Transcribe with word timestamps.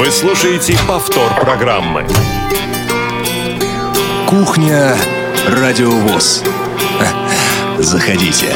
Вы 0.00 0.10
слушаете 0.10 0.78
повтор 0.88 1.38
программы. 1.38 2.06
Кухня 4.26 4.96
Радиовоз. 5.46 6.42
Заходите. 7.76 8.50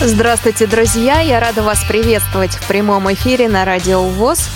Здравствуйте, 0.00 0.66
друзья! 0.66 1.20
Я 1.20 1.38
рада 1.38 1.62
вас 1.62 1.84
приветствовать 1.84 2.54
в 2.54 2.66
прямом 2.66 3.12
эфире 3.12 3.46
на 3.46 3.66
Радио 3.66 4.00
ВОЗ 4.04 4.48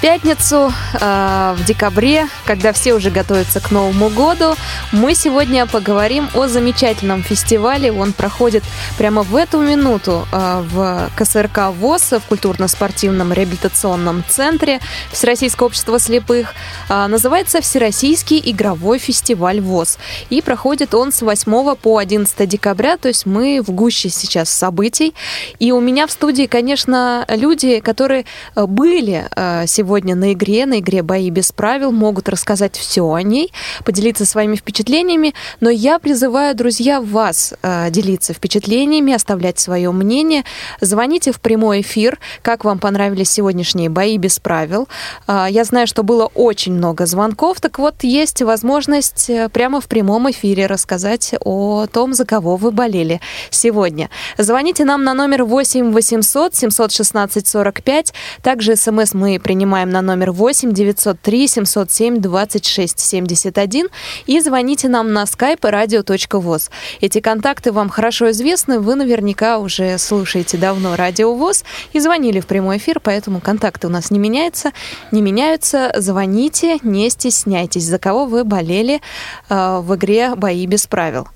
пятницу, 0.00 0.72
э, 1.00 1.54
в 1.58 1.64
декабре, 1.64 2.28
когда 2.44 2.72
все 2.72 2.94
уже 2.94 3.10
готовятся 3.10 3.60
к 3.60 3.70
Новому 3.70 4.08
году, 4.10 4.54
мы 4.92 5.14
сегодня 5.14 5.66
поговорим 5.66 6.28
о 6.34 6.46
замечательном 6.46 7.22
фестивале. 7.22 7.90
Он 7.92 8.12
проходит 8.12 8.62
прямо 8.96 9.22
в 9.22 9.34
эту 9.34 9.58
минуту 9.60 10.26
э, 10.32 10.62
в 10.70 11.10
КСРК 11.16 11.70
ВОЗ, 11.80 12.12
в 12.12 12.28
культурно-спортивном 12.28 13.32
реабилитационном 13.32 14.24
центре 14.28 14.80
Всероссийского 15.10 15.66
общества 15.66 15.98
слепых. 15.98 16.54
Э, 16.88 17.06
называется 17.06 17.60
Всероссийский 17.60 18.40
игровой 18.44 18.98
фестиваль 18.98 19.60
ВОЗ. 19.60 19.98
И 20.30 20.42
проходит 20.42 20.94
он 20.94 21.10
с 21.12 21.22
8 21.22 21.74
по 21.74 21.98
11 21.98 22.48
декабря, 22.48 22.96
то 22.98 23.08
есть 23.08 23.26
мы 23.26 23.60
в 23.66 23.70
гуще 23.72 24.10
сейчас 24.10 24.48
событий. 24.48 25.14
И 25.58 25.72
у 25.72 25.80
меня 25.80 26.06
в 26.06 26.12
студии, 26.12 26.46
конечно, 26.46 27.24
люди, 27.28 27.80
которые 27.80 28.24
были 28.54 29.28
сегодня 29.66 29.87
сегодня 29.88 30.14
на 30.14 30.34
игре, 30.34 30.66
на 30.66 30.80
игре 30.80 31.02
«Бои 31.02 31.30
без 31.30 31.50
правил», 31.50 31.92
могут 31.92 32.28
рассказать 32.28 32.76
все 32.76 33.10
о 33.10 33.22
ней, 33.22 33.54
поделиться 33.86 34.26
своими 34.26 34.54
впечатлениями, 34.54 35.32
но 35.60 35.70
я 35.70 35.98
призываю, 35.98 36.54
друзья, 36.54 37.00
вас 37.00 37.54
э, 37.62 37.88
делиться 37.90 38.34
впечатлениями, 38.34 39.14
оставлять 39.14 39.58
свое 39.58 39.90
мнение. 39.90 40.44
Звоните 40.82 41.32
в 41.32 41.40
прямой 41.40 41.80
эфир, 41.80 42.18
как 42.42 42.66
вам 42.66 42.78
понравились 42.80 43.30
сегодняшние 43.30 43.88
«Бои 43.88 44.18
без 44.18 44.38
правил». 44.38 44.88
Э, 45.26 45.46
я 45.48 45.64
знаю, 45.64 45.86
что 45.86 46.02
было 46.02 46.26
очень 46.34 46.74
много 46.74 47.06
звонков, 47.06 47.58
так 47.62 47.78
вот, 47.78 48.04
есть 48.04 48.42
возможность 48.42 49.30
э, 49.30 49.48
прямо 49.48 49.80
в 49.80 49.86
прямом 49.86 50.30
эфире 50.30 50.66
рассказать 50.66 51.34
о 51.40 51.86
том, 51.86 52.12
за 52.12 52.26
кого 52.26 52.56
вы 52.56 52.72
болели 52.72 53.22
сегодня. 53.48 54.10
Звоните 54.36 54.84
нам 54.84 55.02
на 55.02 55.14
номер 55.14 55.44
8 55.44 55.92
800 55.92 56.54
716 56.54 57.48
45. 57.48 58.12
Также 58.42 58.76
смс 58.76 59.14
мы 59.14 59.40
принимаем 59.42 59.77
принимаем 59.78 59.90
на 59.90 60.02
номер 60.02 60.32
8 60.32 60.72
903 60.72 61.46
707 61.48 62.20
26 62.20 62.98
71 62.98 63.86
и 64.26 64.40
звоните 64.40 64.88
нам 64.88 65.12
на 65.12 65.22
skype 65.22 65.60
radio.voz. 65.60 66.70
Эти 67.00 67.20
контакты 67.20 67.70
вам 67.70 67.88
хорошо 67.88 68.30
известны, 68.30 68.80
вы 68.80 68.96
наверняка 68.96 69.58
уже 69.58 69.98
слушаете 69.98 70.56
давно 70.56 70.96
Радио 70.96 71.32
ВОЗ 71.34 71.64
и 71.92 72.00
звонили 72.00 72.40
в 72.40 72.46
прямой 72.46 72.78
эфир, 72.78 72.98
поэтому 73.00 73.40
контакты 73.40 73.86
у 73.86 73.90
нас 73.90 74.10
не 74.10 74.18
меняются, 74.18 74.72
не 75.12 75.22
меняются. 75.22 75.92
Звоните, 75.96 76.78
не 76.82 77.08
стесняйтесь, 77.10 77.84
за 77.84 77.98
кого 77.98 78.26
вы 78.26 78.44
болели 78.44 79.00
э, 79.48 79.80
в 79.80 79.94
игре 79.94 80.34
«Бои 80.34 80.66
без 80.66 80.86
правил». 80.86 81.28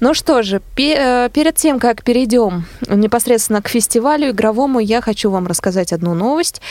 Ну 0.00 0.14
что 0.14 0.42
же, 0.42 0.62
пе- 0.74 0.96
э, 0.96 1.28
перед 1.32 1.56
тем, 1.56 1.78
как 1.78 2.02
перейдем 2.02 2.64
непосредственно 2.88 3.60
к 3.60 3.68
фестивалю 3.68 4.30
игровому, 4.30 4.80
я 4.80 5.02
хочу 5.02 5.30
вам 5.30 5.46
рассказать 5.46 5.92
одну 5.92 6.14
новость. 6.14 6.62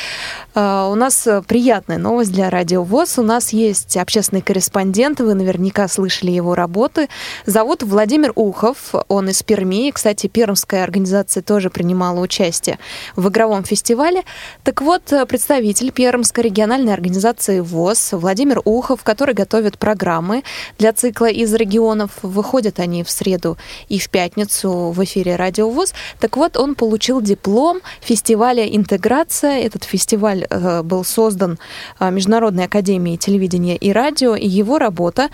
Э, 0.55 0.89
у 0.91 0.95
нас 0.95 1.18
нас 1.25 1.45
приятная 1.47 1.97
новость 1.97 2.31
для 2.31 2.49
Радио 2.49 2.83
ВОЗ. 2.83 3.19
У 3.19 3.23
нас 3.23 3.49
есть 3.49 3.97
общественный 3.97 4.41
корреспондент, 4.41 5.19
вы 5.19 5.33
наверняка 5.33 5.87
слышали 5.87 6.31
его 6.31 6.55
работы. 6.55 7.09
Зовут 7.45 7.83
Владимир 7.83 8.31
Ухов, 8.35 8.93
он 9.07 9.29
из 9.29 9.41
Перми. 9.43 9.91
Кстати, 9.91 10.27
пермская 10.27 10.83
организация 10.83 11.41
тоже 11.41 11.69
принимала 11.69 12.19
участие 12.19 12.79
в 13.15 13.27
игровом 13.29 13.63
фестивале. 13.63 14.23
Так 14.63 14.81
вот, 14.81 15.03
представитель 15.27 15.91
Пермской 15.91 16.43
региональной 16.43 16.93
организации 16.93 17.59
ВОЗ 17.59 18.09
Владимир 18.13 18.61
Ухов, 18.63 19.03
который 19.03 19.33
готовит 19.33 19.77
программы 19.77 20.43
для 20.77 20.93
цикла 20.93 21.29
из 21.29 21.53
регионов. 21.53 22.11
Выходят 22.21 22.79
они 22.79 23.03
в 23.03 23.09
среду 23.09 23.57
и 23.87 23.99
в 23.99 24.09
пятницу 24.09 24.91
в 24.91 25.03
эфире 25.03 25.35
Радио 25.35 25.69
ВОЗ. 25.69 25.93
Так 26.19 26.37
вот, 26.37 26.57
он 26.57 26.75
получил 26.75 27.21
диплом 27.21 27.81
фестиваля 28.01 28.65
«Интеграция». 28.65 29.59
Этот 29.59 29.83
фестиваль 29.83 30.45
э, 30.49 30.81
был 30.83 31.03
создан 31.09 31.57
а, 31.97 32.09
Международной 32.09 32.65
академией 32.65 33.17
телевидения 33.17 33.75
и 33.75 33.91
радио, 33.91 34.35
и 34.35 34.47
его 34.47 34.77
работа 34.77 35.29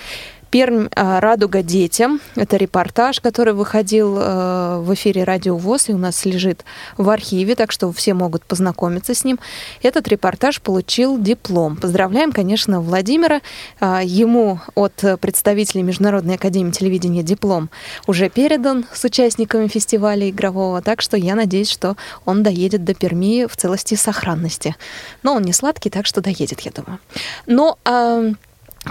Пермь 0.51 0.87
а, 0.95 1.19
«Радуга 1.19 1.61
детям». 1.61 2.21
Это 2.35 2.57
репортаж, 2.57 3.19
который 3.19 3.53
выходил 3.53 4.15
а, 4.17 4.79
в 4.79 4.93
эфире 4.93 5.23
«Радио 5.23 5.57
ВОЗ» 5.57 5.89
и 5.89 5.93
у 5.93 5.97
нас 5.97 6.25
лежит 6.25 6.63
в 6.97 7.09
архиве, 7.09 7.55
так 7.55 7.71
что 7.71 7.91
все 7.91 8.13
могут 8.13 8.43
познакомиться 8.43 9.13
с 9.13 9.23
ним. 9.23 9.39
Этот 9.81 10.07
репортаж 10.07 10.61
получил 10.61 11.17
диплом. 11.17 11.75
Поздравляем, 11.75 12.31
конечно, 12.31 12.81
Владимира. 12.81 13.41
Ему 13.81 14.59
от 14.75 15.03
представителей 15.19 15.83
Международной 15.83 16.35
академии 16.35 16.71
телевидения 16.71 17.23
диплом 17.23 17.69
уже 18.07 18.29
передан 18.29 18.85
с 18.93 19.03
участниками 19.03 19.67
фестиваля 19.67 20.29
игрового, 20.29 20.81
так 20.81 21.01
что 21.01 21.17
я 21.17 21.35
надеюсь, 21.35 21.69
что 21.69 21.97
он 22.25 22.43
доедет 22.43 22.83
до 22.83 22.93
Перми 22.93 23.45
в 23.45 23.57
целости 23.57 23.95
и 23.95 23.97
сохранности. 23.97 24.75
Но 25.23 25.35
он 25.35 25.43
не 25.43 25.53
сладкий, 25.53 25.89
так 25.89 26.05
что 26.05 26.21
доедет, 26.21 26.61
я 26.61 26.71
думаю. 26.71 26.99
Но 27.45 27.77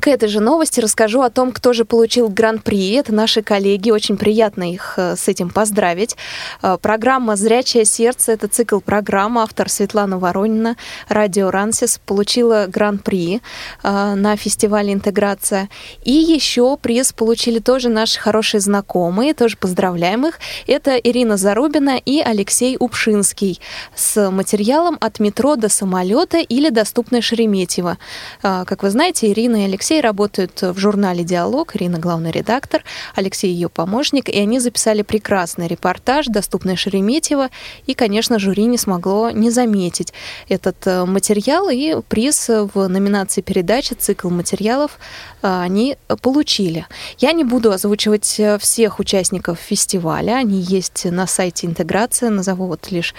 к 0.00 0.09
этой 0.09 0.28
же 0.28 0.41
новости 0.41 0.81
расскажу 0.81 1.22
о 1.22 1.31
том, 1.31 1.53
кто 1.53 1.72
же 1.72 1.84
получил 1.84 2.28
гран-при. 2.28 2.93
Это 2.94 3.15
наши 3.15 3.43
коллеги. 3.43 3.91
Очень 3.91 4.16
приятно 4.16 4.71
их 4.71 4.94
э, 4.97 5.16
с 5.16 5.28
этим 5.28 5.50
поздравить. 5.50 6.16
Э, 6.62 6.77
программа 6.81 7.37
«Зрячее 7.37 7.84
сердце»— 7.84 8.33
это 8.34 8.49
цикл 8.49 8.81
программ. 8.81 9.38
Автор 9.38 9.69
Светлана 9.69 10.19
Воронина, 10.19 10.77
радио 11.09 11.50
«Рансис» 11.50 12.00
получила 12.04 12.66
гран-при 12.66 13.41
э, 13.83 14.15
на 14.15 14.37
фестивале 14.37 14.93
«Интеграция». 14.93 15.69
И 16.03 16.12
еще 16.12 16.77
приз 16.77 17.12
получили 17.12 17.60
тоже 17.60 17.88
наши 17.88 18.19
хорошие 18.19 18.60
знакомые. 18.60 19.33
Тоже 19.33 19.56
поздравляем 19.56 20.27
их. 20.27 20.41
Это 20.66 20.97
Ирина 20.97 21.37
Зарубина 21.37 21.97
и 21.97 22.21
Алексей 22.21 22.77
Упшинский 22.78 23.60
с 23.94 24.31
материалом 24.31 24.99
«От 25.00 25.21
метро 25.21 25.56
до 25.56 25.69
самолета» 25.69 26.38
или 26.38 26.69
«Доступное 26.71 27.21
Шереметьево». 27.21 27.99
Как 28.43 28.83
вы 28.83 28.91
знаете, 28.91 29.31
Ирина 29.31 29.62
и 29.62 29.65
Алексей 29.65 29.84
Алексей 29.84 30.00
работает 30.00 30.62
в 30.62 30.78
журнале 30.78 31.25
«Диалог», 31.25 31.77
Ирина 31.77 31.99
главный 31.99 32.31
редактор, 32.31 32.83
Алексей 33.15 33.53
ее 33.53 33.69
помощник, 33.69 34.31
и 34.31 34.39
они 34.39 34.59
записали 34.59 35.03
прекрасный 35.03 35.69
репортаж, 35.69 36.25
доступный 36.25 36.75
Шереметьево, 36.75 37.50
и, 37.84 37.93
конечно, 37.93 38.39
жюри 38.39 38.65
не 38.65 38.78
смогло 38.78 39.28
не 39.28 39.50
заметить 39.50 40.15
этот 40.49 40.87
э, 40.87 41.05
материал, 41.05 41.69
и 41.69 42.00
приз 42.09 42.49
в 42.49 42.89
номинации 42.89 43.43
передачи 43.43 43.93
«Цикл 43.93 44.31
материалов» 44.31 44.99
э, 45.43 45.61
они 45.61 45.99
получили. 46.22 46.87
Я 47.19 47.33
не 47.33 47.45
буду 47.45 47.71
озвучивать 47.71 48.41
э, 48.41 48.56
всех 48.56 49.01
участников 49.01 49.59
фестиваля, 49.59 50.37
они 50.37 50.61
есть 50.61 51.05
на 51.05 51.27
сайте 51.27 51.66
интеграции, 51.66 52.28
назову 52.28 52.69
вот 52.69 52.91
лишь 52.91 53.15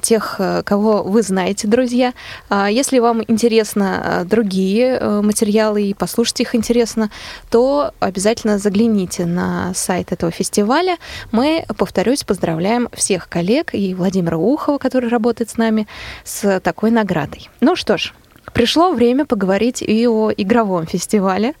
тех, 0.00 0.40
кого 0.64 1.02
вы 1.02 1.20
знаете, 1.20 1.68
друзья. 1.68 2.14
А 2.48 2.70
если 2.70 2.98
вам 2.98 3.22
интересно 3.28 4.22
другие 4.24 4.98
материалы 5.20 5.82
и 5.82 5.97
послушать 5.98 6.40
их 6.40 6.54
интересно, 6.54 7.10
то 7.50 7.92
обязательно 8.00 8.58
загляните 8.58 9.26
на 9.26 9.72
сайт 9.74 10.12
этого 10.12 10.32
фестиваля. 10.32 10.96
Мы, 11.32 11.64
повторюсь, 11.76 12.24
поздравляем 12.24 12.88
всех 12.92 13.28
коллег 13.28 13.74
и 13.74 13.94
Владимира 13.94 14.38
Ухова, 14.38 14.78
который 14.78 15.10
работает 15.10 15.50
с 15.50 15.56
нами, 15.56 15.86
с 16.24 16.60
такой 16.60 16.90
наградой. 16.90 17.48
Ну 17.60 17.76
что 17.76 17.98
ж, 17.98 18.14
Пришло 18.58 18.90
время 18.90 19.24
поговорить 19.24 19.82
и 19.82 20.08
о 20.08 20.32
игровом 20.36 20.84
фестивале, 20.84 21.54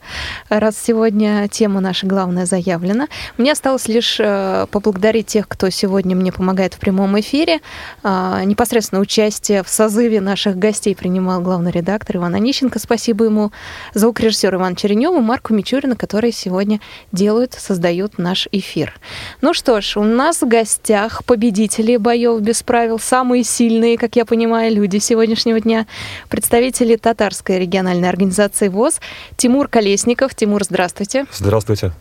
раз 0.48 0.76
сегодня 0.76 1.46
тема 1.46 1.78
наша 1.78 2.08
главная 2.08 2.44
заявлена. 2.44 3.06
Мне 3.36 3.52
осталось 3.52 3.86
лишь 3.86 4.16
э, 4.18 4.66
поблагодарить 4.72 5.28
тех, 5.28 5.46
кто 5.46 5.70
сегодня 5.70 6.16
мне 6.16 6.32
помогает 6.32 6.74
в 6.74 6.80
прямом 6.80 7.20
эфире. 7.20 7.60
А, 8.02 8.42
непосредственно 8.42 9.00
участие 9.00 9.62
в 9.62 9.68
созыве 9.68 10.20
наших 10.20 10.56
гостей 10.56 10.96
принимал 10.96 11.40
главный 11.40 11.70
редактор 11.70 12.16
Иван 12.16 12.34
Онищенко. 12.34 12.80
Спасибо 12.80 13.26
ему, 13.26 13.52
звукорежиссер 13.94 14.56
Иван 14.56 14.74
Черенев 14.74 15.14
и 15.14 15.20
Марку 15.20 15.54
Мичурина, 15.54 15.94
которые 15.94 16.32
сегодня 16.32 16.80
делают, 17.12 17.52
создают 17.52 18.18
наш 18.18 18.48
эфир. 18.50 18.98
Ну 19.40 19.54
что 19.54 19.80
ж, 19.80 19.98
у 19.98 20.02
нас 20.02 20.42
в 20.42 20.48
гостях 20.48 21.22
победители 21.24 21.96
боев 21.96 22.40
без 22.40 22.64
правил, 22.64 22.98
самые 22.98 23.44
сильные, 23.44 23.96
как 23.96 24.16
я 24.16 24.24
понимаю, 24.24 24.74
люди 24.74 24.98
сегодняшнего 24.98 25.60
дня, 25.60 25.86
представители 26.28 26.87
представители 26.88 26.96
татарской 26.96 27.58
региональной 27.58 28.08
организации 28.08 28.68
ВОЗ 28.68 29.00
Тимур 29.36 29.68
Колесников. 29.68 30.34
Тимур, 30.34 30.64
здравствуйте. 30.64 31.26
Здравствуйте. 31.32 31.92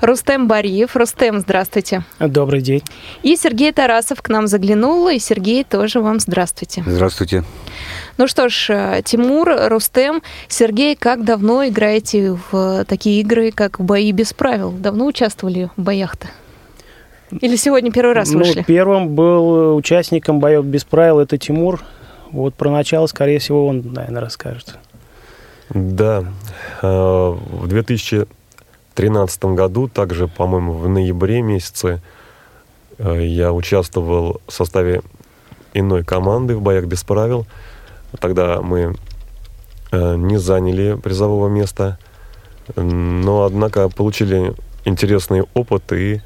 Рустем 0.00 0.48
Бариев. 0.48 0.96
Рустем, 0.96 1.40
здравствуйте. 1.40 2.04
Добрый 2.18 2.62
день. 2.62 2.82
И 3.22 3.36
Сергей 3.36 3.72
Тарасов 3.72 4.22
к 4.22 4.28
нам 4.28 4.46
заглянул. 4.46 5.08
И 5.08 5.18
Сергей, 5.18 5.64
тоже 5.64 6.00
вам 6.00 6.20
здравствуйте. 6.20 6.82
Здравствуйте. 6.86 7.44
Ну 8.18 8.26
что 8.26 8.48
ж, 8.48 8.66
э, 8.70 9.02
Тимур, 9.04 9.48
Рустем, 9.68 10.22
Сергей, 10.48 10.96
как 10.96 11.24
давно 11.24 11.66
играете 11.66 12.38
в 12.50 12.84
такие 12.86 13.20
игры, 13.20 13.50
как 13.52 13.80
«Бои 13.80 14.12
без 14.12 14.32
правил»? 14.32 14.70
Давно 14.72 15.06
участвовали 15.06 15.70
в 15.76 15.82
боях-то? 15.82 16.28
Или 17.40 17.56
сегодня 17.56 17.90
первый 17.90 18.14
раз 18.14 18.30
ну, 18.30 18.40
вышли? 18.40 18.62
Первым 18.66 19.08
был 19.14 19.74
участником 19.76 20.40
боев 20.40 20.64
без 20.64 20.84
правил 20.84 21.20
это 21.20 21.38
Тимур 21.38 21.80
Вот 22.32 22.54
про 22.54 22.70
начало, 22.70 23.06
скорее 23.06 23.38
всего, 23.38 23.66
он, 23.66 23.92
наверное, 23.92 24.22
расскажет. 24.22 24.78
Да. 25.68 26.24
э, 26.80 26.86
В 26.86 27.68
2013 27.68 29.44
году, 29.44 29.88
также, 29.88 30.28
по-моему, 30.28 30.72
в 30.72 30.88
ноябре 30.88 31.42
месяце, 31.42 32.00
э, 32.98 33.24
я 33.24 33.52
участвовал 33.52 34.40
в 34.46 34.52
составе 34.52 35.02
иной 35.74 36.04
команды 36.04 36.56
в 36.56 36.62
боях 36.62 36.86
без 36.86 37.04
правил. 37.04 37.46
Тогда 38.18 38.62
мы 38.62 38.96
э, 39.90 40.16
не 40.16 40.38
заняли 40.38 40.94
призового 40.94 41.48
места, 41.48 41.98
но, 42.76 43.44
однако, 43.44 43.90
получили 43.90 44.54
интересный 44.86 45.44
опыт 45.52 45.92
и 45.92 46.22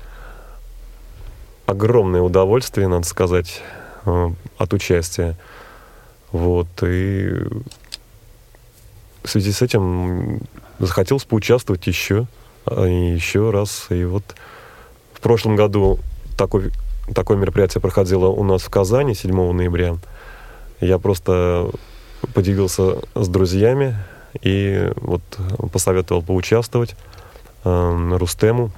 огромное 1.66 2.20
удовольствие, 2.20 2.86
надо 2.86 3.06
сказать, 3.06 3.60
от 4.04 4.72
участия. 4.72 5.36
Вот, 6.32 6.68
и 6.82 7.30
в 9.22 9.28
связи 9.28 9.52
с 9.52 9.62
этим 9.62 10.40
захотелось 10.78 11.24
поучаствовать 11.24 11.86
еще, 11.86 12.26
а, 12.64 12.84
еще 12.84 13.50
раз. 13.50 13.86
И 13.90 14.04
вот 14.04 14.22
в 15.14 15.20
прошлом 15.20 15.56
году 15.56 15.98
такой, 16.36 16.70
такое 17.14 17.36
мероприятие 17.36 17.80
проходило 17.80 18.26
у 18.26 18.44
нас 18.44 18.62
в 18.62 18.70
Казани 18.70 19.14
7 19.14 19.52
ноября. 19.52 19.96
Я 20.80 20.98
просто 20.98 21.70
поделился 22.34 22.98
с 23.14 23.28
друзьями 23.28 23.96
и 24.42 24.92
вот 24.96 25.22
посоветовал 25.72 26.22
поучаствовать 26.22 26.94
э, 27.64 28.16
Рустему. 28.18 28.70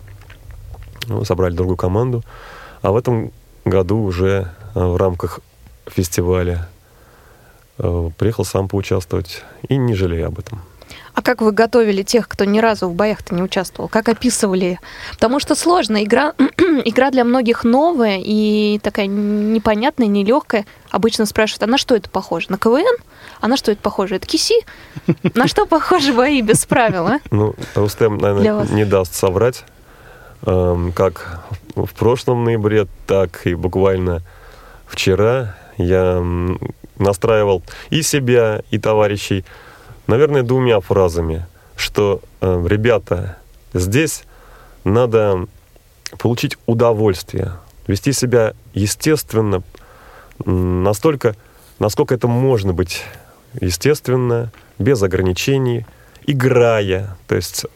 Собрали 1.25 1.55
другую 1.55 1.77
команду. 1.77 2.23
А 2.83 2.93
в 2.93 2.97
этом 2.97 3.33
году 3.65 3.99
уже 4.03 4.51
э, 4.75 4.81
в 4.81 4.97
рамках 4.97 5.41
фестиваля 5.87 6.69
приехал 7.79 8.45
сам 8.45 8.69
поучаствовать 8.69 9.43
и 9.69 9.77
не 9.77 9.95
жалею 9.95 10.27
об 10.27 10.39
этом. 10.39 10.61
А 11.15 11.23
как 11.23 11.41
вы 11.43 11.51
готовили 11.51 12.05
тех, 12.05 12.29
кто 12.29 12.45
ни 12.45 12.61
разу 12.61 12.89
в 12.89 12.95
боях-то 12.95 13.35
не 13.35 13.43
участвовал? 13.43 13.89
Как 13.89 14.09
описывали? 14.09 14.79
Потому 15.13 15.41
что 15.41 15.57
сложно. 15.57 16.05
Игра, 16.05 16.33
игра 16.85 17.11
для 17.11 17.25
многих 17.25 17.65
новая 17.65 18.21
и 18.23 18.79
такая 18.85 19.07
непонятная, 19.07 20.07
нелегкая. 20.07 20.65
Обычно 20.91 21.27
спрашивают, 21.27 21.65
а 21.65 21.67
на 21.67 21.77
что 21.77 21.97
это 21.97 22.09
похоже? 22.09 22.47
На 22.51 22.57
КВН? 22.59 22.85
А 23.41 23.49
на 23.49 23.57
что 23.57 23.73
это 23.73 23.81
похоже? 23.83 24.15
Это 24.17 24.27
киси? 24.29 24.55
На 25.35 25.49
что 25.49 25.67
похожи 25.67 26.13
бои 26.13 26.41
без 26.41 26.65
правил, 26.67 27.09
а? 27.09 27.19
Ну, 27.33 27.55
Рустем, 27.75 28.19
наверное, 28.19 28.67
не 28.69 28.85
даст 28.85 29.15
соврать. 29.15 29.65
Эм, 30.47 30.93
Как 30.93 31.41
в 31.75 31.93
прошлом 31.95 32.45
ноябре, 32.45 32.87
так 33.09 33.45
и 33.45 33.55
буквально 33.55 34.23
вчера 34.87 35.57
я 35.79 36.25
настраивал 36.99 37.63
и 37.91 38.03
себя, 38.03 38.63
и 38.71 38.79
товарищей, 38.79 39.45
наверное, 40.07 40.43
двумя 40.43 40.81
фразами, 40.81 41.47
что, 41.77 42.21
э, 42.41 42.67
ребята, 42.69 43.39
здесь 43.73 44.25
надо 44.85 45.47
получить 46.19 46.57
удовольствие, 46.67 47.53
вести 47.87 48.13
себя 48.13 48.55
естественно, 48.75 49.63
настолько, 50.45 51.37
насколько 51.79 52.15
это 52.15 52.29
можно 52.29 52.73
быть 52.73 53.03
естественно, 53.61 54.53
без 54.79 55.03
ограничений, 55.03 55.87
играя, 56.27 57.17
то 57.27 57.35
есть 57.35 57.67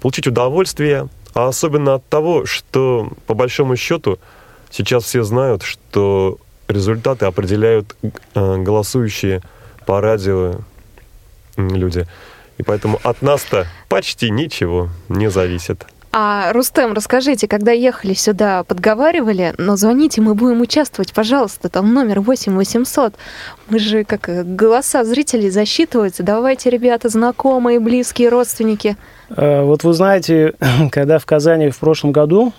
получить 0.00 0.26
удовольствие, 0.26 1.08
а 1.34 1.48
особенно 1.48 1.94
от 1.94 2.08
того, 2.08 2.46
что 2.46 3.10
по 3.26 3.34
большому 3.34 3.76
счету 3.76 4.18
сейчас 4.70 5.04
все 5.04 5.22
знают, 5.22 5.62
что 5.62 6.38
результаты 6.68 7.26
определяют 7.26 7.96
э, 8.02 8.56
голосующие 8.58 9.42
по 9.86 10.00
радио 10.00 10.56
люди. 11.56 12.06
И 12.58 12.62
поэтому 12.62 12.98
от 13.02 13.22
нас-то 13.22 13.66
почти 13.88 14.30
ничего 14.30 14.88
не 15.08 15.30
зависит. 15.30 15.86
А, 16.18 16.50
Рустем, 16.54 16.94
расскажите, 16.94 17.46
когда 17.46 17.72
ехали 17.72 18.14
сюда, 18.14 18.64
подговаривали, 18.64 19.52
но 19.58 19.76
звоните, 19.76 20.22
мы 20.22 20.34
будем 20.34 20.62
участвовать, 20.62 21.12
пожалуйста, 21.12 21.68
там 21.68 21.92
номер 21.92 22.20
8 22.20 22.56
800. 22.56 23.14
Мы 23.68 23.78
же 23.78 24.02
как 24.04 24.56
голоса 24.56 25.04
зрителей 25.04 25.50
засчитываются. 25.50 26.22
Давайте, 26.22 26.70
ребята, 26.70 27.10
знакомые, 27.10 27.80
близкие, 27.80 28.30
родственники. 28.30 28.96
Э, 29.28 29.62
Вот 29.62 29.84
вы 29.84 29.92
знаете, 29.92 30.54
когда 30.90 31.18
в 31.18 31.26
Казани 31.26 31.68
в 31.68 31.76
прошлом 31.76 32.12
году, 32.12 32.54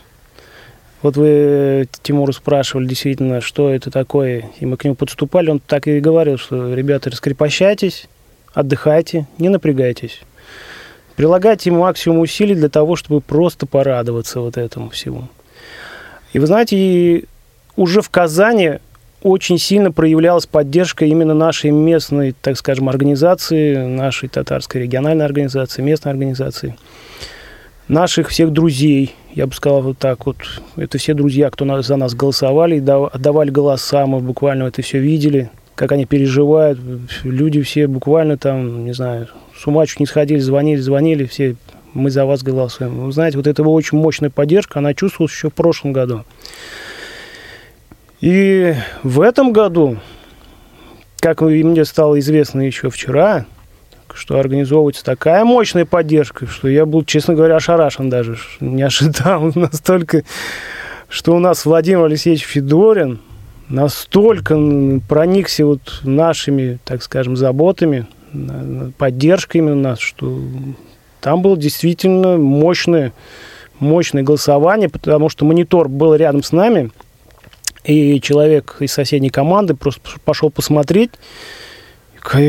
вот 1.02 1.16
вы 1.18 1.88
Тимуру 2.02 2.34
спрашивали 2.34 2.88
действительно, 2.88 3.42
что 3.42 3.70
это 3.70 3.92
такое, 3.92 4.50
и 4.60 4.66
мы 4.66 4.78
к 4.78 4.84
нему 4.84 4.96
подступали, 4.96 5.50
он 5.50 5.60
так 5.60 5.88
и 5.88 6.00
говорил, 6.00 6.38
что, 6.38 6.74
ребята, 6.74 7.10
раскрепощайтесь, 7.10 8.08
отдыхайте, 8.54 9.28
не 9.38 9.50
напрягайтесь. 9.50 10.22
Прилагайте 11.16 11.72
максимум 11.72 12.20
усилий 12.20 12.56
для 12.56 12.70
того, 12.70 12.96
чтобы 12.96 13.22
просто 13.22 13.66
порадоваться 13.66 14.40
вот 14.40 14.58
этому 14.58 14.90
всему. 14.90 15.30
И 16.34 16.40
вы 16.40 16.46
знаете, 16.46 17.24
уже 17.76 18.02
в 18.02 18.10
Казани 18.10 18.74
очень 19.24 19.58
сильно 19.58 19.92
проявлялась 19.92 20.46
поддержка 20.46 21.06
именно 21.06 21.34
нашей 21.34 21.72
местной, 21.72 22.36
так 22.40 22.58
скажем, 22.58 22.90
организации, 22.90 23.76
нашей 23.76 24.30
татарской 24.30 24.84
региональной 24.84 25.26
организации, 25.26 25.82
местной 25.82 26.12
организации, 26.12 26.76
наших 27.88 28.30
всех 28.30 28.52
друзей, 28.52 29.16
я 29.34 29.48
бы 29.48 29.54
сказал 29.54 29.82
вот 29.82 29.98
так 29.98 30.26
вот, 30.26 30.38
это 30.76 30.98
все 30.98 31.14
друзья, 31.14 31.50
кто 31.50 31.82
за 31.82 31.96
нас 31.96 32.14
голосовали, 32.14 32.80
отдавали 32.80 33.50
голоса, 33.50 34.06
мы 34.06 34.20
буквально 34.20 34.64
это 34.64 34.82
все 34.82 35.00
видели, 35.00 35.50
как 35.76 35.92
они 35.92 36.06
переживают, 36.06 36.80
люди 37.24 37.62
все 37.62 37.88
буквально 37.88 38.38
там, 38.38 38.86
не 38.86 38.94
знаю, 38.94 39.28
с 39.56 39.66
ума 39.68 39.86
чуть 39.86 40.00
не 40.00 40.06
сходили, 40.06 40.40
звонили, 40.40 40.80
звонили, 40.80 41.26
все, 41.26 41.56
мы 41.94 42.10
за 42.10 42.26
вас 42.26 42.44
голосуем. 42.44 43.06
Вы 43.06 43.12
знаете, 43.12 43.38
вот 43.38 43.48
это 43.48 43.64
очень 43.64 43.98
мощная 43.98 44.30
поддержка, 44.30 44.80
она 44.80 44.94
чувствовалась 44.94 45.34
еще 45.34 45.50
в 45.50 45.54
прошлом 45.54 45.94
году. 45.94 46.26
И 48.22 48.74
в 49.04 49.22
этом 49.22 49.54
году, 49.54 49.98
как 51.20 51.42
мне 51.42 51.86
стало 51.86 52.20
известно 52.20 52.62
еще 52.62 52.90
вчера, 52.90 53.46
что 54.18 54.40
организовывается 54.40 55.06
такая 55.06 55.46
мощная 55.46 55.86
поддержка, 55.86 56.48
что 56.48 56.68
я 56.68 56.86
был, 56.86 57.04
честно 57.06 57.36
говоря, 57.36 57.58
ошарашен 57.58 58.10
даже. 58.10 58.38
Не 58.60 58.82
ожидал 58.82 59.52
настолько, 59.56 60.24
что 61.08 61.36
у 61.36 61.40
нас 61.40 61.66
Владимир 61.66 62.04
Алексеевич 62.04 62.44
Федорин 62.44 63.20
настолько 63.70 64.58
проникся 65.08 65.66
вот 65.66 66.02
нашими, 66.04 66.80
так 66.84 67.04
скажем, 67.04 67.38
заботами, 67.38 68.08
поддержкой 68.98 69.58
именно 69.58 69.90
нас, 69.90 70.00
что 70.00 70.42
там 71.22 71.42
было 71.42 71.56
действительно 71.56 72.38
мощное, 72.38 73.14
мощное 73.80 74.24
голосование, 74.24 74.90
потому 74.90 75.30
что 75.30 75.46
монитор 75.46 75.90
был 75.90 76.16
рядом 76.16 76.42
с 76.42 76.52
нами, 76.52 76.92
и 77.84 78.20
человек 78.20 78.78
из 78.80 78.94
соседней 78.94 79.30
команды 79.30 79.76
просто 79.76 80.02
пошел 80.26 80.50
посмотреть, 80.50 81.12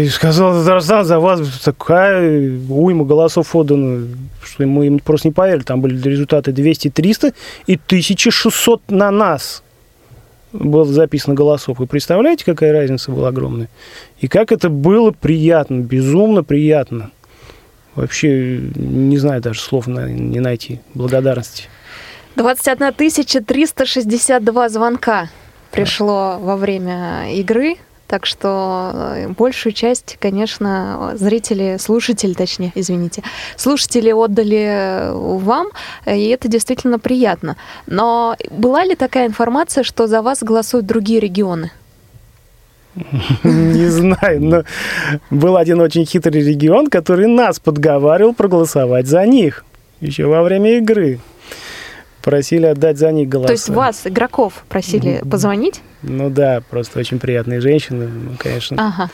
сказал, 0.09 0.65
Тарзан, 0.65 1.05
за 1.05 1.21
вас 1.21 1.41
такая 1.65 2.51
уйма 2.69 3.05
голосов 3.05 3.55
отдано, 3.55 4.09
что 4.43 4.67
мы 4.67 4.87
им 4.87 4.99
просто 4.99 5.29
не 5.29 5.33
поверили. 5.33 5.63
Там 5.63 5.81
были 5.81 6.01
результаты 6.01 6.51
200-300 6.53 7.35
и 7.67 7.75
1600 7.75 8.91
на 8.91 9.11
нас 9.11 9.63
было 10.53 10.85
записано 10.85 11.35
голосов. 11.35 11.79
Вы 11.79 11.87
представляете, 11.87 12.45
какая 12.45 12.73
разница 12.73 13.11
была 13.11 13.29
огромная? 13.29 13.69
И 14.21 14.29
как 14.29 14.53
это 14.53 14.69
было 14.69 15.11
приятно, 15.11 15.81
безумно 15.81 16.43
приятно. 16.43 17.11
Вообще, 17.95 18.59
не 18.77 19.19
знаю 19.19 19.43
даже 19.43 19.61
слов 19.61 19.87
на- 19.87 20.09
не 20.09 20.41
найти. 20.41 20.81
Благодарности. 20.95 21.65
21 22.37 22.93
362 23.45 24.69
звонка 24.69 25.29
пришло 25.73 26.39
во 26.41 26.57
время 26.57 27.35
игры. 27.35 27.77
Так 28.09 28.25
что 28.25 28.91
э, 28.95 29.29
большую 29.29 29.75
часть, 29.75 30.17
конечно, 30.19 31.13
зрители, 31.15 31.77
слушатели, 31.79 32.33
точнее, 32.33 32.73
извините, 32.75 33.23
слушатели 33.57 34.11
отдали 34.13 34.65
э, 34.65 35.13
вам, 35.13 35.69
и 36.07 36.29
это 36.29 36.49
действительно 36.49 36.99
приятно. 36.99 37.57
Но 37.87 38.35
была 38.51 38.85
ли 38.85 38.95
такая 38.95 39.27
информация, 39.27 39.85
что 39.85 40.07
за 40.07 40.23
вас 40.23 40.43
голосуют 40.43 40.87
другие 40.87 41.21
регионы? 41.21 41.71
Не 43.45 43.89
знаю, 43.89 44.43
но 44.43 44.65
был 45.31 45.59
один 45.59 45.79
очень 45.81 46.07
хитрый 46.07 46.43
регион, 46.43 46.89
который 46.89 47.27
нас 47.27 47.61
подговаривал 47.61 48.35
проголосовать 48.35 49.07
за 49.07 49.27
них 49.27 49.67
еще 50.01 50.27
во 50.27 50.43
время 50.43 50.79
игры. 50.79 51.21
Просили 52.23 52.67
отдать 52.67 52.97
за 52.97 53.13
них 53.13 53.29
голоса. 53.29 53.49
То 53.49 53.53
есть 53.53 53.69
вас, 53.69 54.07
игроков, 54.07 54.65
просили 54.69 55.23
позвонить? 55.31 55.83
Ну 56.03 56.31
да, 56.31 56.63
просто 56.71 56.99
очень 56.99 57.19
приятные 57.19 57.61
женщины, 57.61 58.09
ну, 58.09 58.37
конечно. 58.39 58.77
Ага. 58.79 59.11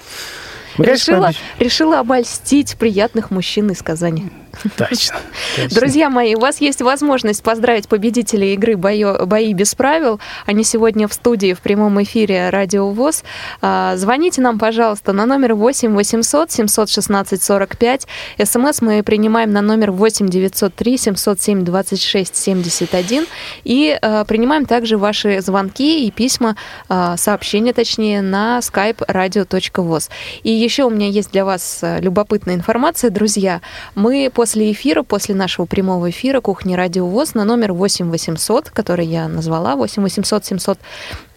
Мы, 0.77 0.85
конечно, 0.85 1.13
Решила, 1.13 1.31
решила 1.59 2.01
обольстить 2.01 2.77
приятных 2.77 3.31
мужчин 3.31 3.71
из 3.71 3.83
Казани. 3.83 4.31
Точно. 4.77 5.17
точно. 5.57 5.75
Друзья 5.75 6.11
мои, 6.11 6.35
у 6.35 6.41
вас 6.41 6.61
есть 6.61 6.83
возможность 6.83 7.43
поздравить 7.43 7.89
победителей 7.89 8.55
игры 8.55 8.77
«Бои, 8.77 9.05
«Бои 9.25 9.53
без 9.53 9.75
правил». 9.75 10.21
Они 10.47 10.65
сегодня 10.65 11.09
в 11.09 11.13
студии 11.13 11.53
в 11.53 11.61
прямом 11.61 12.03
эфире 12.03 12.51
«Радио 12.51 12.89
ВОЗ». 12.91 13.25
А, 13.61 13.97
звоните 13.97 14.41
нам, 14.41 14.59
пожалуйста, 14.59 15.13
на 15.13 15.27
номер 15.27 15.55
8 15.55 15.95
800 15.95 16.51
716 16.51 17.43
45. 17.43 18.07
СМС 18.43 18.81
мы 18.81 19.03
принимаем 19.03 19.53
на 19.53 19.61
номер 19.61 19.91
8 19.91 20.29
903 20.29 20.99
707 20.99 21.65
26 21.65 22.37
71. 22.37 23.27
И 23.65 23.99
а, 24.01 24.25
принимаем 24.25 24.67
также 24.67 24.99
ваши 24.99 25.41
звонки 25.41 26.07
и 26.07 26.11
письма, 26.11 26.57
а, 26.89 27.17
сообщения 27.17 27.73
точнее, 27.73 28.23
на 28.23 28.59
skype 28.61 29.07
radio.voz. 29.07 30.11
И 30.43 30.51
еще 30.51 30.85
у 30.85 30.91
меня 30.91 31.09
есть 31.09 31.33
для 31.33 31.45
вас 31.45 31.81
любопытная 31.83 32.55
информация, 32.55 33.11
друзья. 33.11 33.61
Мы 33.95 34.31
после 34.33 34.44
эфира, 34.73 35.03
после 35.03 35.35
нашего 35.35 35.67
прямого 35.67 36.11
эфира 36.11 36.41
«Кухни 36.41 36.75
Радио 36.75 37.07
ВОЗ» 37.07 37.35
на 37.35 37.45
номер 37.45 37.73
8 37.73 38.11
800, 38.11 38.71
который 38.71 39.07
я 39.07 39.29
назвала, 39.29 39.77
8 39.77 40.03
800 40.03 40.45
700 40.45 40.79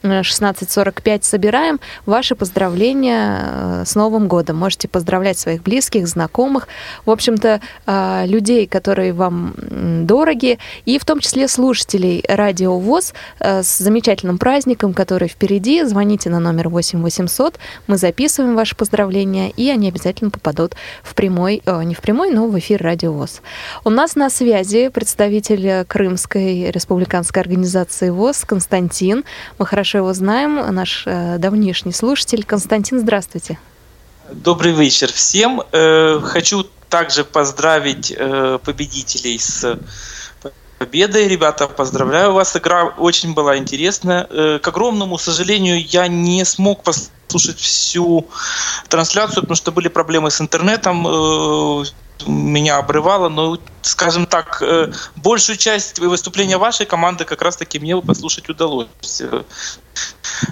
1645 0.08 1.24
собираем 1.24 1.80
ваши 2.06 2.36
поздравления 2.36 3.42
э, 3.44 3.84
с 3.86 3.96
Новым 3.96 4.28
годом. 4.28 4.58
Можете 4.58 4.88
поздравлять 4.88 5.38
своих 5.38 5.62
близких, 5.62 6.08
знакомых, 6.08 6.68
в 7.06 7.12
общем-то, 7.12 7.62
э, 7.86 8.26
людей, 8.28 8.68
которые 8.68 9.14
вам 9.14 9.54
дороги, 10.06 10.60
и 10.86 10.98
в 11.00 11.06
том 11.06 11.20
числе 11.20 11.48
слушателей 11.48 12.24
Радио 12.28 12.80
ВОЗ 12.80 13.14
э, 13.40 13.64
с 13.64 13.78
замечательным 13.78 14.38
праздником, 14.38 14.94
который 14.94 15.28
впереди. 15.28 15.84
Звоните 15.84 16.30
на 16.30 16.40
номер 16.40 16.70
8 16.70 17.02
800, 17.02 17.60
мы 17.88 17.98
записываем 17.98 18.56
ваши 18.56 18.76
поздравления, 18.76 19.50
и 19.52 19.70
они 19.70 19.90
обязательно 19.90 20.32
попадут 20.32 20.76
в 21.04 21.16
прямой, 21.16 21.62
не 21.84 21.94
в 21.94 22.02
прямой, 22.02 22.32
но 22.32 22.48
в 22.48 22.58
эфир 22.58 22.82
Радио 22.82 23.12
ВОЗ. 23.12 23.42
У 23.84 23.90
нас 23.90 24.16
на 24.16 24.30
связи 24.30 24.90
представитель 24.90 25.86
Крымской 25.86 26.72
республиканской 26.72 27.42
организации 27.42 28.10
ВОЗ 28.10 28.46
Константин. 28.46 29.24
Мы 29.60 29.66
хорошо 29.66 29.97
хорошо 29.98 30.06
его 30.06 30.14
знаем, 30.14 30.76
наш 30.76 31.04
э, 31.06 31.38
давнишний 31.40 31.94
слушатель. 31.94 32.44
Константин, 32.44 33.00
здравствуйте. 33.00 33.58
Добрый 34.32 34.74
вечер 34.74 35.12
всем. 35.12 35.62
Э, 35.72 36.20
хочу 36.24 36.66
также 36.90 37.24
поздравить 37.24 38.14
э, 38.16 38.60
победителей 38.64 39.40
с 39.40 39.80
победой. 40.80 41.28
Ребята, 41.28 41.68
поздравляю 41.68 42.34
вас. 42.34 42.56
Игра 42.56 42.86
очень 42.98 43.34
была 43.34 43.58
интересная. 43.58 44.28
К 44.60 44.68
огромному 44.68 45.18
сожалению, 45.18 45.84
я 45.94 46.08
не 46.08 46.46
смог 46.46 46.84
послушать 46.84 47.60
всю 47.60 48.26
трансляцию, 48.88 49.42
потому 49.42 49.56
что 49.56 49.72
были 49.72 49.90
проблемы 49.90 50.30
с 50.30 50.40
интернетом. 50.42 51.08
Э, 52.26 52.30
меня 52.30 52.78
обрывало, 52.78 53.30
но, 53.30 53.58
скажем 53.82 54.26
так, 54.26 54.62
э, 54.62 54.92
большую 55.16 55.58
часть 55.58 56.00
выступления 56.00 56.58
вашей 56.58 56.86
команды 56.86 57.26
как 57.26 57.42
раз-таки 57.42 57.80
мне 57.80 58.00
послушать 58.02 58.50
удалось. 58.50 59.22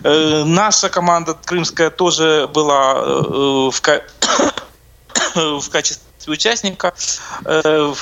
Э, 0.04 0.44
наша 0.46 0.90
команда 0.90 1.38
крымская 1.46 1.90
тоже 1.90 2.50
была 2.54 2.94
э, 2.96 3.70
в, 3.72 3.82
в 5.36 5.70
качестве 5.70 6.04
участника. 6.28 6.92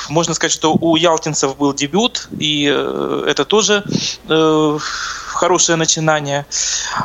Можно 0.08 0.34
сказать, 0.34 0.54
что 0.54 0.74
у 0.74 0.96
ялтинцев 0.96 1.58
был 1.58 1.74
дебют, 1.74 2.30
и 2.40 2.64
это 2.64 3.44
тоже 3.44 3.84
хорошее 5.28 5.76
начинание. 5.76 6.46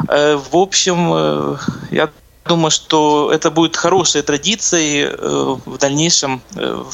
В 0.06 0.56
общем, 0.56 1.58
я 1.90 2.08
думаю, 2.48 2.70
что 2.70 3.30
это 3.32 3.50
будет 3.50 3.76
хорошей 3.76 4.22
традицией 4.22 5.04
э, 5.04 5.56
в 5.64 5.78
дальнейшем 5.78 6.42
э, 6.56 6.84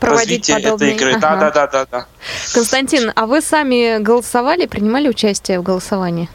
проводить 0.00 0.48
подобные. 0.48 0.74
этой 0.74 0.96
игры. 0.96 1.12
Ага. 1.14 1.20
Да, 1.20 1.36
да, 1.36 1.50
да, 1.50 1.66
да, 1.66 1.86
да. 1.90 2.06
Константин, 2.52 3.12
а 3.14 3.26
вы 3.26 3.40
сами 3.40 3.98
голосовали, 4.02 4.66
принимали 4.66 5.08
участие 5.08 5.60
в 5.60 5.62
голосовании? 5.62 6.28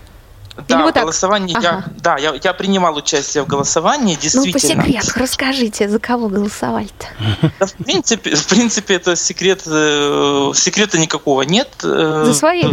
Да, 0.68 0.82
вот 0.82 0.96
голосование 0.96 1.56
ага. 1.56 1.68
я, 1.68 1.84
да, 2.02 2.18
я, 2.18 2.34
я 2.44 2.54
принимал 2.54 2.96
участие 2.96 3.44
в 3.44 3.48
голосовании, 3.48 4.16
действительно. 4.16 4.84
Ну, 4.84 4.84
по 4.84 4.90
секрету, 4.90 5.20
расскажите, 5.20 5.88
за 5.88 6.00
кого 6.00 6.30
голосовали-то? 6.30 7.52
Да, 7.60 7.66
в 7.68 7.74
принципе, 7.74 8.36
в 8.36 8.48
принципе, 8.48 8.96
это 8.96 9.16
секрет, 9.16 9.62
э, 9.68 10.52
секрета 10.56 10.98
никакого 10.98 11.44
нет. 11.44 11.70
За 11.82 12.34
своих? 12.34 12.66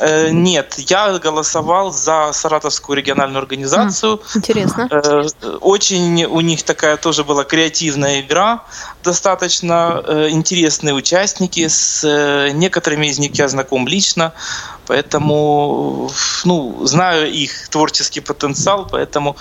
Э, 0.00 0.30
нет, 0.30 0.74
я 0.78 1.18
голосовал 1.18 1.92
за 1.92 2.32
Саратовскую 2.32 2.96
региональную 2.96 3.38
организацию. 3.38 4.22
Интересно. 4.34 4.88
Э, 4.90 5.24
очень 5.60 6.24
у 6.24 6.40
них 6.40 6.62
такая 6.62 6.96
тоже 6.96 7.22
была 7.22 7.44
креативная 7.44 8.20
игра, 8.20 8.64
достаточно 9.04 10.02
э, 10.06 10.28
интересные 10.30 10.94
участники. 10.94 11.68
С 11.68 12.50
некоторыми 12.54 13.06
из 13.06 13.18
них 13.18 13.34
я 13.34 13.48
знаком 13.48 13.86
лично. 13.86 14.32
Поэтому, 14.90 16.10
ну, 16.44 16.84
знаю 16.84 17.30
их 17.30 17.68
творческий 17.68 18.18
потенциал, 18.18 18.88
поэтому 18.90 19.36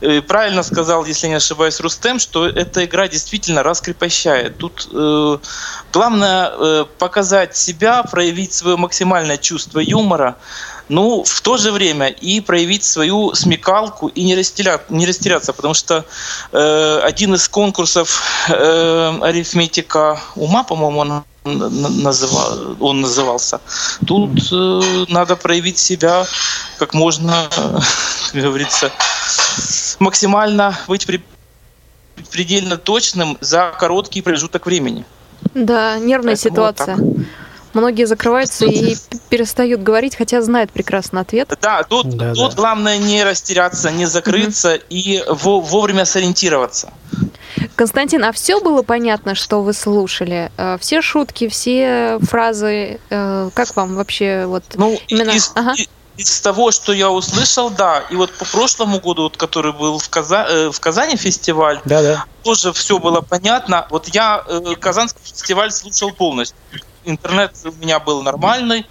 э, 0.00 0.20
правильно 0.22 0.62
сказал, 0.62 1.04
если 1.04 1.26
не 1.26 1.34
ошибаюсь, 1.34 1.80
Рустем, 1.80 2.20
что 2.20 2.46
эта 2.46 2.84
игра 2.84 3.08
действительно 3.08 3.64
раскрепощает. 3.64 4.58
Тут 4.58 4.88
э, 4.92 5.38
главное 5.92 6.52
э, 6.56 6.84
показать 6.98 7.56
себя, 7.56 8.04
проявить 8.04 8.52
свое 8.52 8.76
максимальное 8.76 9.38
чувство 9.38 9.80
юмора, 9.80 10.36
ну, 10.88 11.24
в 11.24 11.40
то 11.40 11.56
же 11.56 11.72
время 11.72 12.06
и 12.06 12.40
проявить 12.40 12.84
свою 12.84 13.34
смекалку 13.34 14.06
и 14.06 14.22
не, 14.22 14.36
растеря... 14.36 14.80
не 14.88 15.04
растеряться, 15.04 15.52
потому 15.52 15.74
что 15.74 16.04
э, 16.52 17.00
один 17.02 17.34
из 17.34 17.48
конкурсов 17.48 18.22
э, 18.48 19.18
арифметика 19.20 20.20
ума, 20.36 20.62
по-моему, 20.62 21.00
он 21.00 21.24
называл, 21.44 22.76
он 22.80 23.00
назывался. 23.00 23.60
Тут 24.06 24.52
э, 24.52 24.80
надо 25.08 25.36
проявить 25.36 25.78
себя 25.78 26.24
как 26.78 26.94
можно, 26.94 27.48
как 28.32 28.42
говорится, 28.42 28.90
максимально 29.98 30.78
быть 30.86 31.06
при, 31.06 31.22
предельно 32.30 32.76
точным 32.76 33.38
за 33.40 33.72
короткий 33.78 34.22
промежуток 34.22 34.66
времени. 34.66 35.04
Да, 35.54 35.98
нервная 35.98 36.36
Поэтому 36.36 36.54
ситуация. 36.54 36.96
Вот 36.96 37.26
Многие 37.74 38.04
закрываются 38.04 38.66
и 38.66 38.96
перестают 39.30 39.82
говорить, 39.82 40.14
хотя 40.14 40.42
знают 40.42 40.70
прекрасно 40.70 41.20
ответ. 41.20 41.48
Да, 41.60 41.82
тут, 41.84 42.16
да, 42.16 42.34
тут 42.34 42.50
да. 42.50 42.56
главное 42.56 42.98
не 42.98 43.24
растеряться, 43.24 43.90
не 43.90 44.04
закрыться 44.04 44.74
угу. 44.74 44.82
и 44.90 45.22
вовремя 45.26 46.04
сориентироваться. 46.04 46.92
Константин, 47.74 48.24
а 48.24 48.32
все 48.32 48.60
было 48.60 48.82
понятно, 48.82 49.34
что 49.34 49.62
вы 49.62 49.72
слушали? 49.72 50.50
Э, 50.56 50.78
все 50.80 51.02
шутки, 51.02 51.48
все 51.48 52.18
фразы, 52.22 53.00
э, 53.10 53.50
как 53.54 53.76
вам 53.76 53.94
вообще 53.94 54.46
вот 54.46 54.64
ну, 54.74 54.98
именно? 55.08 55.30
Из, 55.30 55.52
ага. 55.54 55.74
из 56.16 56.40
того, 56.40 56.70
что 56.70 56.92
я 56.92 57.10
услышал, 57.10 57.70
да. 57.70 58.04
И 58.10 58.16
вот 58.16 58.32
по 58.32 58.44
прошлому 58.44 59.00
году, 59.00 59.22
вот, 59.22 59.36
который 59.36 59.72
был 59.72 59.98
в, 59.98 60.08
Каза... 60.08 60.46
Э, 60.48 60.70
в 60.70 60.80
Казани 60.80 61.16
фестиваль, 61.16 61.80
да, 61.84 62.02
да. 62.02 62.24
тоже 62.42 62.72
все 62.72 62.98
было 62.98 63.20
понятно. 63.20 63.86
Вот 63.90 64.08
я 64.08 64.44
Казанский 64.80 65.20
фестиваль 65.24 65.70
слушал 65.72 66.12
полностью 66.12 66.56
интернет 67.04 67.52
у 67.64 67.72
меня 67.72 67.98
был 67.98 68.22
нормальный, 68.22 68.86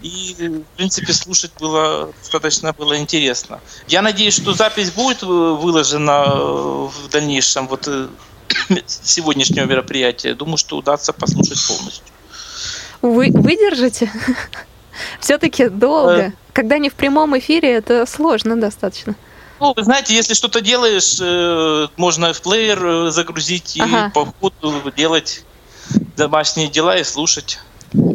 и, 0.00 0.34
в 0.38 0.76
принципе, 0.76 1.12
слушать 1.12 1.52
было 1.60 2.12
достаточно 2.20 2.72
было 2.72 2.98
интересно. 2.98 3.60
Я 3.88 4.02
надеюсь, 4.02 4.34
что 4.34 4.52
запись 4.52 4.90
будет 4.90 5.22
выложена 5.22 6.24
в 6.26 7.08
дальнейшем 7.10 7.68
вот 7.68 7.86
э, 7.86 8.08
сегодняшнего 8.86 9.64
мероприятия. 9.64 10.34
Думаю, 10.34 10.56
что 10.56 10.76
удастся 10.76 11.12
послушать 11.12 11.66
полностью. 11.66 12.04
Вы 13.00 13.30
выдержите? 13.32 14.10
Все-таки 15.20 15.68
долго. 15.68 16.12
Э. 16.12 16.32
Когда 16.52 16.78
не 16.78 16.90
в 16.90 16.94
прямом 16.94 17.38
эфире, 17.38 17.72
это 17.72 18.06
сложно 18.06 18.60
достаточно. 18.60 19.14
Ну, 19.60 19.72
вы 19.76 19.84
знаете, 19.84 20.14
если 20.14 20.34
что-то 20.34 20.60
делаешь, 20.60 21.18
э, 21.20 21.86
можно 21.96 22.32
в 22.32 22.42
плеер 22.42 23.10
загрузить 23.10 23.78
ага. 23.80 24.08
и 24.08 24.10
по 24.10 24.26
ходу 24.40 24.90
делать 24.96 25.44
домашние 26.16 26.68
дела 26.68 26.96
и 26.96 27.04
слушать. 27.04 27.60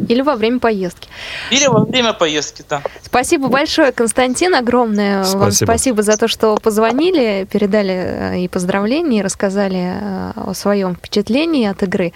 Или 0.08 0.22
во 0.22 0.34
время 0.34 0.58
поездки. 0.58 1.08
Или 1.50 1.66
во 1.68 1.84
время 1.84 2.12
поездки, 2.12 2.64
да. 2.68 2.82
Спасибо 3.02 3.48
большое, 3.48 3.92
Константин, 3.92 4.54
огромное 4.54 5.22
спасибо. 5.22 5.40
вам 5.40 5.52
спасибо 5.52 6.02
за 6.02 6.16
то, 6.16 6.26
что 6.26 6.56
позвонили, 6.56 7.46
передали 7.50 7.94
э, 7.94 8.38
и 8.40 8.48
поздравления, 8.48 9.20
и 9.20 9.22
рассказали 9.22 9.78
э, 9.78 10.32
о 10.34 10.54
своем 10.54 10.96
впечатлении 10.96 11.68
от 11.68 11.82
игры. 11.82 12.12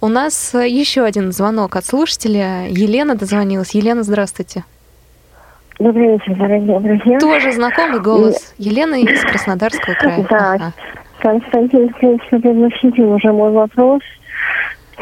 У 0.00 0.08
нас 0.08 0.54
э, 0.54 0.68
еще 0.68 1.04
один 1.04 1.32
звонок 1.32 1.76
от 1.76 1.84
слушателя. 1.84 2.66
Елена 2.68 3.14
дозвонилась. 3.14 3.74
Елена, 3.74 4.02
здравствуйте. 4.02 4.64
Добрый 5.78 6.12
вечер, 6.12 6.36
дорогие 6.36 6.80
друзья. 6.80 7.18
Тоже 7.18 7.52
знакомый 7.52 8.00
голос. 8.00 8.54
Елена 8.58 8.94
из 8.94 9.20
Краснодарского 9.22 9.94
края. 9.94 10.26
Да, 10.28 10.52
ага. 10.52 10.72
Константин, 11.18 11.88
в 11.88 11.98
принципе, 11.98 12.38
предвосхитил 12.38 13.12
уже 13.12 13.32
мой 13.32 13.52
вопрос. 13.52 14.02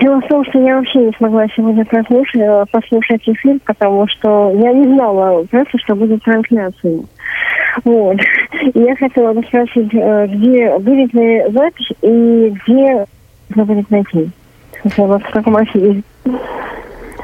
Дело 0.00 0.20
в 0.20 0.28
том, 0.28 0.44
что 0.46 0.58
я 0.58 0.76
вообще 0.76 0.98
не 1.00 1.12
смогла 1.12 1.46
сегодня 1.54 1.84
прослушать, 1.84 2.40
э, 2.40 2.64
послушать 2.70 3.22
эфир, 3.26 3.58
потому 3.64 4.06
что 4.08 4.50
я 4.54 4.72
не 4.72 4.84
знала 4.84 5.44
просто, 5.50 5.78
что 5.78 5.94
будет 5.94 6.22
трансляция. 6.22 7.00
Вот. 7.84 8.16
И 8.74 8.78
я 8.78 8.96
хотела 8.96 9.32
бы 9.32 9.42
спросить, 9.42 9.92
э, 9.92 10.26
где 10.28 10.78
будет 10.78 11.12
ли 11.12 11.44
запись 11.50 11.92
и 12.02 12.54
где 12.66 13.04
нужно 13.50 13.64
будет 13.64 13.90
найти. 13.90 14.30
В 14.84 15.20
таком 15.32 15.56
архиве. 15.56 16.02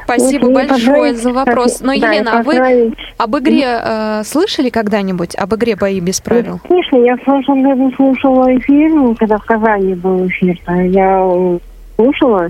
Спасибо 0.03 0.45
Вот, 0.45 0.53
большое 0.53 1.13
за 1.13 1.31
вопрос. 1.31 1.73
кстати, 1.73 1.83
Но, 1.83 2.01
да, 2.01 2.11
Елена, 2.13 2.39
а 2.39 2.43
вы 2.43 2.93
об 3.17 3.37
игре 3.37 3.65
э, 3.65 4.23
слышали 4.23 4.69
когда-нибудь? 4.69 5.35
Об 5.35 5.53
игре 5.53 5.75
«Бои 5.75 5.99
без 5.99 6.19
правил»? 6.19 6.59
Конечно, 6.67 6.97
я 6.97 7.15
в 7.15 7.21
прошлом 7.21 7.61
году 7.61 7.91
слушала 7.95 8.57
эфир, 8.57 9.15
когда 9.15 9.37
в 9.37 9.45
Казани 9.45 9.93
был 9.93 10.25
эфир, 10.25 10.57
я 10.67 11.21
э, 11.21 11.59
слушала, 11.99 12.49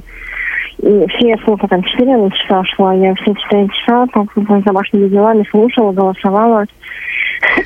и 0.78 1.08
все, 1.08 1.36
сколько 1.42 1.68
там, 1.68 1.84
4 1.84 2.30
часа 2.32 2.64
шла, 2.76 2.94
я 2.94 3.14
все 3.16 3.34
4 3.34 3.68
часа 3.70 4.06
там, 4.14 4.30
с 4.36 4.64
домашними 4.64 5.10
делами 5.10 5.46
слушала, 5.50 5.92
голосовала. 5.92 6.66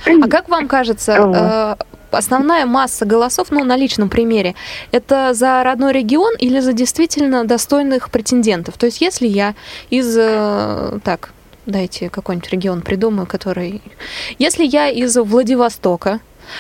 А 0.06 0.28
как 0.28 0.50
вам 0.50 0.68
кажется, 0.68 1.78
э, 1.80 1.84
основная 2.12 2.66
масса 2.66 3.06
голосов, 3.06 3.48
ну, 3.52 3.64
на 3.64 3.76
личном 3.76 4.10
примере, 4.10 4.56
это 4.92 5.34
за 5.34 5.64
родной 5.64 5.94
регион 5.94 6.36
или 6.40 6.60
за 6.60 6.74
действительно 6.74 7.44
достойных 7.46 8.10
претендентов? 8.10 8.78
То 8.78 8.86
есть, 8.86 9.02
если 9.02 9.28
я 9.28 9.54
из, 9.90 10.16
э, 10.18 11.00
так, 11.04 11.34
дайте 11.66 12.10
какой-нибудь 12.10 12.52
регион 12.52 12.82
придумаю, 12.82 13.28
который... 13.28 13.82
Если 14.40 14.66
я 14.66 14.90
из 14.90 15.16
Владивостока, 15.18 16.20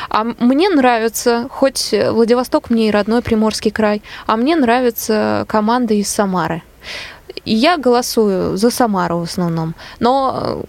а 0.09 0.23
мне 0.23 0.69
нравится, 0.69 1.47
хоть 1.49 1.93
Владивосток 1.93 2.69
мне 2.69 2.89
и 2.89 2.91
родной 2.91 3.21
Приморский 3.21 3.71
край, 3.71 4.01
а 4.25 4.37
мне 4.37 4.55
нравится 4.55 5.45
команда 5.47 5.93
из 5.93 6.09
Самары. 6.09 6.61
Я 7.45 7.77
голосую 7.77 8.57
за 8.57 8.69
Самару 8.69 9.19
в 9.19 9.23
основном. 9.23 9.75
Но 9.99 10.63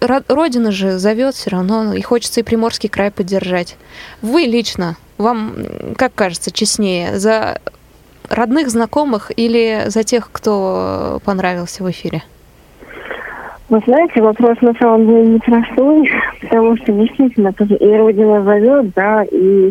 э, 0.00 0.06
ро- 0.06 0.24
Родина 0.28 0.72
же 0.72 0.98
зовет 0.98 1.34
все 1.34 1.50
равно, 1.50 1.92
и 1.92 2.00
хочется 2.00 2.40
и 2.40 2.42
Приморский 2.42 2.88
край 2.88 3.10
поддержать. 3.10 3.76
Вы 4.22 4.42
лично, 4.42 4.96
вам, 5.18 5.54
как 5.96 6.14
кажется, 6.14 6.50
честнее, 6.50 7.18
за 7.18 7.60
родных 8.28 8.70
знакомых 8.70 9.32
или 9.36 9.84
за 9.88 10.04
тех, 10.04 10.30
кто 10.32 11.20
понравился 11.24 11.82
в 11.82 11.90
эфире? 11.90 12.22
Вы 13.68 13.80
знаете, 13.86 14.22
вопрос 14.22 14.60
на 14.62 14.72
самом 14.74 15.06
деле 15.06 15.26
непростой, 15.26 16.10
потому 16.42 16.76
что 16.78 16.92
действительно 16.92 17.52
и 17.58 17.96
Родина 17.96 18.42
зовет, 18.42 18.92
да, 18.94 19.24
и 19.24 19.70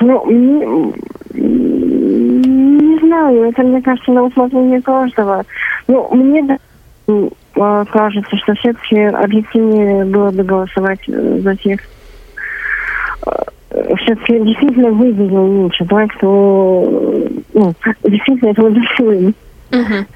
ну, 0.00 0.24
мне- 0.26 0.92
не 1.34 2.98
знаю, 3.00 3.44
это, 3.44 3.62
мне 3.62 3.82
кажется, 3.82 4.12
на 4.12 4.24
усмотрение 4.24 4.82
каждого. 4.82 5.44
Ну, 5.86 6.08
мне 6.12 6.58
а, 7.58 7.84
кажется, 7.86 8.36
что 8.36 8.54
все-таки 8.54 9.00
объективнее 9.00 10.04
было 10.04 10.30
бы 10.30 10.44
голосовать 10.44 11.00
э, 11.08 11.40
за 11.40 11.56
тех, 11.56 11.80
все-таки 13.98 14.40
действительно 14.40 14.90
выглядел 14.90 15.44
лучше, 15.44 15.84
да, 15.84 16.06
кто 16.06 16.84
э, 16.86 17.28
ну, 17.54 17.74
действительно 18.04 18.50
этого 18.50 18.70
достоин. 18.70 19.34
Мгм. 19.70 20.06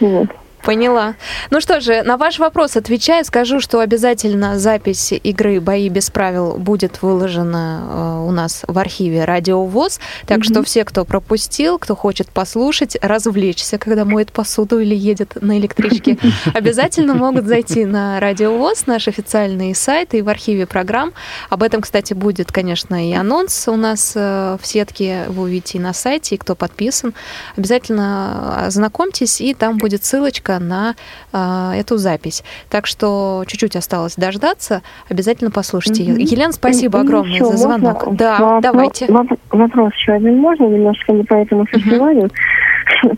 Вот. 0.00 0.28
Поняла. 0.62 1.16
Ну 1.50 1.60
что 1.60 1.80
же, 1.80 2.02
на 2.02 2.16
ваш 2.16 2.38
вопрос 2.38 2.76
отвечаю, 2.76 3.24
скажу, 3.24 3.60
что 3.60 3.80
обязательно 3.80 4.58
запись 4.60 5.12
игры 5.12 5.60
«Бои 5.60 5.88
без 5.88 6.10
правил» 6.10 6.54
будет 6.56 7.02
выложена 7.02 7.82
э, 7.82 8.28
у 8.28 8.30
нас 8.30 8.62
в 8.68 8.78
архиве 8.78 9.24
Радио 9.24 9.64
ВОЗ, 9.64 9.98
так 10.26 10.44
что 10.44 10.62
все, 10.62 10.84
кто 10.84 11.04
пропустил, 11.04 11.78
кто 11.78 11.96
хочет 11.96 12.28
послушать, 12.28 12.96
развлечься, 13.02 13.76
когда 13.78 14.04
моет 14.04 14.30
посуду 14.30 14.78
или 14.78 14.94
едет 14.94 15.36
на 15.40 15.58
электричке, 15.58 16.16
обязательно 16.54 17.14
могут 17.14 17.46
зайти 17.46 17.84
на 17.84 18.20
Радио 18.20 18.56
ВОЗ, 18.56 18.86
наш 18.86 19.08
официальный 19.08 19.74
сайт 19.74 20.14
и 20.14 20.22
в 20.22 20.28
архиве 20.28 20.66
программ. 20.66 21.12
Об 21.50 21.64
этом, 21.64 21.80
кстати, 21.80 22.14
будет, 22.14 22.52
конечно, 22.52 23.08
и 23.08 23.12
анонс 23.12 23.66
у 23.66 23.76
нас 23.76 24.12
э, 24.14 24.58
в 24.60 24.66
сетке, 24.66 25.24
вы 25.26 25.42
увидите 25.44 25.78
и 25.78 25.80
на 25.80 25.92
сайте, 25.92 26.36
и 26.36 26.38
кто 26.38 26.54
подписан. 26.54 27.14
Обязательно 27.56 28.66
ознакомьтесь, 28.66 29.40
и 29.40 29.54
там 29.54 29.78
будет 29.78 30.04
ссылочка 30.04 30.51
на 30.58 30.94
э, 31.32 31.72
эту 31.80 31.96
запись. 31.96 32.42
Так 32.70 32.86
что 32.86 33.44
чуть-чуть 33.46 33.76
осталось 33.76 34.14
дождаться. 34.16 34.82
Обязательно 35.08 35.50
послушайте 35.50 36.02
ее. 36.04 36.14
Елена, 36.22 36.52
спасибо 36.52 36.98
И 36.98 37.02
огромное 37.02 37.34
еще 37.34 37.44
за 37.46 37.56
звонок. 37.56 38.06
можно 38.06 38.16
Да, 38.18 38.38
вопро- 38.38 38.60
давайте. 38.62 39.06
воп- 39.06 39.38
Вопрос 39.50 39.92
еще 39.94 40.12
один 40.12 40.38
можно, 40.38 40.64
немножко 40.64 41.12
не 41.12 41.24
по 41.24 41.34
этому 41.34 41.66
фестивалю. 41.66 42.30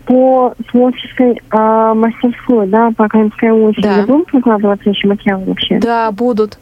По 0.05 0.53
творческой 0.71 1.41
а, 1.49 1.93
мастерской, 1.93 2.67
да, 2.67 2.89
по 2.95 3.07
Крымской 3.07 3.49
улице, 3.49 3.81
Да. 3.81 4.03
будут 4.07 4.31
выкладываться 4.33 4.89
еще 4.89 5.07
материалы 5.07 5.45
вообще? 5.45 5.79
Да, 5.79 6.11
будут. 6.11 6.57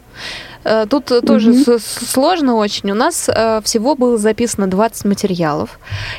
Э, 0.64 0.86
Тут 0.88 1.06
тоже 1.26 1.54
сложно 1.78 2.54
очень. 2.56 2.90
У 2.90 2.94
нас 2.94 3.28
э, 3.28 3.60
всего 3.64 3.94
было 3.94 4.16
записано 4.18 4.66
20 4.66 5.04
материалов, 5.04 5.78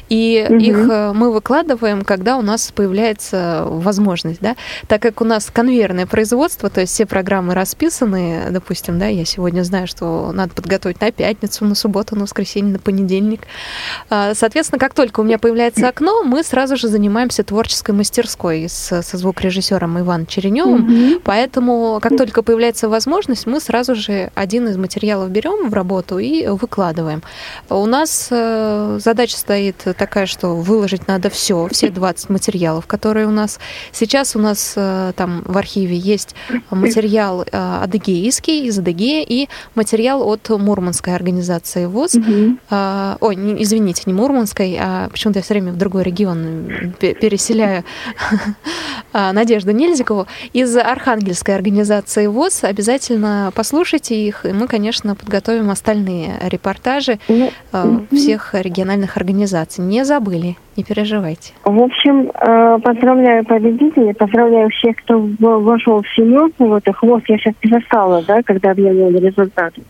и 0.10 0.46
Мгм. 0.50 0.58
их 0.60 0.78
э, 0.90 1.12
мы 1.14 1.32
выкладываем, 1.32 2.04
когда 2.04 2.38
у 2.38 2.42
нас 2.42 2.72
появляется 2.72 3.66
возможность, 3.68 4.40
да. 4.42 4.56
Так 4.88 5.02
как 5.02 5.22
у 5.22 5.26
нас 5.26 5.50
конвейерное 5.52 6.06
производство, 6.06 6.70
то 6.70 6.82
есть 6.82 6.94
все 6.94 7.06
программы 7.06 7.54
расписаны, 7.54 8.48
допустим, 8.52 9.00
да, 9.00 9.08
я 9.08 9.26
сегодня 9.26 9.64
знаю, 9.64 9.88
что 9.88 10.32
надо 10.34 10.54
подготовить 10.54 11.02
на 11.02 11.12
пятницу, 11.12 11.66
на 11.66 11.76
субботу, 11.76 12.16
на 12.16 12.24
воскресенье, 12.24 12.74
на 12.74 12.80
понедельник. 12.80 13.42
А, 14.10 14.34
Соответственно, 14.36 14.80
как 14.80 14.94
только 14.94 15.20
у 15.22 15.24
меня 15.24 15.38
появляется 15.40 15.88
окно, 15.88 16.24
мы 16.24 16.44
сразу 16.44 16.78
же 16.78 16.88
занимаемся 16.88 17.44
творческой 17.44 17.92
мастерской 17.96 18.68
с- 18.70 19.02
со 19.02 19.18
звукорежиссером 19.18 20.00
Иваном 20.00 20.26
Череневым. 20.28 20.82
Мгм. 20.82 21.20
Поэтому, 21.24 22.00
как 22.02 22.18
только 22.18 22.42
появляется 22.44 22.90
возможность, 22.90 23.46
мы 23.48 23.60
сразу 23.60 23.96
же 23.96 24.32
один 24.36 24.67
из 24.67 24.78
материалов 24.78 25.30
берем 25.32 25.69
в 25.69 25.74
работу 25.74 26.19
и 26.19 26.48
выкладываем. 26.48 27.24
У 27.69 27.86
нас 27.86 28.28
э, 28.32 29.00
задача 29.02 29.38
стоит 29.38 29.76
такая, 29.98 30.26
что 30.26 30.56
выложить 30.56 31.08
надо 31.08 31.30
все, 31.30 31.67
все 31.71 31.89
20 31.89 32.30
материалов, 32.30 32.86
которые 32.88 33.28
у 33.28 33.32
нас. 33.32 33.60
Сейчас 33.91 34.36
у 34.36 34.39
нас 34.39 34.74
э, 34.76 35.13
там 35.15 35.41
в 35.45 35.58
архиве 35.58 35.98
есть 35.98 36.36
материал 36.69 37.43
э, 37.43 37.80
адыгейский 37.84 38.65
из 38.67 38.78
Адыгеи 38.78 39.24
и 39.24 39.50
материал 39.76 40.28
от 40.28 40.50
Мурманской 40.50 41.15
организации 41.15 41.86
ВОЗ. 41.86 42.15
А, 42.69 43.17
ой, 43.21 43.36
не- 43.36 43.63
извините, 43.63 44.04
не 44.06 44.13
Мурманской, 44.13 44.78
а 44.80 45.10
почему-то 45.10 45.39
я 45.39 45.43
все 45.43 45.54
время 45.54 45.71
в 45.71 45.78
другой 45.78 46.04
регион 46.04 46.93
пе- 47.00 47.13
переселяю 47.13 47.84
а, 49.13 49.32
Надежду 49.34 49.71
Нельзикову. 49.71 50.28
Из 50.54 50.76
Архангельской 50.76 51.56
организации 51.56 52.28
ВОЗ 52.28 52.63
обязательно 52.63 53.52
послушайте 53.56 54.25
их, 54.28 54.46
и 54.46 54.52
мы, 54.52 54.68
конечно, 54.68 55.16
подготовим 55.16 55.70
остальные 55.70 56.38
репортажи 56.42 57.20
Ну, 57.28 57.52
а, 57.72 58.06
всех 58.12 58.54
региональных 58.54 59.18
организаций. 59.18 59.84
Не 59.84 60.06
забыли, 60.06 60.58
не 60.78 60.84
переживайте. 60.84 61.54
В 61.64 61.82
общем, 61.82 62.32
э, 62.34 62.80
поздравляю 62.80 63.46
победителей, 63.46 64.14
поздравляю 64.14 64.70
всех, 64.70 64.96
кто 64.98 65.20
вошел 65.40 66.02
в 66.02 66.08
семерку. 66.16 66.68
Вот 66.68 66.88
их 66.88 66.98
хвост 66.98 67.26
я 67.28 67.38
сейчас 67.38 67.54
не 67.64 67.72
застала, 67.72 68.24
да, 68.28 68.42
когда 68.44 68.72
объявляли 68.72 69.18
результаты. 69.18 69.82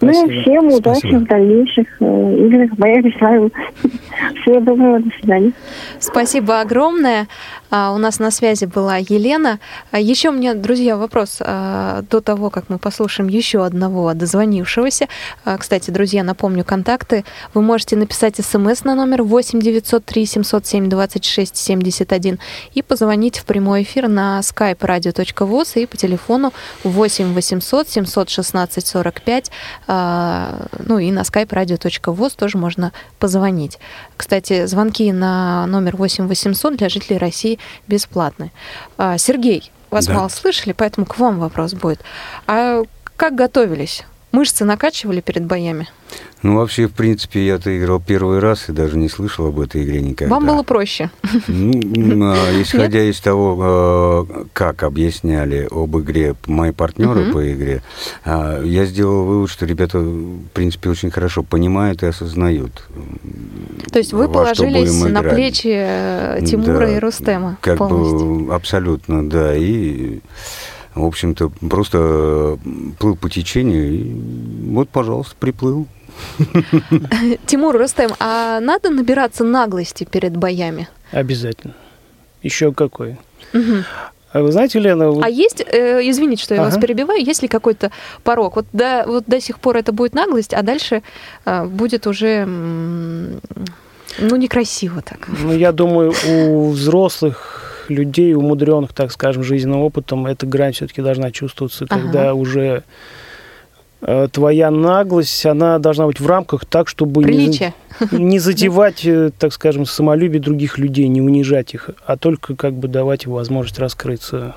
Ну 0.00 0.26
и 0.26 0.42
всем 0.42 0.66
удачи 0.66 0.98
Спасибо. 0.98 1.18
в 1.18 1.24
дальнейших 1.24 1.86
э, 2.00 2.36
играх. 2.46 2.70
Без 3.02 3.14
правил. 3.14 3.50
Всего 4.42 4.60
доброго, 4.60 5.00
до 5.00 5.10
свидания. 5.18 5.52
Спасибо 5.98 6.60
огромное. 6.60 7.28
А, 7.70 7.92
У 7.92 7.98
нас 7.98 8.18
на 8.18 8.30
связи 8.30 8.66
была 8.66 8.96
Елена. 8.98 9.58
А, 9.90 9.98
Еще 9.98 10.28
у 10.28 10.32
меня, 10.32 10.54
друзья, 10.54 10.96
вопрос 10.96 11.38
а, 11.40 12.02
до 12.10 12.20
того, 12.20 12.50
как 12.50 12.68
мы 12.68 12.78
послушаем 12.78 13.28
еще 13.28 13.64
одного 13.64 14.12
дозвонившегося. 14.14 15.08
А, 15.44 15.56
Кстати, 15.56 15.90
друзья, 15.90 16.22
напомню 16.22 16.64
контакты. 16.64 17.24
Вы 17.54 17.62
можете 17.62 17.96
написать 17.96 18.36
смс 18.36 18.84
на 18.84 18.94
номер 18.94 19.22
8 19.22 19.60
903 19.60 20.25
707 20.26 20.88
26 20.88 21.56
71 21.56 22.38
и 22.74 22.82
позвонить 22.82 23.38
в 23.38 23.44
прямой 23.44 23.82
эфир 23.82 24.08
на 24.08 24.40
skype 24.40 24.78
radio.voz 24.78 25.80
и 25.80 25.86
по 25.86 25.96
телефону 25.96 26.52
8 26.84 27.32
800 27.34 27.88
716 27.88 28.86
45. 28.86 29.50
а, 29.86 30.66
Ну 30.78 30.98
и 30.98 31.10
на 31.10 31.20
skype 31.20 31.48
radio.voz 31.48 32.34
тоже 32.36 32.58
можно 32.58 32.92
позвонить. 33.18 33.78
Кстати, 34.16 34.66
звонки 34.66 35.12
на 35.12 35.66
номер 35.66 35.96
8 35.96 36.26
800 36.26 36.76
для 36.76 36.88
жителей 36.88 37.18
России 37.18 37.58
бесплатны. 37.88 38.50
А, 38.98 39.18
Сергей, 39.18 39.70
вас 39.90 40.06
Да. 40.06 40.14
мало 40.14 40.28
слышали, 40.28 40.72
поэтому 40.72 41.06
к 41.06 41.18
вам 41.18 41.38
вопрос 41.38 41.74
будет. 41.74 42.00
А 42.46 42.82
как 43.16 43.34
готовились? 43.34 44.04
Мышцы 44.36 44.66
накачивали 44.66 45.22
перед 45.22 45.46
боями? 45.46 45.88
Ну, 46.42 46.56
вообще, 46.56 46.88
в 46.88 46.92
принципе, 46.92 47.46
я-то 47.46 47.74
играл 47.76 48.02
первый 48.06 48.38
раз 48.38 48.68
и 48.68 48.72
даже 48.72 48.98
не 48.98 49.08
слышал 49.08 49.46
об 49.46 49.58
этой 49.58 49.82
игре 49.82 50.02
никогда. 50.02 50.34
Вам 50.34 50.44
было 50.44 50.62
проще? 50.62 51.10
Ну, 51.48 52.32
а, 52.32 52.36
исходя 52.60 53.02
из 53.02 53.18
того, 53.20 54.26
э, 54.28 54.44
как 54.52 54.82
объясняли 54.82 55.66
об 55.70 55.96
игре 55.96 56.34
мои 56.44 56.72
партнеры 56.72 57.32
по 57.32 57.50
игре, 57.50 57.80
а, 58.26 58.62
я 58.62 58.84
сделал 58.84 59.24
вывод, 59.24 59.48
что 59.48 59.64
ребята, 59.64 60.00
в 60.00 60.48
принципе, 60.52 60.90
очень 60.90 61.10
хорошо 61.10 61.42
понимают 61.42 62.02
и 62.02 62.06
осознают. 62.06 62.86
То 63.90 63.98
есть 63.98 64.12
вы 64.12 64.28
положились 64.28 65.02
на 65.02 65.22
плечи 65.22 65.72
э, 65.72 66.40
Тимура 66.46 66.80
Да, 66.80 66.94
и 66.94 66.98
Рустема 66.98 67.56
Как 67.62 67.78
полностью? 67.78 68.40
бы 68.40 68.54
абсолютно, 68.54 69.26
да. 69.26 69.56
И, 69.56 70.20
в 70.96 71.04
общем-то, 71.04 71.50
просто 71.68 72.58
плыл 72.98 73.16
по 73.16 73.28
течению 73.30 73.92
и 73.92 74.70
вот, 74.72 74.88
пожалуйста, 74.88 75.36
приплыл. 75.38 75.86
Тимур 77.46 77.76
Рустем, 77.76 78.10
а 78.18 78.58
надо 78.60 78.90
набираться 78.90 79.44
наглости 79.44 80.04
перед 80.04 80.36
боями? 80.36 80.88
Обязательно. 81.12 81.74
Еще 82.42 82.72
какой. 82.72 83.16
А 84.32 84.42
вы 84.42 84.52
знаете, 84.52 84.78
Лена, 84.80 85.10
вот 85.10 85.24
А 85.24 85.28
есть, 85.30 85.60
э, 85.66 86.00
извините, 86.10 86.42
что 86.42 86.54
я 86.54 86.60
вас 86.62 86.74
Ага. 86.74 86.82
перебиваю, 86.82 87.24
есть 87.24 87.42
ли 87.42 87.48
какой-то 87.48 87.90
порог? 88.22 88.56
Вот 88.56 88.66
до, 88.72 89.04
вот 89.06 89.24
до 89.26 89.40
сих 89.40 89.58
пор 89.58 89.76
это 89.78 89.92
будет 89.92 90.14
наглость, 90.14 90.52
а 90.52 90.62
дальше 90.62 91.02
э, 91.46 91.64
будет 91.64 92.06
уже, 92.06 92.28
м, 92.42 93.40
ну, 94.18 94.36
некрасиво 94.36 95.00
так. 95.00 95.28
Ну, 95.42 95.52
я 95.54 95.72
думаю, 95.72 96.12
у 96.28 96.70
взрослых 96.70 97.65
людей, 97.90 98.34
умудренных, 98.34 98.92
так 98.92 99.12
скажем, 99.12 99.42
жизненным 99.42 99.80
опытом, 99.82 100.26
эта 100.26 100.46
грань 100.46 100.72
все-таки 100.72 101.02
должна 101.02 101.30
чувствоваться, 101.30 101.86
Ага. 101.88 102.00
когда 102.02 102.34
уже 102.34 102.82
э, 104.02 104.28
твоя 104.30 104.70
наглость, 104.70 105.44
она 105.46 105.78
должна 105.78 106.06
быть 106.06 106.20
в 106.20 106.26
рамках 106.26 106.64
так, 106.66 106.88
чтобы 106.88 107.20
не, 107.24 107.26
Приличие. 107.26 107.74
не 108.12 108.38
задевать, 108.40 109.04
э, 109.04 109.30
так 109.38 109.52
скажем, 109.52 109.86
самолюбие 109.86 110.40
других 110.40 110.78
людей, 110.78 111.08
не 111.08 111.20
унижать 111.20 111.74
их, 111.74 111.90
а 112.06 112.16
только 112.16 112.54
как 112.54 112.74
бы 112.74 112.88
давать 112.88 113.24
им 113.24 113.32
возможность 113.32 113.78
раскрыться, 113.78 114.54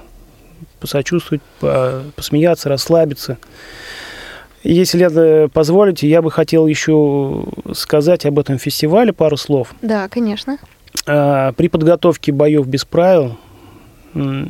посочувствовать, 0.80 1.42
по- 1.60 2.04
посмеяться, 2.16 2.70
расслабиться. 2.70 3.38
Если, 4.62 4.98
Лена, 4.98 5.48
позволите, 5.48 6.06
я 6.10 6.22
бы 6.22 6.30
хотел 6.32 6.68
еще 6.68 7.46
сказать 7.74 8.26
об 8.26 8.40
этом 8.40 8.58
фестивале 8.58 9.14
пару 9.14 9.38
слов. 9.38 9.74
Да, 9.82 10.10
конечно. 10.10 10.58
А, 11.06 11.52
при 11.54 11.68
подготовке 11.68 12.32
боев 12.32 12.68
без 12.68 12.86
правил 12.86 13.38
э, 14.16 14.46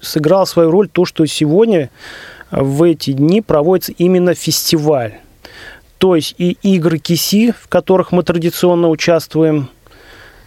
сыграл 0.00 0.46
свою 0.46 0.70
роль 0.70 0.88
то, 0.88 1.04
что 1.04 1.24
сегодня 1.26 1.90
в 2.50 2.82
эти 2.82 3.12
дни 3.12 3.40
проводится 3.40 3.92
именно 3.92 4.34
фестиваль. 4.34 5.18
То 5.98 6.14
есть 6.14 6.34
и 6.38 6.56
игры 6.62 6.98
КИСИ, 6.98 7.52
в 7.52 7.68
которых 7.68 8.12
мы 8.12 8.22
традиционно 8.22 8.88
участвуем, 8.88 9.68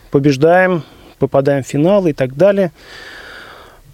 побеждаем, 0.10 0.84
попадаем 1.20 1.64
в 1.64 1.68
финал 1.68 2.08
и 2.08 2.14
так 2.14 2.36
далее. 2.36 2.72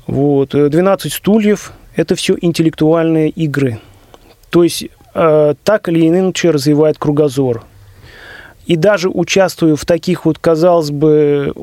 Вот. 0.06 0.56
э, 0.56 0.70
12 0.70 1.12
стульев– 1.12 1.74
это 1.96 2.16
все 2.16 2.36
интеллектуальные 2.40 3.30
игры. 3.30 3.80
То 4.50 4.64
есть 4.64 4.86
э, 5.14 5.54
так 5.64 5.90
или 5.90 6.08
иначе 6.08 6.52
развивает 6.52 6.98
кругозор. 6.98 7.64
И 8.68 8.76
даже 8.76 9.10
участвуя 9.10 9.78
в 9.78 9.86
таких 9.86 10.26
вот, 10.26 10.40
казалось 10.40 10.92
бы, 10.92 11.54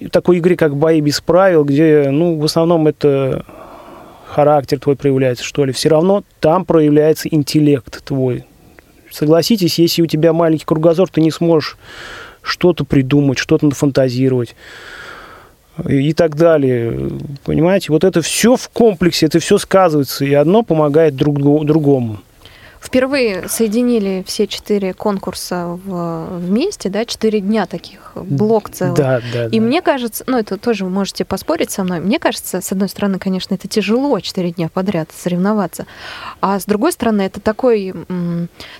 э, 0.00 0.08
такой 0.08 0.38
игре, 0.38 0.56
как 0.56 0.74
бои 0.74 1.02
без 1.02 1.20
правил, 1.20 1.62
где, 1.62 2.08
ну, 2.10 2.38
в 2.38 2.44
основном 2.46 2.86
это 2.88 3.44
характер 4.26 4.80
твой 4.80 4.96
проявляется, 4.96 5.44
что 5.44 5.66
ли, 5.66 5.72
все 5.72 5.90
равно 5.90 6.24
там 6.40 6.64
проявляется 6.64 7.28
интеллект 7.28 8.02
твой. 8.02 8.46
Согласитесь, 9.10 9.78
если 9.78 10.00
у 10.00 10.06
тебя 10.06 10.32
маленький 10.32 10.64
кругозор, 10.64 11.06
ты 11.10 11.20
не 11.20 11.30
сможешь 11.30 11.76
что-то 12.40 12.84
придумать, 12.84 13.38
что-то 13.38 13.66
нафантазировать 13.66 14.56
и 15.86 16.14
так 16.14 16.34
далее. 16.34 17.10
Понимаете, 17.44 17.92
вот 17.92 18.04
это 18.04 18.22
все 18.22 18.56
в 18.56 18.70
комплексе, 18.70 19.26
это 19.26 19.38
все 19.38 19.58
сказывается, 19.58 20.24
и 20.24 20.32
одно 20.32 20.62
помогает 20.62 21.14
друг 21.14 21.38
другому. 21.38 22.20
Впервые 22.82 23.48
соединили 23.48 24.24
все 24.26 24.46
четыре 24.48 24.92
конкурса 24.92 25.78
в- 25.84 26.38
вместе, 26.38 26.88
да, 26.88 27.04
четыре 27.04 27.40
дня 27.40 27.66
таких, 27.66 28.12
блок 28.16 28.70
целый. 28.70 28.96
Да, 28.96 29.20
да, 29.32 29.46
И 29.46 29.60
да. 29.60 29.64
мне 29.64 29.80
кажется, 29.82 30.24
ну 30.26 30.36
это 30.36 30.56
тоже 30.58 30.84
вы 30.84 30.90
можете 30.90 31.24
поспорить 31.24 31.70
со 31.70 31.84
мной, 31.84 32.00
мне 32.00 32.18
кажется, 32.18 32.60
с 32.60 32.72
одной 32.72 32.88
стороны, 32.88 33.18
конечно, 33.20 33.54
это 33.54 33.68
тяжело 33.68 34.18
четыре 34.20 34.50
дня 34.50 34.68
подряд 34.68 35.10
соревноваться, 35.16 35.86
а 36.40 36.58
с 36.58 36.64
другой 36.64 36.90
стороны, 36.92 37.22
это 37.22 37.40
такой, 37.40 37.94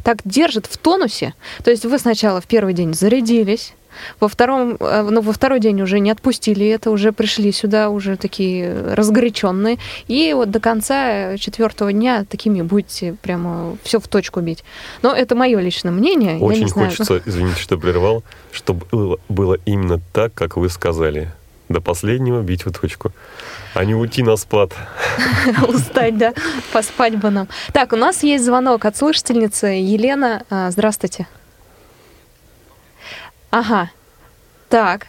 так 0.02 0.18
держит 0.24 0.66
в 0.66 0.76
тонусе. 0.78 1.34
То 1.62 1.70
есть 1.70 1.84
вы 1.84 1.96
сначала 1.98 2.40
в 2.40 2.46
первый 2.46 2.74
день 2.74 2.94
зарядились, 2.94 3.74
во 4.20 4.28
втором, 4.28 4.76
э, 4.80 5.08
ну, 5.10 5.20
во 5.20 5.32
второй 5.32 5.60
день 5.60 5.80
уже 5.82 6.00
не 6.00 6.10
отпустили 6.10 6.66
это, 6.68 6.90
уже 6.90 7.12
пришли 7.12 7.52
сюда 7.52 7.88
уже 7.90 8.16
такие 8.16 8.94
разгоряченные, 8.94 9.78
и 10.08 10.32
вот 10.34 10.50
до 10.50 10.60
конца 10.60 11.36
четвертого 11.38 11.92
дня 11.92 12.24
такими 12.28 12.62
будете 12.62 13.14
прямо 13.22 13.76
все 13.82 14.00
в 14.00 14.08
точку 14.08 14.40
бить. 14.40 14.64
Но 15.02 15.12
это 15.14 15.34
мое 15.34 15.60
личное 15.60 15.92
мнение. 15.92 16.32
я 16.32 16.38
не 16.38 16.44
Очень 16.44 16.68
знаю. 16.68 16.90
хочется, 16.90 17.22
извините, 17.24 17.60
что 17.60 17.78
прервал, 17.78 18.22
чтобы 18.50 18.86
было, 18.90 19.18
было 19.28 19.58
именно 19.64 20.00
так, 20.12 20.34
как 20.34 20.56
вы 20.56 20.68
сказали. 20.68 21.30
До 21.68 21.80
последнего 21.80 22.42
бить 22.42 22.66
в 22.66 22.72
точку. 22.72 23.12
А 23.74 23.84
не 23.84 23.94
уйти 23.94 24.22
на 24.22 24.36
спад. 24.36 24.72
Устать, 25.68 26.18
да, 26.18 26.34
поспать 26.72 27.16
бы 27.16 27.30
нам. 27.30 27.48
Так, 27.72 27.94
у 27.94 27.96
нас 27.96 28.22
есть 28.22 28.44
звонок 28.44 28.84
от 28.84 28.96
слушательницы 28.96 29.66
Елена. 29.68 30.42
А, 30.50 30.70
Здравствуйте. 30.70 31.26
Ага. 33.52 33.90
Так. 34.70 35.06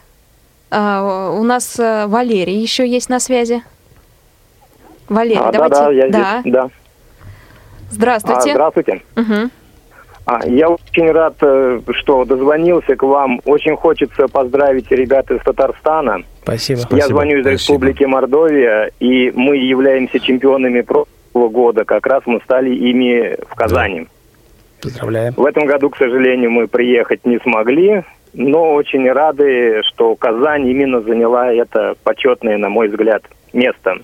А, 0.69 1.32
У 1.32 1.43
нас 1.43 1.79
э, 1.79 2.08
Валерий 2.08 2.60
еще 2.60 2.86
есть 2.86 3.10
на 3.10 3.19
связи. 3.19 3.63
Валерий, 5.08 5.39
А, 5.39 5.51
да, 5.51 5.69
давайте. 5.69 5.75
да, 5.75 5.91
я 5.91 6.10
да. 6.10 6.39
здесь, 6.41 6.53
да. 6.53 6.63
А, 6.63 6.69
Здравствуйте. 7.89 8.51
здравствуйте. 8.51 9.01
Мгм. 9.15 9.51
А, 10.25 10.45
я 10.47 10.69
очень 10.69 11.10
рад, 11.12 11.36
э, 11.41 11.79
что 11.91 12.25
дозвонился 12.25 12.95
к 12.97 13.03
вам. 13.03 13.39
Очень 13.45 13.77
хочется 13.77 14.27
поздравить 14.27 14.91
ребят 14.91 15.32
из 15.32 15.41
Татарстана. 15.43 16.23
Спасибо. 16.43 16.82
я 16.91 17.08
звоню 17.08 17.38
из 17.38 17.41
спасибо. 17.43 17.51
Республики 17.88 18.03
Мордовия, 18.03 18.91
и 18.99 19.32
мы 19.32 19.56
являемся 19.58 20.19
чемпионами 20.19 20.82
прошлого 20.82 21.47
года. 21.49 21.86
Как 21.86 22.06
раз 22.08 22.23
мы 22.25 22.41
стали 22.43 22.75
ими 22.75 23.38
в 23.49 23.56
Казани. 23.56 24.08
Поздравляем. 24.82 25.34
В 25.38 25.45
этом 25.45 25.65
году, 25.65 25.89
к 25.89 25.97
сожалению, 25.97 26.51
мы 26.51 26.67
приехать 26.67 27.25
не 27.25 27.39
смогли, 27.39 28.03
но 28.34 28.74
очень 28.74 29.10
рады, 29.12 29.82
что 29.84 30.15
Казань 30.15 30.67
именно 30.67 31.02
заняла 31.02 31.54
это 31.54 31.96
почетное, 32.04 32.58
на 32.58 32.69
мой 32.69 32.88
взгляд, 32.88 33.24
место. 33.54 33.98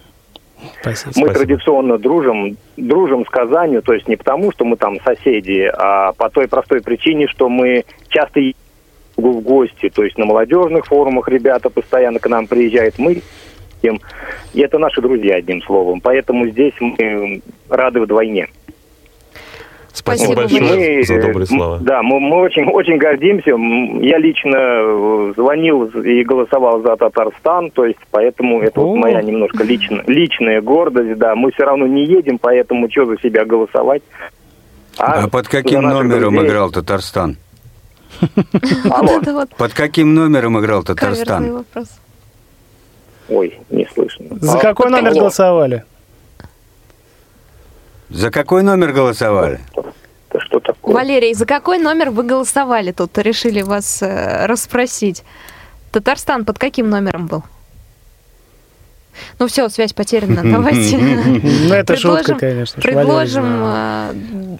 Спасибо. 0.81 1.13
Мы 1.15 1.27
Спасибо. 1.27 1.33
традиционно 1.33 1.97
дружим, 1.97 2.57
дружим 2.77 3.25
с 3.25 3.29
Казанью, 3.29 3.81
то 3.81 3.93
есть 3.93 4.07
не 4.07 4.17
потому, 4.17 4.51
что 4.51 4.65
мы 4.65 4.75
там 4.75 4.99
соседи, 5.01 5.71
а 5.73 6.11
по 6.13 6.29
той 6.29 6.47
простой 6.47 6.81
причине, 6.81 7.27
что 7.27 7.49
мы 7.49 7.85
часто 8.09 8.41
в 9.15 9.41
гости, 9.41 9.89
то 9.89 10.03
есть 10.03 10.17
на 10.17 10.25
молодежных 10.25 10.85
форумах 10.85 11.27
ребята 11.29 11.69
постоянно 11.69 12.19
к 12.19 12.27
нам 12.27 12.47
приезжают, 12.47 12.99
мы 12.99 13.21
им, 13.81 14.01
и 14.53 14.61
это 14.61 14.77
наши 14.77 15.01
друзья, 15.01 15.35
одним 15.35 15.61
словом. 15.61 16.01
Поэтому 16.01 16.47
здесь 16.47 16.73
мы 16.79 17.41
рады 17.69 18.01
вдвойне. 18.01 18.47
Спасибо, 19.93 20.33
Спасибо 20.33 20.65
большое 20.67 20.97
Мы, 20.97 21.03
за 21.03 21.21
добрые 21.21 21.45
слова. 21.47 21.77
Да, 21.81 22.01
мы, 22.01 22.19
мы 22.19 22.41
очень, 22.41 22.65
очень 22.65 22.97
гордимся. 22.97 23.51
Я 24.05 24.17
лично 24.17 24.55
э, 24.55 25.33
звонил 25.35 25.85
и 25.85 26.23
голосовал 26.23 26.81
за 26.81 26.95
Татарстан, 26.95 27.71
то 27.71 27.85
есть 27.85 27.99
поэтому 28.11 28.61
это 28.61 28.79
вот 28.79 28.95
моя 28.95 29.21
немножко 29.21 29.63
лично, 29.63 30.03
личная 30.07 30.61
гордость. 30.61 31.17
Да, 31.17 31.35
мы 31.35 31.51
все 31.51 31.63
равно 31.63 31.87
не 31.87 32.05
едем, 32.05 32.37
поэтому 32.37 32.89
что 32.89 33.05
за 33.05 33.19
себя 33.19 33.45
голосовать? 33.45 34.03
А 34.97 35.27
под 35.27 35.45
за 35.45 35.51
каким 35.51 35.81
номером 35.81 36.33
друзей. 36.33 36.49
играл 36.49 36.71
Татарстан? 36.71 37.37
Под 39.57 39.73
каким 39.73 40.13
номером 40.13 40.59
играл 40.59 40.83
Татарстан? 40.83 41.63
ой, 43.29 43.59
не 43.69 43.85
слышно. 43.93 44.25
За 44.41 44.57
А, 44.57 44.59
какой 44.59 44.89
номер 44.89 45.13
голосовали? 45.13 45.83
За 48.09 48.31
какой 48.31 48.63
номер 48.63 48.91
голосовали? 48.91 49.59
это 50.29 50.39
что 50.45 50.59
такое? 50.59 50.95
Валерий, 50.95 51.33
за 51.33 51.45
какой 51.45 51.79
номер 51.79 52.09
вы 52.09 52.23
голосовали 52.23 52.91
тут? 52.91 53.17
Решили 53.17 53.61
вас 53.61 54.01
э, 54.01 54.45
расспросить. 54.45 55.23
Татарстан 55.91 56.45
под 56.45 56.59
каким 56.59 56.89
номером 56.89 57.27
был? 57.27 57.43
Ну 59.39 59.47
все, 59.47 59.69
связь 59.69 59.93
потеряна. 59.93 60.41
Давайте 60.43 60.97
Ну, 60.97 61.73
это 61.73 61.95
шутка, 61.95 62.33
Предложим- 62.35 62.39
конечно. 62.39 62.81
предложим 62.81 63.45
э, 63.65 64.13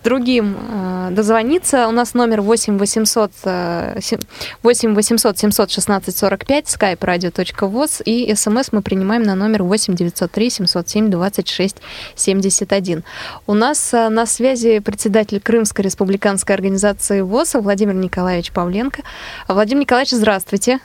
другим 0.04 0.56
э, 0.58 1.08
дозвониться. 1.12 1.88
У 1.88 1.92
нас 1.92 2.14
номер 2.14 2.42
8 2.42 2.78
800, 2.78 3.32
э, 3.46 3.98
се- 4.02 4.20
8 4.64 4.94
800 4.96 5.38
716 5.38 6.16
45, 6.18 6.66
skype 6.66 7.00
radio.voz 7.00 8.02
и 8.06 8.34
смс 8.36 8.72
мы 8.72 8.82
принимаем 8.82 9.24
на 9.24 9.36
номер 9.36 9.64
8 9.64 9.96
903 9.96 10.50
707 10.50 11.10
26 11.10 11.78
71. 12.16 13.04
У 13.48 13.54
нас 13.54 13.94
э, 13.94 14.10
на 14.10 14.26
связи 14.26 14.80
председатель 14.80 15.40
Крымской 15.40 15.84
республиканской 15.86 16.56
организации 16.56 17.22
ВОЗ 17.22 17.56
Владимир 17.56 17.96
Николаевич 17.96 18.52
Павленко. 18.52 19.02
Владимир 19.48 19.82
Николаевич, 19.82 20.12
здравствуйте. 20.12 20.80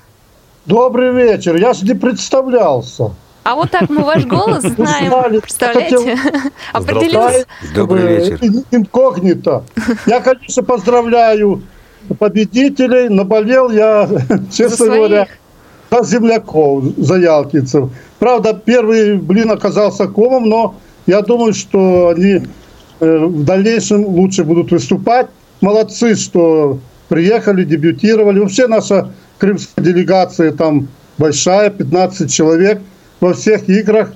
Добрый 0.66 1.12
вечер. 1.12 1.56
Я 1.56 1.74
же 1.74 1.84
не 1.84 1.94
представлялся. 1.94 3.10
А 3.44 3.54
вот 3.56 3.70
так 3.70 3.90
мы 3.90 4.02
ваш 4.02 4.24
голос 4.24 4.62
знаем. 4.62 5.40
Представляете? 5.40 6.18
Определился. 6.72 7.46
Добрый 7.74 8.00
Чтобы 8.02 8.16
вечер. 8.16 8.38
ин- 8.40 8.64
Инкогнито. 8.70 9.64
Я, 10.06 10.20
конечно, 10.20 10.62
поздравляю 10.62 11.62
победителей. 12.18 13.10
Наболел 13.10 13.70
я, 13.70 14.08
честно 14.52 14.86
говоря, 14.86 15.28
за 15.90 16.04
земляков, 16.04 16.84
за 16.96 17.16
ялтинцев. 17.16 17.90
Правда, 18.18 18.54
первый 18.54 19.16
блин 19.18 19.50
оказался 19.50 20.06
комом, 20.08 20.48
но 20.48 20.74
я 21.06 21.20
думаю, 21.20 21.52
что 21.52 22.14
они 22.16 22.42
э, 23.00 23.18
в 23.26 23.44
дальнейшем 23.44 24.06
лучше 24.06 24.44
будут 24.44 24.70
выступать. 24.70 25.26
молодцы, 25.60 26.14
что 26.14 26.78
приехали, 27.08 27.64
дебютировали. 27.64 28.38
Вообще 28.40 28.66
наша 28.68 29.10
крымская 29.38 29.84
делегация 29.84 30.52
там 30.52 30.88
большая, 31.18 31.68
15 31.68 32.32
человек 32.32 32.80
во 33.24 33.32
всех 33.32 33.70
играх 33.70 34.12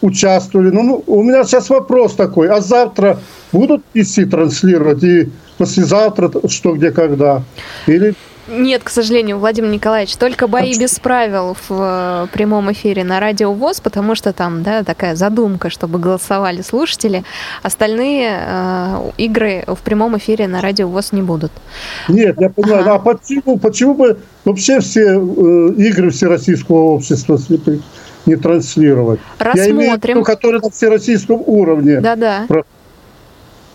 участвовали. 0.00 0.70
Ну, 0.70 0.82
ну, 0.84 1.04
у 1.08 1.22
меня 1.24 1.42
сейчас 1.42 1.68
вопрос 1.68 2.14
такой, 2.14 2.48
а 2.48 2.60
завтра 2.60 3.18
будут 3.50 3.82
вести 3.92 4.24
транслировать 4.24 5.02
и 5.02 5.30
послезавтра 5.58 6.30
что, 6.48 6.74
где, 6.76 6.92
когда? 6.92 7.42
Или 7.88 8.14
нет, 8.48 8.84
к 8.84 8.90
сожалению, 8.90 9.38
Владимир 9.38 9.70
Николаевич, 9.70 10.14
только 10.16 10.46
бои 10.46 10.78
без 10.78 11.00
правил 11.00 11.56
в 11.68 11.70
э, 11.70 12.26
прямом 12.32 12.70
эфире 12.70 13.02
на 13.02 13.18
Радио 13.18 13.52
ВОЗ, 13.52 13.80
потому 13.80 14.14
что 14.14 14.32
там 14.32 14.62
да, 14.62 14.84
такая 14.84 15.16
задумка, 15.16 15.68
чтобы 15.68 15.98
голосовали 15.98 16.62
слушатели. 16.62 17.24
Остальные 17.64 18.38
э, 18.46 19.10
игры 19.18 19.64
в 19.66 19.78
прямом 19.78 20.16
эфире 20.18 20.46
на 20.46 20.62
Радио 20.62 20.86
ВОЗ 20.86 21.10
не 21.10 21.22
будут. 21.22 21.50
Нет, 22.08 22.40
я 22.40 22.48
понимаю. 22.48 22.82
Ага. 22.82 22.94
А 22.94 22.98
почему, 23.00 23.58
почему 23.58 23.94
бы 23.94 24.18
вообще 24.44 24.78
все 24.78 25.18
э, 25.18 25.72
игры 25.78 26.10
Всероссийского 26.10 26.94
общества 26.94 27.38
слепых 27.38 27.80
не 28.26 28.36
транслировать? 28.36 29.20
Рассмотрим. 29.38 29.64
Я 29.64 29.70
имею 29.70 30.00
в 30.00 30.04
виду, 30.04 30.22
которые 30.22 30.60
на 30.60 30.70
всероссийском 30.70 31.42
уровне. 31.46 32.00
Да-да. 32.00 32.46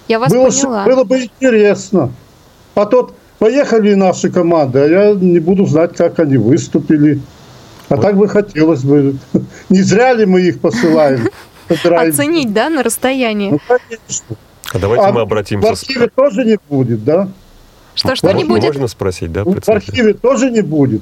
Я 0.08 0.20
вас 0.20 0.32
было, 0.32 0.50
поняла. 0.50 0.86
Было 0.86 1.04
бы 1.04 1.22
интересно. 1.22 2.12
А 2.76 2.86
тот 2.86 3.16
Поехали 3.42 3.96
наши 3.96 4.30
команды, 4.30 4.78
а 4.78 4.86
я 4.86 5.14
не 5.16 5.40
буду 5.40 5.66
знать, 5.66 5.96
как 5.96 6.20
они 6.20 6.38
выступили. 6.38 7.20
А 7.90 7.96
вот. 7.96 8.04
так 8.04 8.16
бы 8.16 8.28
хотелось 8.28 8.84
бы. 8.84 9.16
Не 9.70 9.82
зря 9.82 10.14
ли 10.14 10.28
мы 10.28 10.42
их 10.42 10.62
посылаем? 10.62 11.28
Оценить, 11.68 12.54
да, 12.54 12.70
на 12.70 12.84
расстоянии? 12.84 13.50
Ну, 13.50 13.60
конечно. 13.68 14.36
А 14.72 14.78
давайте 14.78 15.06
а 15.06 15.12
мы 15.12 15.22
обратимся... 15.22 15.68
В 15.68 15.72
архиве 15.72 16.08
тоже 16.10 16.46
не 16.46 16.60
будет, 16.70 17.04
да? 17.04 17.30
Что, 17.96 18.16
что 18.16 18.32
не 18.32 18.44
будет? 18.44 18.66
Можно 18.66 18.88
спросить, 18.88 19.32
да? 19.32 19.44
В 19.44 19.70
архиве 19.70 20.14
тоже 20.14 20.52
не 20.52 20.62
будет. 20.62 21.02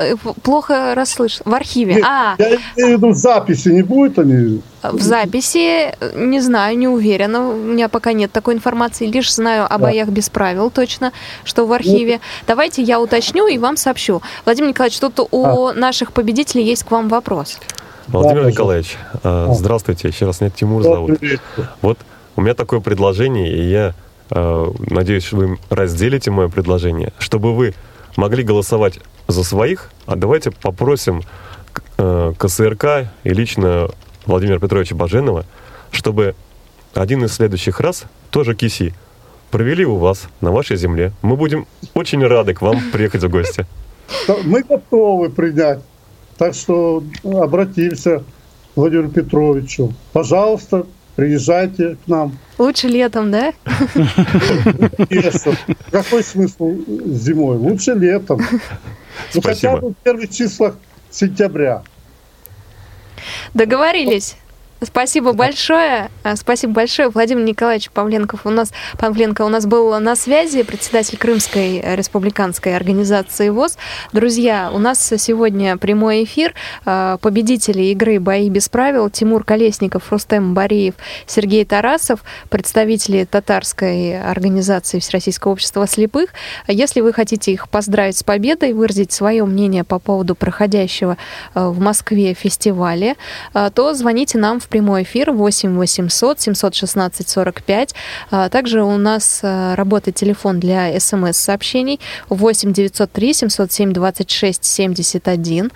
Э, 0.00 0.16
плохо 0.42 0.94
расслышал. 0.94 1.42
В 1.44 1.54
архиве. 1.54 1.96
Нет, 1.96 2.04
а. 2.06 2.34
Я 2.38 2.46
имею 2.76 2.96
в 2.96 2.98
виду, 2.98 3.08
в 3.10 3.16
записи 3.16 3.68
не 3.68 3.82
будет 3.82 4.18
они? 4.18 4.62
В 4.82 5.00
записи, 5.00 5.94
не 6.16 6.40
знаю, 6.40 6.78
не 6.78 6.88
уверена. 6.88 7.50
У 7.50 7.56
меня 7.56 7.90
пока 7.90 8.14
нет 8.14 8.32
такой 8.32 8.54
информации. 8.54 9.06
Лишь 9.06 9.34
знаю 9.34 9.66
о 9.66 9.68
да. 9.68 9.78
боях 9.78 10.08
без 10.08 10.30
правил 10.30 10.70
точно, 10.70 11.12
что 11.44 11.66
в 11.66 11.72
архиве. 11.72 12.12
Нет. 12.12 12.22
Давайте 12.46 12.82
я 12.82 12.98
уточню 12.98 13.46
и 13.46 13.58
вам 13.58 13.76
сообщу. 13.76 14.22
Владимир 14.46 14.70
Николаевич, 14.70 14.98
тут 14.98 15.20
у 15.30 15.66
а. 15.66 15.74
наших 15.74 16.12
победителей 16.12 16.64
есть 16.64 16.84
к 16.84 16.90
вам 16.90 17.10
вопрос. 17.10 17.58
Владимир 18.08 18.44
да, 18.44 18.50
Николаевич, 18.50 18.96
а. 19.22 19.52
здравствуйте. 19.52 20.08
Еще 20.08 20.24
раз 20.24 20.40
меня 20.40 20.50
Тимур 20.50 20.82
зовут. 20.82 21.20
Вот 21.82 21.98
у 22.36 22.40
меня 22.40 22.54
такое 22.54 22.80
предложение, 22.80 23.52
и 23.52 23.68
я 23.68 23.94
э, 24.30 24.66
надеюсь, 24.88 25.24
что 25.24 25.36
вы 25.36 25.58
разделите 25.68 26.30
мое 26.30 26.48
предложение, 26.48 27.12
чтобы 27.18 27.54
вы 27.54 27.74
могли 28.16 28.42
голосовать 28.42 29.00
за 29.28 29.44
своих, 29.44 29.90
а 30.06 30.16
давайте 30.16 30.50
попросим 30.50 31.22
э, 31.98 32.32
КСРК 32.38 33.08
и 33.24 33.30
лично 33.30 33.88
Владимира 34.26 34.58
Петровича 34.58 34.94
Баженова, 34.94 35.44
чтобы 35.90 36.34
один 36.94 37.24
из 37.24 37.32
следующих 37.32 37.80
раз, 37.80 38.04
тоже 38.30 38.54
КИСИ, 38.54 38.94
провели 39.50 39.84
у 39.84 39.96
вас, 39.96 40.28
на 40.40 40.52
вашей 40.52 40.76
земле. 40.76 41.12
Мы 41.22 41.36
будем 41.36 41.66
очень 41.94 42.24
рады 42.24 42.54
к 42.54 42.62
вам 42.62 42.80
приехать 42.92 43.22
в 43.22 43.28
гости. 43.28 43.66
Мы 44.44 44.62
готовы 44.62 45.30
принять. 45.30 45.80
Так 46.36 46.54
что 46.54 47.02
обратимся 47.24 48.20
к 48.20 48.24
Владимиру 48.76 49.10
Петровичу. 49.10 49.92
Пожалуйста, 50.12 50.86
приезжайте 51.20 51.96
к 52.02 52.08
нам. 52.08 52.38
Лучше 52.56 52.88
летом, 52.88 53.30
да? 53.30 53.52
Какой 55.90 56.24
смысл 56.24 56.78
зимой? 56.86 57.58
Лучше 57.58 57.92
летом. 57.92 58.40
Ну, 59.34 59.42
хотя 59.42 59.76
бы 59.76 59.90
в 59.90 59.94
первых 59.96 60.30
числах 60.30 60.76
сентября. 61.10 61.82
Договорились. 63.52 64.36
Спасибо 64.82 65.32
большое. 65.34 66.10
А, 66.22 66.36
спасибо 66.36 66.72
большое. 66.72 67.10
Владимир 67.10 67.44
Николаевич 67.44 67.90
Павленков 67.90 68.46
у 68.46 68.50
нас, 68.50 68.72
Павленко 68.98 69.42
у 69.42 69.48
нас 69.48 69.66
был 69.66 69.98
на 70.00 70.16
связи, 70.16 70.62
председатель 70.62 71.18
Крымской 71.18 71.82
республиканской 71.96 72.74
организации 72.74 73.50
ВОЗ. 73.50 73.76
Друзья, 74.14 74.70
у 74.72 74.78
нас 74.78 75.12
сегодня 75.18 75.76
прямой 75.76 76.24
эфир. 76.24 76.54
А, 76.86 77.18
победители 77.18 77.82
игры 77.84 78.18
«Бои 78.20 78.48
без 78.48 78.70
правил» 78.70 79.10
Тимур 79.10 79.44
Колесников, 79.44 80.10
Рустем 80.10 80.54
Бариев, 80.54 80.94
Сергей 81.26 81.66
Тарасов, 81.66 82.24
представители 82.48 83.24
татарской 83.24 84.18
организации 84.18 84.98
Всероссийского 84.98 85.52
общества 85.52 85.86
слепых. 85.86 86.30
Если 86.66 87.02
вы 87.02 87.12
хотите 87.12 87.52
их 87.52 87.68
поздравить 87.68 88.16
с 88.16 88.22
победой, 88.22 88.72
выразить 88.72 89.12
свое 89.12 89.44
мнение 89.44 89.84
по 89.84 89.98
поводу 89.98 90.34
проходящего 90.34 91.18
а, 91.52 91.68
в 91.68 91.80
Москве 91.80 92.32
фестиваля, 92.32 93.16
то 93.74 93.92
звоните 93.92 94.38
нам 94.38 94.58
в 94.58 94.69
прямой 94.70 95.02
эфир 95.02 95.32
8 95.32 95.76
800 95.76 96.40
716 96.40 97.28
45. 97.28 97.94
Также 98.50 98.82
у 98.82 98.96
нас 98.96 99.40
а, 99.42 99.74
работает 99.76 100.16
телефон 100.16 100.60
для 100.60 100.98
смс-сообщений 100.98 102.00
8 102.28 102.72
903 102.72 103.34
707 103.34 103.92
26 103.92 104.64
71. 104.64 105.70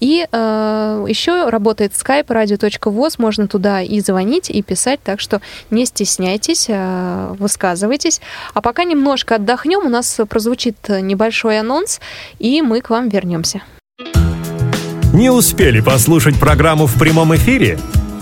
И 0.00 0.26
э, 0.30 1.04
еще 1.08 1.48
работает 1.48 1.92
skype 1.92 2.26
radio.voz, 2.26 3.14
можно 3.18 3.46
туда 3.48 3.82
и 3.82 4.00
звонить, 4.00 4.50
и 4.50 4.62
писать, 4.62 5.00
так 5.02 5.20
что 5.20 5.40
не 5.70 5.86
стесняйтесь, 5.86 6.66
э, 6.68 7.34
высказывайтесь. 7.38 8.20
А 8.54 8.60
пока 8.60 8.84
немножко 8.84 9.36
отдохнем, 9.36 9.86
у 9.86 9.88
нас 9.88 10.20
прозвучит 10.28 10.76
небольшой 10.88 11.60
анонс, 11.60 12.00
и 12.38 12.62
мы 12.62 12.80
к 12.80 12.90
вам 12.90 13.08
вернемся. 13.08 13.62
Не 15.12 15.30
успели 15.30 15.80
послушать 15.80 16.38
программу 16.38 16.86
в 16.86 16.98
прямом 16.98 17.34
эфире? 17.34 17.78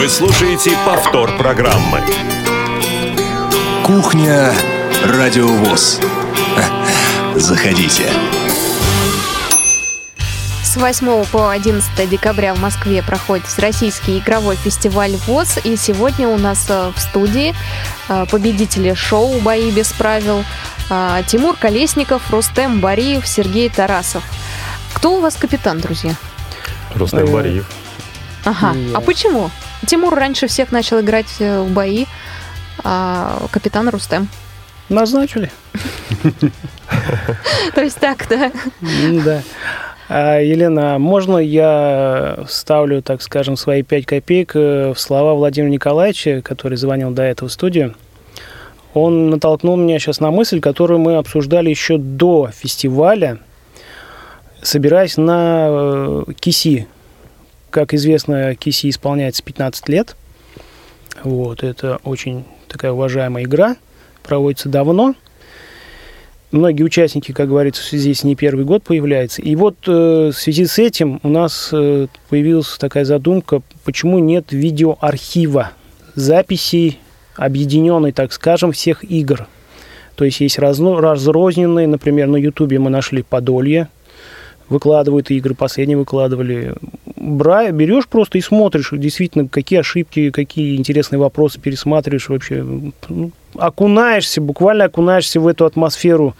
Вы 0.00 0.08
слушаете 0.08 0.70
повтор 0.86 1.36
программы. 1.36 2.00
Кухня 3.84 4.50
Радиовоз. 5.04 6.00
Заходите. 7.34 8.10
С 10.64 10.78
8 10.78 11.26
по 11.26 11.50
11 11.50 12.08
декабря 12.08 12.54
в 12.54 12.60
Москве 12.62 13.02
проходит 13.02 13.44
Российский 13.58 14.20
игровой 14.20 14.56
фестиваль 14.56 15.16
ВОЗ. 15.26 15.58
И 15.64 15.76
сегодня 15.76 16.28
у 16.28 16.38
нас 16.38 16.64
э, 16.70 16.92
в 16.96 16.98
студии 16.98 17.54
э, 18.08 18.24
победители 18.30 18.94
шоу 18.94 19.38
«Бои 19.40 19.70
без 19.70 19.92
правил» 19.92 20.46
э, 20.88 21.22
Тимур 21.26 21.56
Колесников, 21.56 22.22
Рустем 22.30 22.80
Бариев, 22.80 23.28
Сергей 23.28 23.68
Тарасов. 23.68 24.22
Кто 24.94 25.18
у 25.18 25.20
вас 25.20 25.36
капитан, 25.36 25.78
друзья? 25.78 26.14
Рустем 26.94 27.30
Бариев. 27.30 27.66
Ага. 28.46 28.74
А 28.94 29.00
почему? 29.02 29.50
Тимур 29.86 30.14
раньше 30.14 30.46
всех 30.46 30.72
начал 30.72 31.00
играть 31.00 31.36
э, 31.40 31.60
в 31.62 31.72
бои, 31.72 32.06
а 32.84 33.46
капитан 33.50 33.88
Рустем. 33.88 34.28
Назначили. 34.88 35.50
То 37.74 37.80
есть 37.80 37.98
так, 37.98 38.26
да? 38.28 38.52
Да. 39.24 39.42
А, 40.08 40.40
Елена, 40.40 40.98
можно 40.98 41.38
я 41.38 42.44
ставлю, 42.48 43.00
так 43.00 43.22
скажем, 43.22 43.56
свои 43.56 43.82
пять 43.82 44.06
копеек 44.06 44.56
э, 44.56 44.92
в 44.92 44.98
слова 44.98 45.34
Владимира 45.34 45.70
Николаевича, 45.70 46.42
который 46.42 46.76
звонил 46.76 47.10
до 47.12 47.22
этого 47.22 47.48
в 47.48 47.52
студию? 47.52 47.94
Он 48.92 49.30
натолкнул 49.30 49.76
меня 49.76 50.00
сейчас 50.00 50.18
на 50.18 50.32
мысль, 50.32 50.60
которую 50.60 50.98
мы 50.98 51.16
обсуждали 51.16 51.70
еще 51.70 51.96
до 51.96 52.50
фестиваля, 52.52 53.38
собираясь 54.62 55.16
на 55.16 55.66
э, 55.68 56.24
КИСИ, 56.40 56.88
как 57.70 57.94
известно, 57.94 58.54
Киси 58.54 58.90
исполняется 58.90 59.42
15 59.42 59.88
лет. 59.88 60.16
Вот, 61.22 61.62
это 61.62 61.98
очень 62.04 62.44
такая 62.68 62.92
уважаемая 62.92 63.44
игра, 63.44 63.76
проводится 64.22 64.68
давно. 64.68 65.14
Многие 66.50 66.82
участники, 66.82 67.30
как 67.30 67.48
говорится, 67.48 67.82
с 67.82 68.24
не 68.24 68.34
первый 68.34 68.64
год 68.64 68.82
появляются. 68.82 69.40
И 69.40 69.54
вот 69.54 69.76
э, 69.86 70.30
в 70.32 70.36
связи 70.36 70.66
с 70.66 70.78
этим 70.80 71.20
у 71.22 71.28
нас 71.28 71.70
э, 71.72 72.08
появилась 72.28 72.76
такая 72.76 73.04
задумка, 73.04 73.62
почему 73.84 74.18
нет 74.18 74.46
видеоархива 74.50 75.70
записей 76.16 76.98
объединенный, 77.36 78.10
так 78.10 78.32
скажем, 78.32 78.72
всех 78.72 79.04
игр. 79.04 79.46
То 80.16 80.24
есть 80.24 80.40
есть 80.40 80.58
разно, 80.58 81.00
разрозненные, 81.00 81.86
например, 81.86 82.26
на 82.26 82.36
Ютубе 82.36 82.78
мы 82.78 82.90
нашли 82.90 83.22
Подолье, 83.22 83.88
выкладывают 84.68 85.30
игры, 85.30 85.54
последние 85.54 85.96
выкладывали. 85.96 86.74
Бра, 87.20 87.70
берешь 87.70 88.08
просто 88.08 88.38
и 88.38 88.40
смотришь, 88.40 88.90
действительно, 88.92 89.46
какие 89.46 89.80
ошибки, 89.80 90.30
какие 90.30 90.76
интересные 90.76 91.18
вопросы 91.18 91.60
пересматриваешь 91.60 92.30
вообще. 92.30 92.64
Ну, 93.08 93.30
окунаешься, 93.54 94.40
буквально 94.40 94.84
окунаешься 94.84 95.38
в 95.38 95.46
эту 95.46 95.66
атмосферу 95.66 96.34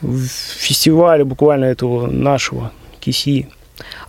фестиваля 0.00 1.24
буквально 1.24 1.66
этого 1.66 2.08
нашего 2.08 2.72
Киси. 2.98 3.48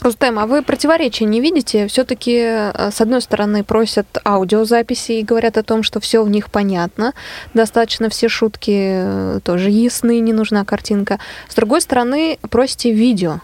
Рустем, 0.02 0.40
а 0.40 0.48
вы 0.48 0.64
противоречия 0.64 1.26
не 1.26 1.40
видите? 1.40 1.88
Все-таки, 1.88 2.36
э, 2.36 2.92
с 2.92 3.00
одной 3.00 3.22
стороны, 3.22 3.64
просят 3.64 4.08
аудиозаписи 4.26 5.14
и 5.14 5.24
говорят 5.24 5.58
о 5.58 5.64
том, 5.64 5.84
что 5.84 6.00
все 6.00 6.24
в 6.24 6.30
них 6.30 6.50
понятно, 6.50 7.14
достаточно 7.54 8.10
все 8.10 8.28
шутки 8.28 8.72
э, 8.76 9.40
тоже 9.44 9.70
ясны, 9.70 10.20
не 10.20 10.34
нужна 10.34 10.66
картинка. 10.66 11.20
С 11.48 11.56
другой 11.56 11.82
стороны, 11.82 12.38
просите 12.50 12.92
видео. 12.92 13.40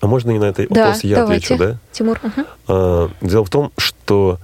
А 0.00 0.06
можно 0.06 0.30
и 0.30 0.38
на 0.38 0.44
этот 0.44 0.68
да, 0.68 0.86
вопрос 0.86 1.04
я 1.04 1.16
давайте. 1.16 1.54
отвечу, 1.54 1.64
да? 1.72 1.78
Тимур. 1.92 2.20
Угу. 2.22 2.46
А, 2.68 3.10
дело 3.20 3.44
в 3.44 3.50
том, 3.50 3.72
что, 3.76 4.38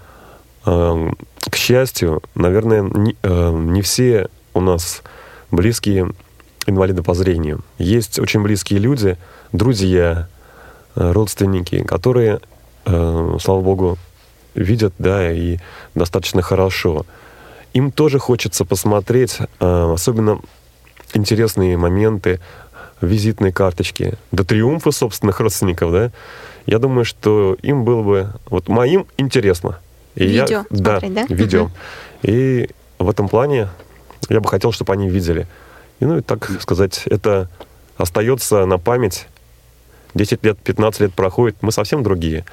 а, 0.65 1.11
к 1.49 1.57
счастью, 1.57 2.23
наверное, 2.35 2.83
не, 2.83 3.17
а, 3.23 3.53
не 3.53 3.83
все 3.83 4.29
у 4.53 4.61
нас 4.61 5.03
близкие 5.51 6.11
инвалиды 6.67 7.03
по 7.03 7.15
зрению. 7.15 7.63
Есть 7.79 8.19
очень 8.19 8.43
близкие 8.43 8.81
люди, 8.81 9.17
друзья, 9.53 10.29
Э, 10.97 11.11
родственники, 11.11 11.83
которые, 11.83 12.41
э, 12.87 13.37
слава 13.41 13.61
богу, 13.61 13.99
видят, 14.55 14.95
да, 14.99 15.33
и 15.33 15.59
достаточно 15.95 16.41
хорошо. 16.41 17.05
Им 17.73 17.91
тоже 17.91 18.21
хочется 18.21 18.65
посмотреть, 18.65 19.39
э, 19.41 19.93
особенно 19.93 20.41
интересные 21.13 21.77
моменты, 21.77 22.41
визитные 23.01 23.53
карточки, 23.53 24.15
до 24.33 24.45
триумфа 24.45 24.91
собственных 24.91 25.41
родственников, 25.41 25.93
да. 25.93 26.11
Я 26.67 26.79
думаю, 26.79 27.05
что 27.05 27.57
им 27.63 27.85
было 27.85 28.03
бы, 28.03 28.33
вот 28.47 28.69
моим 28.69 29.07
интересно. 29.17 29.79
И 30.15 30.27
видео 30.27 30.47
я, 30.47 30.67
да, 30.71 31.01
да? 31.01 31.27
видео. 31.29 31.71
И 32.23 32.71
в 32.99 33.09
этом 33.09 33.29
плане 33.29 33.69
я 34.29 34.41
бы 34.41 34.49
хотел, 34.49 34.73
чтобы 34.73 34.93
они 34.93 35.09
видели. 35.09 35.47
И, 36.01 36.05
ну, 36.05 36.19
и 36.19 36.21
так 36.23 36.49
сказать, 36.61 37.03
это 37.07 37.51
остается 37.97 38.65
на 38.67 38.79
память 38.79 39.27
10 40.15 40.45
лет, 40.45 40.59
15 40.59 41.01
лет 41.01 41.15
проходит, 41.15 41.57
мы 41.61 41.73
совсем 41.73 42.03
другие. 42.03 42.45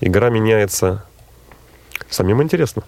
Игра 0.00 0.30
меняется. 0.30 1.04
Самим 2.08 2.42
интересно. 2.42 2.82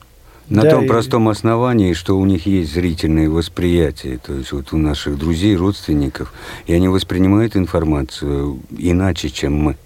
На 0.48 0.62
да, 0.62 0.70
том 0.72 0.84
и... 0.84 0.88
простом 0.88 1.28
основании, 1.28 1.94
что 1.94 2.18
у 2.18 2.24
них 2.24 2.46
есть 2.46 2.72
зрительное 2.72 3.30
восприятие, 3.30 4.18
то 4.18 4.34
есть 4.34 4.52
вот 4.52 4.72
у 4.72 4.76
наших 4.76 5.18
друзей, 5.18 5.56
родственников, 5.56 6.32
и 6.66 6.74
они 6.74 6.88
воспринимают 6.88 7.56
информацию 7.56 8.58
иначе, 8.76 9.30
чем 9.30 9.54
мы. 9.54 9.76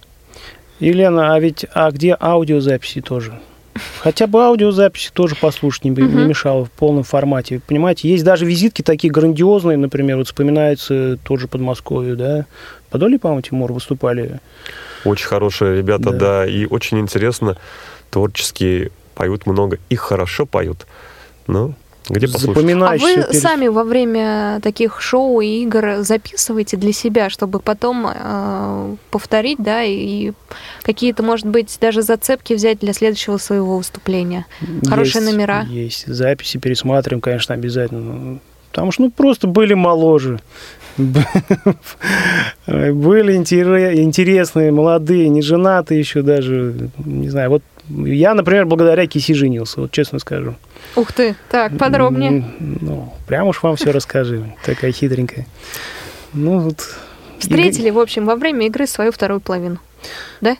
Елена, 0.80 1.34
а 1.34 1.40
ведь 1.40 1.64
а 1.74 1.90
где 1.90 2.16
аудиозаписи 2.18 3.00
тоже? 3.00 3.38
Хотя 4.00 4.26
бы 4.26 4.42
аудиозаписи 4.42 5.10
тоже 5.12 5.36
послушать 5.36 5.84
не, 5.84 5.90
не 5.90 6.24
мешало 6.24 6.64
в 6.64 6.70
полном 6.70 7.04
формате. 7.04 7.60
Понимаете, 7.66 8.08
есть 8.08 8.24
даже 8.24 8.44
визитки 8.44 8.82
такие 8.82 9.12
грандиозные, 9.12 9.76
например, 9.76 10.16
вот 10.16 10.26
вспоминается 10.26 11.16
тоже 11.22 11.46
Подмосковье, 11.48 12.16
да, 12.16 12.46
Подолье, 12.90 13.18
по-моему, 13.18 13.42
Тимур, 13.42 13.72
выступали. 13.72 14.40
Очень 15.04 15.26
хорошие 15.26 15.76
ребята, 15.76 16.10
да. 16.10 16.18
да, 16.18 16.46
и 16.46 16.66
очень 16.66 16.98
интересно, 16.98 17.56
творческие, 18.10 18.90
поют 19.18 19.46
много, 19.46 19.78
их 19.90 20.00
хорошо 20.00 20.46
поют. 20.46 20.86
Ну, 21.48 21.74
где 22.08 22.28
послушать? 22.28 22.56
А 22.56 22.96
вы 22.96 23.16
перед... 23.16 23.34
сами 23.34 23.66
во 23.66 23.82
время 23.82 24.60
таких 24.62 25.00
шоу 25.00 25.40
и 25.40 25.64
игр 25.64 25.96
записываете 26.02 26.76
для 26.76 26.92
себя, 26.92 27.28
чтобы 27.28 27.58
потом 27.58 28.06
э, 28.08 28.96
повторить, 29.10 29.58
да, 29.58 29.82
и 29.82 30.32
какие-то, 30.82 31.24
может 31.24 31.46
быть, 31.46 31.76
даже 31.80 32.02
зацепки 32.02 32.54
взять 32.54 32.78
для 32.78 32.92
следующего 32.92 33.38
своего 33.38 33.78
выступления? 33.78 34.46
Хорошие 34.86 35.22
есть, 35.22 35.32
номера? 35.32 35.62
Есть. 35.68 36.06
Записи 36.06 36.58
пересматриваем, 36.58 37.20
конечно, 37.20 37.54
обязательно. 37.54 38.38
Потому 38.70 38.92
что, 38.92 39.02
ну, 39.02 39.10
просто 39.10 39.48
были 39.48 39.74
моложе. 39.74 40.40
Были 42.66 43.36
интересные, 43.36 44.72
молодые, 44.72 45.28
не 45.28 45.42
женатые 45.42 46.00
еще 46.00 46.22
даже. 46.22 46.90
Не 47.04 47.28
знаю, 47.28 47.50
вот 47.50 47.62
я, 47.88 48.34
например, 48.34 48.66
благодаря 48.66 49.06
Киси 49.06 49.34
женился, 49.34 49.80
вот 49.80 49.92
честно 49.92 50.18
скажу. 50.18 50.54
Ух 50.96 51.12
ты, 51.12 51.36
так, 51.50 51.76
подробнее. 51.78 52.44
Ну, 52.60 53.14
прям 53.26 53.48
уж 53.48 53.62
вам 53.62 53.76
все 53.76 53.90
расскажи, 53.90 54.54
такая 54.64 54.92
хитренькая. 54.92 55.46
Ну, 56.32 56.60
вот... 56.60 56.86
Встретили, 57.38 57.90
в 57.90 57.98
общем, 58.00 58.26
во 58.26 58.34
время 58.34 58.66
игры 58.66 58.86
свою 58.86 59.12
вторую 59.12 59.40
половину, 59.40 59.78
да? 60.40 60.56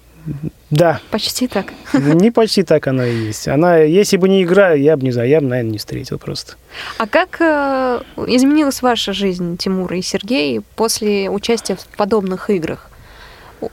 Да. 0.70 1.00
Почти 1.10 1.48
так. 1.48 1.72
Не 1.94 2.30
почти 2.30 2.62
так 2.62 2.86
она 2.86 3.06
и 3.06 3.14
есть. 3.14 3.48
Она, 3.48 3.78
если 3.78 4.16
бы 4.16 4.28
не 4.28 4.42
игра, 4.42 4.72
я 4.72 4.96
бы 4.96 5.04
не 5.04 5.10
знаю, 5.10 5.28
я 5.28 5.40
бы, 5.40 5.46
наверное, 5.46 5.72
не 5.72 5.78
встретил 5.78 6.18
просто. 6.18 6.54
А 6.98 7.06
как 7.06 7.40
э, 7.40 8.00
изменилась 8.26 8.82
ваша 8.82 9.12
жизнь, 9.12 9.56
Тимур 9.56 9.92
и 9.94 10.02
Сергей, 10.02 10.60
после 10.76 11.30
участия 11.30 11.76
в 11.76 11.86
подобных 11.96 12.50
играх? 12.50 12.90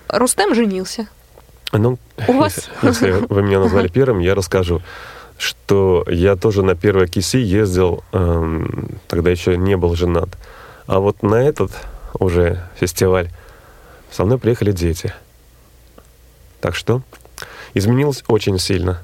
Рустем 0.08 0.56
женился. 0.56 1.08
Ну, 1.74 1.98
вас? 2.28 2.70
если 2.82 3.12
вы 3.12 3.42
меня 3.42 3.60
назвали 3.60 3.88
первым, 3.88 4.20
я 4.20 4.36
расскажу, 4.36 4.82
что 5.38 6.06
я 6.08 6.36
тоже 6.36 6.64
на 6.64 6.76
первой 6.76 7.08
киси 7.08 7.38
ездил, 7.38 8.04
эм, 8.14 8.90
тогда 9.08 9.30
еще 9.32 9.58
не 9.58 9.76
был 9.76 9.96
женат. 9.96 10.30
А 10.88 11.00
вот 11.00 11.24
на 11.24 11.36
этот 11.36 11.72
уже 12.20 12.64
фестиваль 12.80 13.30
со 14.12 14.24
мной 14.24 14.38
приехали 14.38 14.72
дети– 14.72 15.14
так 16.66 16.74
что 16.74 17.04
изменилось 17.76 18.24
очень 18.28 18.58
сильно. 18.58 19.04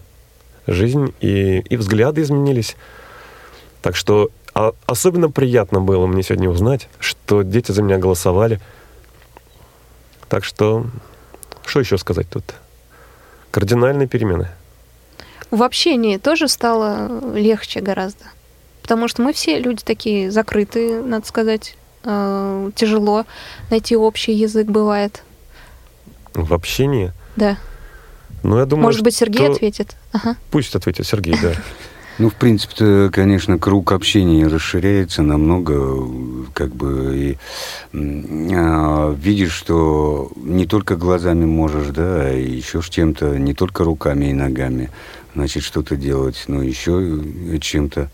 Жизнь 0.65 1.13
и, 1.21 1.59
и 1.59 1.77
взгляды 1.77 2.23
изменились. 2.23 2.75
Так 3.83 3.95
что 3.95 4.31
а, 4.55 4.73
особенно 4.87 5.29
приятно 5.29 5.79
было 5.79 6.07
мне 6.07 6.23
сегодня 6.23 6.49
узнать, 6.49 6.89
что 6.99 7.43
дети 7.43 7.71
за 7.71 7.83
меня 7.83 7.99
голосовали. 7.99 8.59
Так 10.27 10.43
что, 10.43 10.87
что 11.65 11.79
еще 11.79 11.97
сказать 11.97 12.29
тут? 12.29 12.43
Кардинальные 13.51 14.07
перемены. 14.07 14.49
В 15.49 15.63
общении 15.63 16.17
тоже 16.17 16.47
стало 16.47 17.35
легче 17.35 17.81
гораздо. 17.81 18.23
Потому 18.81 19.07
что 19.07 19.21
мы 19.21 19.33
все 19.33 19.59
люди 19.59 19.83
такие 19.83 20.31
закрытые, 20.31 21.01
надо 21.01 21.27
сказать. 21.27 21.75
Э, 22.03 22.71
тяжело 22.75 23.25
найти 23.69 23.95
общий 23.95 24.33
язык 24.33 24.67
бывает. 24.67 25.23
В 26.33 26.53
общении? 26.53 27.11
Да. 27.35 27.57
Ну, 28.43 28.57
я 28.57 28.65
думаю, 28.65 28.85
Может 28.85 29.03
быть, 29.03 29.15
Сергей 29.15 29.45
что... 29.45 29.53
ответит? 29.53 29.95
Ага. 30.11 30.35
Пусть 30.49 30.75
ответит 30.75 31.05
Сергей, 31.05 31.37
да. 31.41 31.53
Ну, 32.17 32.29
в 32.29 32.35
принципе, 32.35 33.09
конечно, 33.09 33.57
круг 33.57 33.91
общения 33.91 34.47
расширяется 34.47 35.23
намного, 35.23 36.07
как 36.53 36.75
бы, 36.75 37.17
и 37.17 37.37
а, 38.53 39.15
видишь, 39.15 39.53
что 39.53 40.31
не 40.35 40.65
только 40.65 40.95
глазами 40.95 41.45
можешь, 41.45 41.87
да, 41.87 42.27
а 42.27 42.33
еще 42.33 42.81
чем-то, 42.87 43.39
не 43.39 43.53
только 43.53 43.83
руками 43.83 44.25
и 44.25 44.33
ногами, 44.33 44.89
значит, 45.33 45.63
что-то 45.63 45.95
делать, 45.95 46.43
но 46.47 46.61
еще 46.61 47.23
чем-то. 47.59 48.09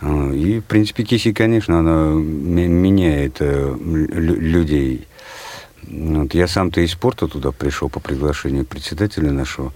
А, 0.00 0.32
и, 0.32 0.60
в 0.60 0.64
принципе, 0.64 1.04
Киси, 1.04 1.32
конечно, 1.32 1.78
она 1.78 2.12
меняет 2.14 3.36
э, 3.40 3.76
людей 3.80 5.06
вот, 5.88 6.34
я 6.34 6.48
сам-то 6.48 6.80
из 6.80 6.92
спорта 6.92 7.28
туда 7.28 7.52
пришел 7.52 7.88
по 7.88 8.00
приглашению 8.00 8.64
председателя 8.64 9.30
нашего. 9.30 9.72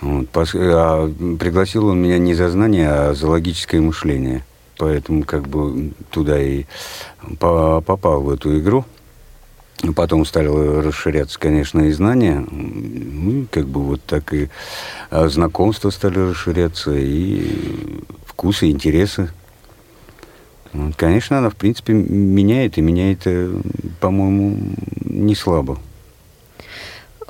Вот, 0.00 0.28
а 0.34 1.12
пригласил 1.38 1.86
он 1.86 2.00
меня 2.00 2.18
не 2.18 2.34
за 2.34 2.48
знание, 2.50 2.88
а 2.88 3.14
за 3.14 3.28
логическое 3.28 3.80
мышление. 3.80 4.44
Поэтому 4.78 5.24
как 5.24 5.46
бы 5.46 5.92
туда 6.10 6.40
и 6.40 6.64
попал 7.38 8.22
в 8.22 8.30
эту 8.30 8.58
игру. 8.58 8.84
Потом 9.94 10.24
стали 10.24 10.48
расширяться, 10.48 11.38
конечно, 11.38 11.80
и 11.80 11.92
знания. 11.92 12.44
Ну, 12.50 13.46
как 13.50 13.66
бы 13.66 13.82
вот 13.82 14.02
так 14.02 14.32
и 14.32 14.48
а 15.10 15.28
знакомства 15.28 15.90
стали 15.90 16.18
расширяться, 16.18 16.92
и 16.94 18.02
вкусы, 18.26 18.70
интересы 18.70 19.30
Конечно, 20.96 21.38
она, 21.38 21.50
в 21.50 21.56
принципе, 21.56 21.92
меняет, 21.92 22.78
и 22.78 22.80
меняет, 22.80 23.22
э, 23.24 23.52
по-моему, 23.98 24.56
не 25.04 25.34
слабо. 25.34 25.78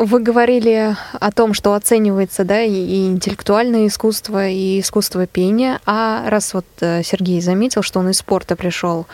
Вы 0.03 0.21
говорили 0.21 0.97
о 1.13 1.31
том, 1.31 1.53
что 1.53 1.75
оценивается 1.75 2.43
да, 2.45 2.63
и 2.63 3.05
интеллектуальное 3.05 3.87
искусство, 3.87 4.49
и 4.49 4.81
искусство 4.81 5.27
пения. 5.27 5.79
А 5.85 6.25
раз 6.31 6.55
вот 6.55 6.65
э, 6.81 7.03
Сергей 7.03 7.43
заметил, 7.43 7.83
что 7.83 8.01
он 8.01 8.09
из 8.09 8.17
спорта 8.17 8.57
пришел, 8.57 9.05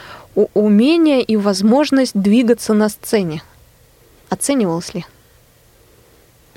умение 0.54 1.22
и 1.22 1.36
возможность 1.36 2.12
двигаться 2.14 2.72
на 2.72 2.88
сцене. 2.88 3.42
Оценивалось 4.28 4.94
ли? 4.94 5.04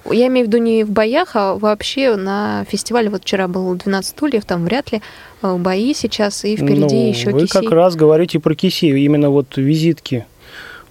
Я 0.05 0.27
имею 0.27 0.45
в 0.45 0.49
виду 0.49 0.59
не 0.59 0.83
в 0.83 0.91
боях, 0.91 1.31
а 1.33 1.55
вообще 1.55 2.15
на 2.15 2.65
фестивале. 2.69 3.09
Вот 3.09 3.23
вчера 3.23 3.47
был 3.47 3.73
12 3.73 4.11
стульев, 4.11 4.45
там 4.45 4.63
вряд 4.63 4.91
ли 4.91 5.01
э, 5.41 5.55
бои 5.55 5.95
сейчас, 5.95 6.45
и 6.45 6.55
впереди 6.55 6.95
Ну, 6.95 7.09
еще 7.09 7.31
Вы 7.31 7.47
кисей. 7.47 7.63
как 7.63 7.71
раз 7.71 7.95
говорите 7.95 8.39
про 8.39 8.53
кисей, 8.53 8.91
именно 8.91 9.31
вот 9.31 9.57
визитки. 9.57 10.27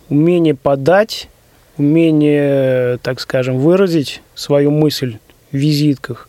Умение 0.08 0.56
подать, 0.56 1.28
умение, 1.78 2.98
так 2.98 3.20
скажем, 3.20 3.58
выразить 3.58 4.22
свою 4.34 4.70
мысль 4.70 5.18
в 5.52 5.56
визитках. 5.56 6.28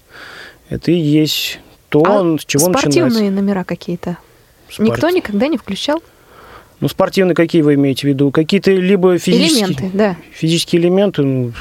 Это 0.69 0.91
и 0.91 0.95
есть 0.97 1.59
то, 1.89 2.03
А 2.05 2.37
с 2.39 2.45
чего 2.45 2.65
спортивные 2.71 3.05
начинается. 3.05 3.31
номера 3.41 3.63
какие-то? 3.63 4.17
Спорт- 4.69 4.87
Никто 4.89 5.09
никогда 5.09 5.47
не 5.47 5.57
включал? 5.57 6.01
Ну, 6.79 6.87
спортивные 6.87 7.35
какие 7.35 7.61
вы 7.61 7.73
имеете 7.73 8.01
в 8.01 8.09
виду? 8.09 8.31
Какие-то 8.31 8.71
либо 8.71 9.17
физические... 9.17 9.65
Элементы, 9.65 9.89
да. 9.93 10.15
Физические 10.31 10.81
элементы, 10.81 11.23
ну, 11.23 11.51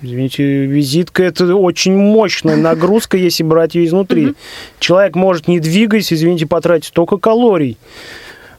извините, 0.00 0.42
визитка 0.64 1.24
это 1.24 1.54
очень 1.56 1.94
мощная 1.96 2.56
нагрузка, 2.56 3.16
если 3.16 3.42
брать 3.42 3.74
ее 3.74 3.86
изнутри. 3.86 4.34
Человек 4.78 5.14
может, 5.16 5.48
не 5.48 5.60
двигаясь, 5.60 6.12
извините, 6.12 6.46
потратить 6.46 6.86
столько 6.86 7.18
калорий. 7.18 7.76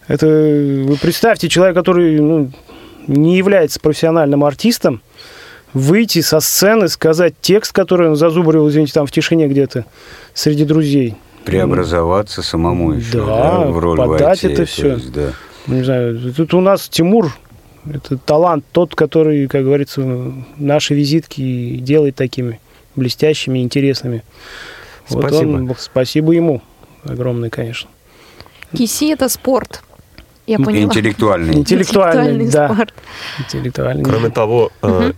Это 0.07 0.27
вы 0.27 0.97
представьте, 1.01 1.47
человек, 1.49 1.75
который 1.75 2.19
ну, 2.19 2.51
не 3.07 3.37
является 3.37 3.79
профессиональным 3.79 4.43
артистом, 4.43 5.01
выйти 5.73 6.21
со 6.21 6.39
сцены, 6.39 6.87
сказать 6.87 7.33
текст, 7.41 7.71
который 7.73 8.09
он 8.09 8.15
зазубрил, 8.15 8.69
извините, 8.69 8.93
там 8.93 9.05
в 9.07 9.11
тишине 9.11 9.47
где-то 9.47 9.85
среди 10.33 10.65
друзей. 10.65 11.15
Преобразоваться 11.45 12.41
самому 12.41 12.93
еще 12.93 13.17
Да, 13.25 13.61
в 13.65 13.77
роль 13.79 13.97
подать 13.97 14.21
войти, 14.21 14.47
это 14.47 14.55
то 14.57 14.65
всё. 14.65 14.93
есть, 14.93 15.11
да. 15.11 15.33
Не 15.67 15.83
знаю, 15.83 16.33
тут 16.35 16.53
у 16.53 16.61
нас 16.61 16.87
Тимур, 16.89 17.35
это 17.91 18.17
талант 18.17 18.65
тот, 18.71 18.95
который, 18.95 19.47
как 19.47 19.63
говорится, 19.63 20.01
наши 20.57 20.93
визитки 20.93 21.77
делает 21.77 22.15
такими 22.15 22.59
блестящими, 22.95 23.59
интересными. 23.63 24.23
Вот 25.09 25.25
Спасибо. 25.25 25.49
он- 25.49 25.75
спасибо 25.77 26.31
ему 26.33 26.61
огромное, 27.03 27.49
конечно. 27.49 27.89
Киси– 28.77 29.11
это 29.13 29.27
спорт. 29.29 29.83
Я 30.45 30.57
Ну, 30.57 30.65
поняла. 30.65 30.83
Интеллектуальный. 30.83 31.53
Интеллектуальный, 31.55 32.49
да. 32.49 32.73
спорт. 32.73 32.93
Интеллектуальный. 33.39 34.03
Кроме 34.03 34.29
того, 34.29 34.71
э, 34.81 35.13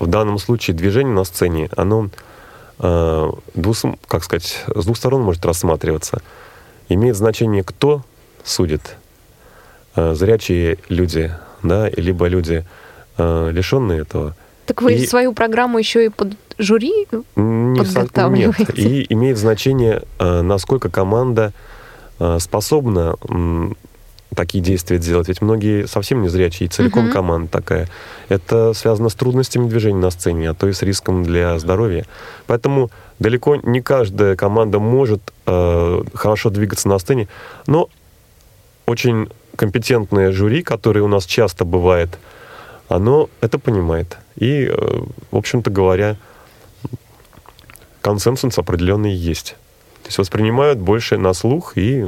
в 0.00 0.06
данном 0.06 0.38
случае 0.38 0.74
движение 0.76 1.14
на 1.14 1.24
сцене, 1.24 1.68
оно 1.76 2.10
э, 2.80 3.30
двус- 3.54 3.98
как 4.08 4.24
сказать, 4.24 4.64
с 4.74 4.84
двух 4.84 4.96
сторон 4.96 5.22
может 5.22 5.44
рассматриваться. 5.46 6.20
Имеет 6.88 7.16
значение, 7.16 7.62
кто 7.62 8.02
судит. 8.42 8.96
Э, 9.94 10.14
Зрячие 10.14 10.78
люди, 10.88 11.32
да, 11.62 11.88
либо 11.90 12.26
люди, 12.26 12.64
лишенные 13.16 14.00
этого. 14.00 14.34
Так 14.66 14.82
вы 14.82 14.94
И- 14.94 15.06
свою 15.06 15.32
программу 15.34 15.78
еще 15.78 16.06
и 16.06 16.08
под 16.08 16.32
жюри? 16.58 17.06
Не 17.36 17.78
Подготавливаете. 17.78 18.64
Нет. 18.66 18.78
И 18.78 19.06
имеет 19.10 19.38
значение, 19.38 20.02
насколько 20.18 20.90
команда 20.90 21.52
способна 22.38 23.14
такие 24.34 24.62
действия 24.62 24.98
делать. 24.98 25.28
Ведь 25.28 25.42
многие 25.42 25.86
совсем 25.86 26.22
не 26.22 26.28
зрячие, 26.28 26.66
и 26.66 26.70
целиком 26.70 27.04
Мгм. 27.04 27.12
команда 27.12 27.48
такая. 27.50 27.88
Это 28.28 28.72
связано 28.72 29.08
с 29.08 29.14
трудностями 29.14 29.68
движения 29.68 29.98
на 29.98 30.10
сцене, 30.10 30.50
а 30.50 30.54
то 30.54 30.68
и 30.68 30.72
с 30.72 30.82
риском 30.82 31.22
для 31.22 31.58
здоровья. 31.58 32.04
Поэтому 32.46 32.90
далеко 33.18 33.56
не 33.56 33.80
каждая 33.80 34.36
команда 34.36 34.78
может 34.78 35.20
э, 35.46 36.02
хорошо 36.14 36.50
двигаться 36.50 36.88
на 36.88 36.98
сцене, 36.98 37.28
но 37.66 37.88
очень 38.86 39.28
компетентное 39.56 40.32
жюри, 40.32 40.62
которое 40.62 41.00
у 41.02 41.08
нас 41.08 41.26
часто 41.26 41.64
бывает, 41.64 42.18
оно 42.88 43.30
это 43.40 43.58
понимает. 43.58 44.18
И, 44.36 44.66
э, 44.66 45.00
в 45.30 45.36
общем-то 45.36 45.70
говоря, 45.70 46.16
консенсус 48.00 48.58
определенный 48.58 49.12
есть. 49.12 49.56
То 50.02 50.08
есть 50.08 50.18
воспринимают 50.18 50.78
больше 50.78 51.16
на 51.16 51.32
слух 51.32 51.78
и 51.78 52.04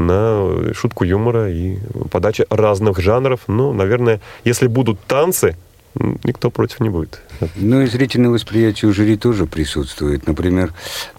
на 0.00 0.72
шутку 0.74 1.04
юмора 1.04 1.50
и 1.50 1.78
подача 2.10 2.46
разных 2.50 2.98
жанров. 3.00 3.42
Ну, 3.46 3.72
наверное, 3.72 4.20
если 4.44 4.66
будут 4.66 5.00
танцы, 5.00 5.56
никто 5.94 6.50
против 6.50 6.80
не 6.80 6.88
будет. 6.88 7.22
Ну 7.56 7.82
и 7.82 7.86
зрительное 7.86 8.30
восприятие 8.30 8.90
у 8.90 8.94
жюри 8.94 9.16
тоже 9.16 9.46
присутствует. 9.46 10.26
Например, 10.26 10.72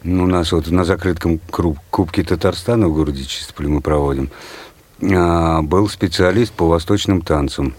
у 0.04 0.08
нас 0.08 0.52
вот 0.52 0.70
на 0.70 0.86
закрытом 0.86 1.40
Кубке 1.90 2.24
Татарстана 2.24 2.88
в 2.88 2.94
городе 2.94 3.24
Чистополе 3.24 3.70
мы 3.70 3.82
проводим, 3.82 4.30
а, 5.02 5.62
был 5.62 5.90
специалист 5.90 6.54
по 6.54 6.68
восточным 6.68 7.22
танцам. 7.22 7.74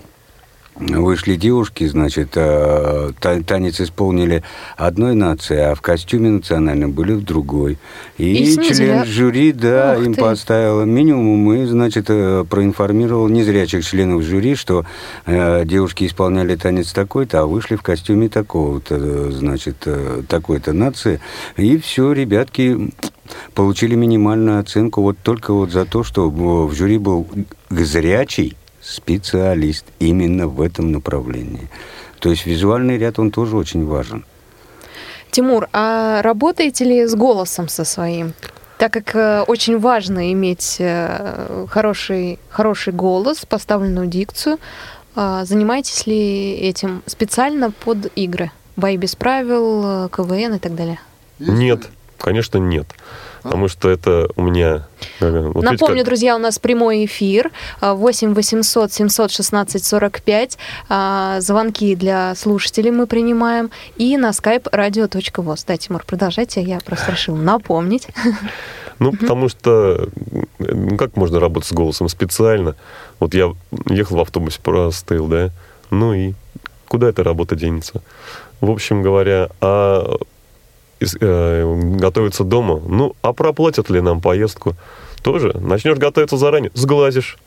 Вышли 0.88 1.36
девушки, 1.36 1.86
значит, 1.86 2.30
та- 2.30 3.10
танец 3.46 3.80
исполнили 3.80 4.42
одной 4.76 5.14
нации, 5.14 5.58
а 5.58 5.74
в 5.74 5.80
костюме 5.80 6.30
национальном 6.30 6.92
были 6.92 7.12
в 7.12 7.22
другой. 7.24 7.78
И, 8.18 8.42
И 8.42 8.46
снизили, 8.46 8.74
член 8.74 9.04
жюри, 9.04 9.52
да, 9.52 9.94
Ух 9.98 10.04
им 10.06 10.14
ты. 10.14 10.20
поставил 10.20 10.84
минимум 10.84 11.52
и, 11.54 11.64
значит, 11.66 12.06
э, 12.08 12.44
проинформировал 12.48 13.28
незрячих 13.28 13.84
членов 13.84 14.22
жюри, 14.22 14.54
что 14.54 14.84
э, 15.26 15.64
девушки 15.64 16.06
исполняли 16.06 16.56
танец 16.56 16.92
такой-то, 16.92 17.40
а 17.40 17.46
вышли 17.46 17.76
в 17.76 17.82
костюме 17.82 18.28
такого-то, 18.28 18.96
э, 18.98 19.30
значит, 19.32 19.76
э, 19.86 20.22
такой-то 20.28 20.72
нации. 20.72 21.20
И 21.56 21.78
все, 21.78 22.12
ребятки 22.12 22.92
получили 23.54 23.94
минимальную 23.94 24.60
оценку 24.60 25.02
вот 25.02 25.16
только 25.22 25.52
вот 25.54 25.70
за 25.70 25.84
то, 25.84 26.02
что 26.04 26.28
в 26.30 26.72
жюри 26.74 26.98
был 26.98 27.26
зрячий 27.70 28.56
специалист 28.82 29.86
именно 30.00 30.48
в 30.48 30.60
этом 30.60 30.92
направлении. 30.92 31.68
То 32.18 32.30
есть 32.30 32.46
визуальный 32.46 32.98
ряд, 32.98 33.18
он 33.18 33.30
тоже 33.30 33.56
очень 33.56 33.86
важен. 33.86 34.24
Тимур, 35.30 35.68
а 35.72 36.20
работаете 36.22 36.84
ли 36.84 37.06
с 37.06 37.14
голосом 37.14 37.68
со 37.68 37.84
своим? 37.84 38.34
Так 38.78 38.92
как 38.92 39.14
э, 39.14 39.44
очень 39.46 39.78
важно 39.78 40.32
иметь 40.32 40.76
э, 40.78 41.66
хороший, 41.70 42.38
хороший 42.50 42.92
голос, 42.92 43.46
поставленную 43.46 44.08
дикцию, 44.08 44.58
а 45.14 45.44
занимаетесь 45.44 46.06
ли 46.06 46.52
этим 46.54 47.02
специально 47.06 47.70
под 47.70 48.10
игры? 48.16 48.50
Бои 48.76 48.96
без 48.96 49.14
правил, 49.14 50.06
э, 50.06 50.08
КВН 50.10 50.54
и 50.54 50.58
так 50.58 50.74
далее? 50.74 50.98
Нет, 51.38 51.88
конечно, 52.18 52.58
нет. 52.58 52.86
Потому 53.42 53.68
что 53.68 53.90
это 53.90 54.28
у 54.36 54.42
меня... 54.42 54.86
вот 55.20 55.64
Напомню, 55.64 55.98
как- 55.98 56.06
друзья, 56.06 56.36
у 56.36 56.38
нас 56.38 56.58
прямой 56.58 57.04
эфир 57.04 57.50
а, 57.80 57.94
8 57.94 58.34
800 58.34 58.92
716 58.92 59.84
45. 59.84 60.58
а, 60.88 61.40
Звонки 61.40 61.94
для 61.96 62.34
слушателей 62.34 62.90
мы 62.90 63.06
принимаем. 63.06 63.70
И 63.96 64.16
на 64.16 64.30
skype 64.30 64.70
radio.voz. 64.70 65.64
Да, 65.66 65.76
Тимур, 65.76 66.04
продолжайте. 66.06 66.62
Я 66.62 66.78
просто 66.80 67.12
решил 67.12 67.36
напомнить. 67.36 68.08
Ну, 68.98 69.12
потому 69.12 69.48
что 69.48 70.08
ну, 70.60 70.96
как 70.96 71.16
можно 71.16 71.40
работать 71.40 71.68
с 71.68 71.72
голосом 71.72 72.08
специально? 72.08 72.76
Вот 73.18 73.34
я 73.34 73.52
ехал 73.88 74.16
в 74.16 74.20
автобусе, 74.20 74.60
простыл, 74.62 75.26
да? 75.26 75.50
Ну 75.90 76.14
и 76.14 76.34
куда 76.86 77.08
эта 77.08 77.24
работа 77.24 77.56
денется? 77.56 78.02
В 78.60 78.70
общем 78.70 79.02
говоря, 79.02 79.48
а 79.60 80.18
готовиться 81.10 82.44
дома, 82.44 82.80
ну, 82.86 83.14
а 83.22 83.32
проплатят 83.32 83.90
ли 83.90 84.00
нам 84.00 84.20
поездку? 84.20 84.74
Тоже. 85.22 85.56
Начнешь 85.58 85.98
готовиться 85.98 86.36
заранее, 86.36 86.70
сглазишь. 86.74 87.38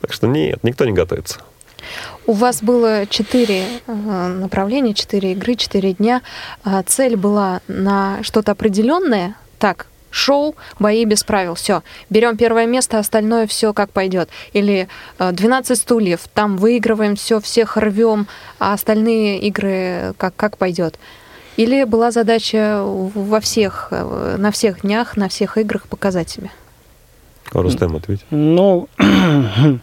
Так 0.00 0.12
что 0.12 0.26
нет, 0.26 0.62
никто 0.62 0.84
не 0.84 0.92
готовится. 0.92 1.40
У 2.26 2.32
вас 2.32 2.62
было 2.62 3.06
четыре 3.06 3.64
э, 3.86 3.92
направления, 3.92 4.94
четыре 4.94 5.32
игры, 5.32 5.54
четыре 5.54 5.92
дня. 5.92 6.22
А, 6.62 6.82
Цель 6.82 7.16
была 7.16 7.60
на 7.68 8.22
что-то 8.22 8.52
определенное. 8.52 9.36
Так, 9.58 9.86
шоу, 10.10 10.54
бои 10.78 11.04
без 11.04 11.24
правил. 11.24 11.54
Все. 11.54 11.82
Берем 12.08 12.36
первое 12.36 12.66
место, 12.66 12.98
остальное 12.98 13.46
все 13.46 13.72
как 13.72 13.90
пойдет. 13.90 14.30
Или 14.52 14.88
э, 15.18 15.32
12 15.32 15.78
стульев, 15.78 16.20
там 16.32 16.56
выигрываем 16.56 17.16
все, 17.16 17.40
всех 17.40 17.76
рвем, 17.76 18.26
а 18.58 18.72
остальные 18.72 19.40
игры 19.40 20.14
как, 20.16 20.34
как 20.36 20.56
пойдет. 20.56 20.98
Или 21.56 21.84
была 21.84 22.10
задача 22.10 22.82
во 22.82 23.40
всех, 23.40 23.88
э, 23.90 24.36
на 24.38 24.50
всех 24.50 24.82
днях, 24.82 25.16
на 25.16 25.28
всех 25.28 25.56
играх 25.58 25.86
показать 25.86 26.28
себя. 26.30 26.50
Рустем, 27.52 27.94
ответь. 27.94 28.24
Ну, 28.30 28.88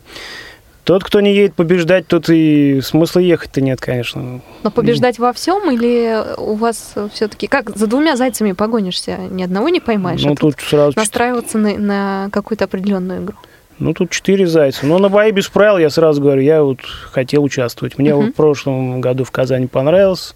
тот, 0.83 1.03
кто 1.03 1.21
не 1.21 1.33
едет 1.33 1.53
побеждать, 1.53 2.07
тот 2.07 2.29
и 2.29 2.81
смысла 2.81 3.19
ехать-то 3.19 3.61
нет, 3.61 3.79
конечно. 3.79 4.41
Но 4.63 4.71
побеждать 4.71 5.19
во 5.19 5.31
всем 5.31 5.71
или 5.71 6.21
у 6.37 6.55
вас 6.55 6.95
все-таки 7.13 7.47
как 7.47 7.75
за 7.77 7.87
двумя 7.87 8.17
зайцами 8.17 8.51
погонишься, 8.51 9.17
ни 9.29 9.43
одного 9.43 9.69
не 9.69 9.79
поймаешь? 9.79 10.21
Ну, 10.23 10.33
а 10.33 10.35
тут 10.35 10.55
тут 10.57 10.65
сразу... 10.65 10.93
настраиваться 10.97 11.57
на, 11.57 11.77
на 11.77 12.29
какую-то 12.31 12.65
определенную 12.65 13.23
игру. 13.23 13.35
Ну, 13.79 13.93
тут 13.93 14.11
четыре 14.11 14.45
зайца. 14.45 14.85
Но 14.85 14.99
на 14.99 15.09
бои 15.09 15.31
без 15.31 15.47
правил, 15.47 15.77
я 15.79 15.89
сразу 15.89 16.21
говорю, 16.21 16.41
я 16.41 16.61
вот 16.61 16.81
хотел 16.83 17.43
участвовать. 17.43 17.97
Мне 17.97 18.13
Мгм. 18.13 18.25
вот 18.25 18.33
в 18.33 18.35
прошлом 18.35 19.01
году 19.01 19.23
в 19.23 19.31
Казани 19.31 19.65
понравилось. 19.65 20.35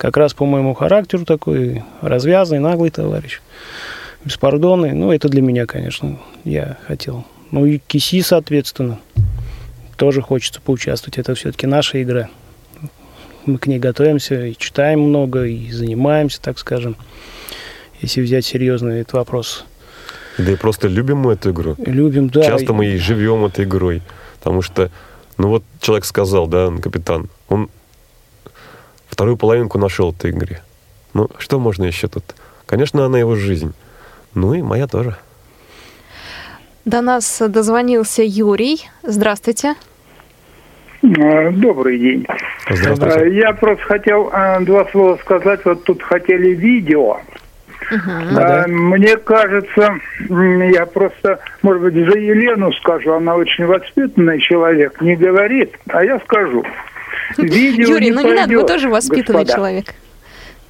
Как 0.00 0.16
раз 0.16 0.32
по 0.32 0.46
моему 0.46 0.72
характеру 0.72 1.26
такой 1.26 1.84
развязный, 2.00 2.58
наглый 2.58 2.88
товарищ. 2.88 3.42
Беспардонный. 4.24 4.92
Ну, 4.92 5.12
это 5.12 5.28
для 5.28 5.42
меня, 5.42 5.66
конечно, 5.66 6.18
я 6.42 6.78
хотел. 6.86 7.26
Ну, 7.50 7.66
и 7.66 7.76
Киси, 7.76 8.22
соответственно, 8.22 8.98
тоже 9.98 10.22
хочется 10.22 10.62
поучаствовать. 10.62 11.18
Это 11.18 11.34
все-таки 11.34 11.66
наша 11.66 12.02
игра. 12.02 12.30
мы 13.44 13.58
к 13.58 13.66
ней 13.66 13.78
готовимся 13.78 14.46
и 14.46 14.56
читаем 14.56 15.00
много, 15.00 15.44
и 15.44 15.70
занимаемся, 15.70 16.40
так 16.40 16.58
скажем, 16.58 16.96
если 18.00 18.22
взять 18.22 18.46
серьезно 18.46 18.88
этот 18.92 19.12
вопрос. 19.12 19.66
Да 20.38 20.50
и 20.50 20.56
просто 20.56 20.88
любим 20.88 21.18
мы 21.18 21.34
эту 21.34 21.50
игру. 21.50 21.76
Любим, 21.76 22.30
да. 22.30 22.42
Часто 22.42 22.72
мы 22.72 22.86
и 22.86 22.96
живем 22.96 23.44
этой 23.44 23.66
игрой. 23.66 24.00
Потому 24.38 24.62
что, 24.62 24.90
ну 25.36 25.48
вот 25.48 25.62
человек 25.78 26.06
сказал, 26.06 26.46
да, 26.46 26.70
капитан, 26.82 27.28
он 27.50 27.68
вторую 29.20 29.36
половинку 29.36 29.76
нашел 29.76 30.12
в 30.12 30.16
этой 30.16 30.30
игре. 30.30 30.62
Ну, 31.12 31.28
что 31.36 31.58
можно 31.58 31.84
еще 31.84 32.08
тут? 32.08 32.24
Конечно, 32.64 33.04
она 33.04 33.18
его 33.18 33.34
жизнь. 33.36 33.74
Ну 34.34 34.54
и 34.54 34.62
моя 34.62 34.86
тоже. 34.86 35.14
До 36.86 37.02
нас 37.02 37.42
дозвонился 37.46 38.22
Юрий. 38.22 38.88
Здравствуйте. 39.02 39.74
Э, 41.02 41.50
добрый 41.50 41.98
день. 41.98 42.26
Здравствуйте. 42.70 43.18
Э, 43.20 43.34
Я 43.34 43.52
просто 43.52 43.84
хотел 43.84 44.30
э, 44.32 44.60
два 44.60 44.86
слова 44.90 45.18
сказать. 45.20 45.66
Вот 45.66 45.84
тут 45.84 46.02
хотели 46.02 46.54
видео. 46.54 47.18
Да-да. 47.90 48.64
Э, 48.64 48.68
Мне 48.68 49.18
кажется, 49.18 49.98
я 50.30 50.86
просто, 50.86 51.40
может 51.60 51.82
быть, 51.82 51.92
за 51.94 52.18
Елену 52.18 52.72
скажу, 52.72 53.12
она 53.12 53.34
очень 53.34 53.66
воспитанный 53.66 54.40
человек, 54.40 54.98
не 55.02 55.14
говорит, 55.14 55.74
а 55.88 56.02
я 56.02 56.18
скажу. 56.20 56.64
Видео 57.38 57.88
Юрий, 57.88 58.10
ну 58.10 58.22
не 58.22 58.34
надо, 58.34 58.54
вы 58.54 58.66
тоже 58.66 58.88
воспитанный 58.88 59.44
господа. 59.44 59.52
человек. 59.54 59.94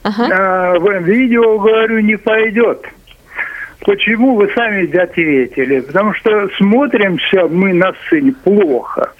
Ага. 0.02 1.00
Видео, 1.00 1.58
говорю, 1.58 2.00
не 2.00 2.16
пойдет. 2.16 2.86
Почему 3.80 4.36
вы 4.36 4.50
сами 4.54 4.94
ответили? 4.96 5.80
Потому 5.80 6.14
что 6.14 6.48
смотримся 6.56 7.46
мы 7.48 7.72
на 7.72 7.92
сцене 8.06 8.32
плохо. 8.44 9.12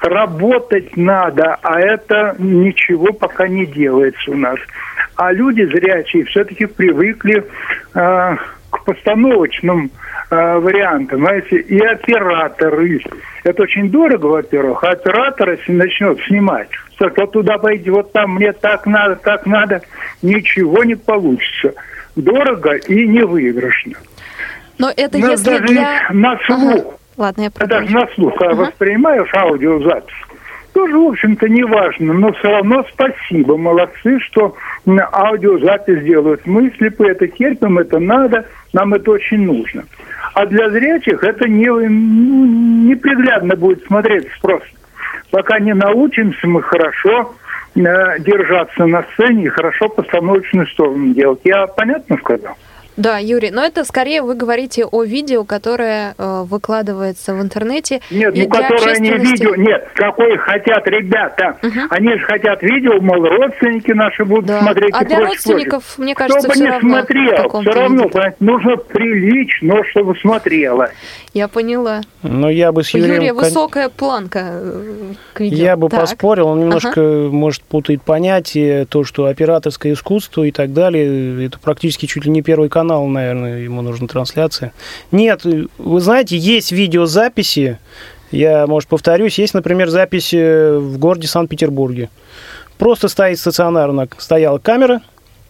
Работать 0.00 0.96
надо, 0.96 1.58
а 1.62 1.80
это 1.80 2.34
ничего 2.38 3.12
пока 3.12 3.48
не 3.48 3.66
делается 3.66 4.30
у 4.30 4.36
нас. 4.36 4.58
А 5.16 5.32
люди 5.32 5.62
зрячие 5.64 6.24
все-таки 6.24 6.64
привыкли 6.64 7.44
э, 7.94 8.36
к 8.70 8.84
постановочным 8.84 9.90
э, 10.30 10.58
вариантам. 10.58 11.20
Знаете, 11.20 11.56
и 11.56 11.78
операторы. 11.80 13.00
Это 13.44 13.62
очень 13.62 13.90
дорого, 13.90 14.26
во-первых. 14.26 14.84
А 14.84 14.90
оператор, 14.90 15.50
если 15.50 15.72
начнет 15.72 16.18
снимать, 16.26 16.68
так 16.98 17.16
вот 17.18 17.32
туда 17.32 17.58
пойди, 17.58 17.90
вот 17.90 18.12
там 18.12 18.34
мне 18.34 18.52
так 18.52 18.86
надо, 18.86 19.16
так 19.16 19.46
надо, 19.46 19.82
ничего 20.22 20.84
не 20.84 20.94
получится. 20.94 21.74
Дорого 22.16 22.72
и 22.74 23.06
невыигрышно. 23.06 23.94
Но 24.78 24.90
это 24.96 25.18
Ну, 25.18 25.30
если 25.30 25.44
даже 25.50 25.64
для... 25.66 26.00
на 26.10 26.38
слух. 26.46 26.72
Ага. 26.78 26.84
Ладно, 27.16 27.42
я 27.42 27.48
А 27.58 27.66
даже 27.66 27.86
продолжу. 27.86 27.94
на 27.98 28.14
слух, 28.14 28.34
когда 28.36 28.52
Ага. 28.52 28.62
воспринимаешь 28.64 29.28
аудиозапись, 29.34 30.14
тоже, 30.72 30.96
в 30.96 31.02
общем-то, 31.08 31.48
не 31.48 31.64
важно, 31.64 32.12
но 32.14 32.32
все 32.32 32.48
равно 32.50 32.84
спасибо, 32.92 33.56
молодцы, 33.56 34.18
что 34.20 34.54
аудиозапись 35.12 36.02
делают. 36.04 36.46
Мы 36.46 36.70
слепые 36.78 37.12
это 37.12 37.26
терпим, 37.28 37.78
это 37.78 37.98
надо, 37.98 38.46
нам 38.72 38.94
это 38.94 39.10
очень 39.10 39.44
нужно. 39.44 39.84
А 40.34 40.46
для 40.46 40.70
зрячих 40.70 41.22
это 41.24 41.48
не, 41.48 41.66
неприглядно 42.88 43.56
будет 43.56 43.84
смотреться 43.86 44.30
просто. 44.40 44.68
Пока 45.30 45.58
не 45.58 45.74
научимся 45.74 46.46
мы 46.46 46.62
хорошо 46.62 47.34
э, 47.74 47.80
держаться 48.20 48.86
на 48.86 49.04
сцене 49.14 49.44
и 49.44 49.48
хорошо 49.48 49.88
постановочную 49.88 50.66
сторону 50.68 51.14
делать. 51.14 51.40
Я 51.44 51.66
понятно 51.66 52.16
сказал? 52.18 52.56
Да, 53.00 53.16
Юрий, 53.16 53.50
но 53.50 53.64
это 53.64 53.84
скорее 53.84 54.20
вы 54.20 54.34
говорите 54.34 54.84
о 54.84 55.02
видео, 55.04 55.44
которое 55.44 56.14
э, 56.18 56.42
выкладывается 56.44 57.34
в 57.34 57.40
интернете. 57.40 58.02
Нет, 58.10 58.34
ну 58.36 58.46
для 58.46 58.62
которые 58.68 59.00
не 59.00 59.12
видео, 59.12 59.54
нет, 59.56 59.88
какой 59.94 60.36
хотят 60.36 60.86
ребята. 60.86 61.56
Мгм. 61.62 61.86
Они 61.88 62.12
же 62.18 62.26
хотят 62.26 62.62
видео, 62.62 63.00
мол, 63.00 63.24
родственники 63.24 63.92
наши 63.92 64.26
будут 64.26 64.44
Да. 64.46 64.60
смотреть. 64.60 64.94
А 64.94 65.02
и 65.02 65.06
для 65.06 65.16
прочее, 65.16 65.32
родственников, 65.32 65.84
прочее. 65.84 66.04
мне 66.04 66.14
кажется, 66.14 66.38
Кто 66.40 66.48
бы 66.48 66.54
всё 66.54 66.64
не 66.64 66.70
равно 66.70 66.88
смотрел, 66.90 67.48
все 67.62 67.70
равно, 67.72 68.02
виде. 68.04 68.34
нужно 68.40 68.76
прилично, 68.76 69.84
чтобы 69.90 70.16
смотрела. 70.16 70.90
Я 71.32 71.46
поняла. 71.46 72.00
Но 72.22 72.50
я 72.50 72.72
бы 72.72 72.82
с 72.82 72.90
Юрием... 72.90 73.14
Юрия 73.14 73.32
высокая 73.32 73.88
планка 73.88 74.40
э, 74.52 75.12
к 75.32 75.40
видео. 75.40 75.56
Я 75.58 75.76
бы 75.76 75.88
Так. 75.88 76.00
поспорил, 76.00 76.48
он 76.48 76.60
немножко, 76.60 77.00
может, 77.30 77.62
путает 77.62 78.02
понятие, 78.02 78.84
то, 78.84 79.04
что 79.04 79.26
операторское 79.26 79.92
искусство 79.92 80.42
и 80.42 80.50
так 80.50 80.72
далее, 80.72 81.46
это 81.46 81.58
практически 81.60 82.06
чуть 82.06 82.24
ли 82.24 82.32
не 82.32 82.42
первый 82.42 82.68
канал, 82.68 83.06
наверное, 83.06 83.60
ему 83.60 83.80
нужна 83.80 84.08
трансляция. 84.08 84.72
Нет, 85.12 85.42
вы 85.78 86.00
знаете, 86.00 86.36
есть 86.36 86.72
видеозаписи, 86.72 87.78
я, 88.32 88.66
может, 88.66 88.88
повторюсь, 88.88 89.38
есть, 89.38 89.54
например, 89.54 89.88
запись 89.88 90.34
э, 90.34 90.76
в 90.78 90.98
городе 90.98 91.28
Санкт-Петербурге. 91.28 92.10
Просто 92.76 93.06
стоит 93.08 93.38
стационарно, 93.38 94.08
стояла 94.18 94.58
камера 94.58 95.00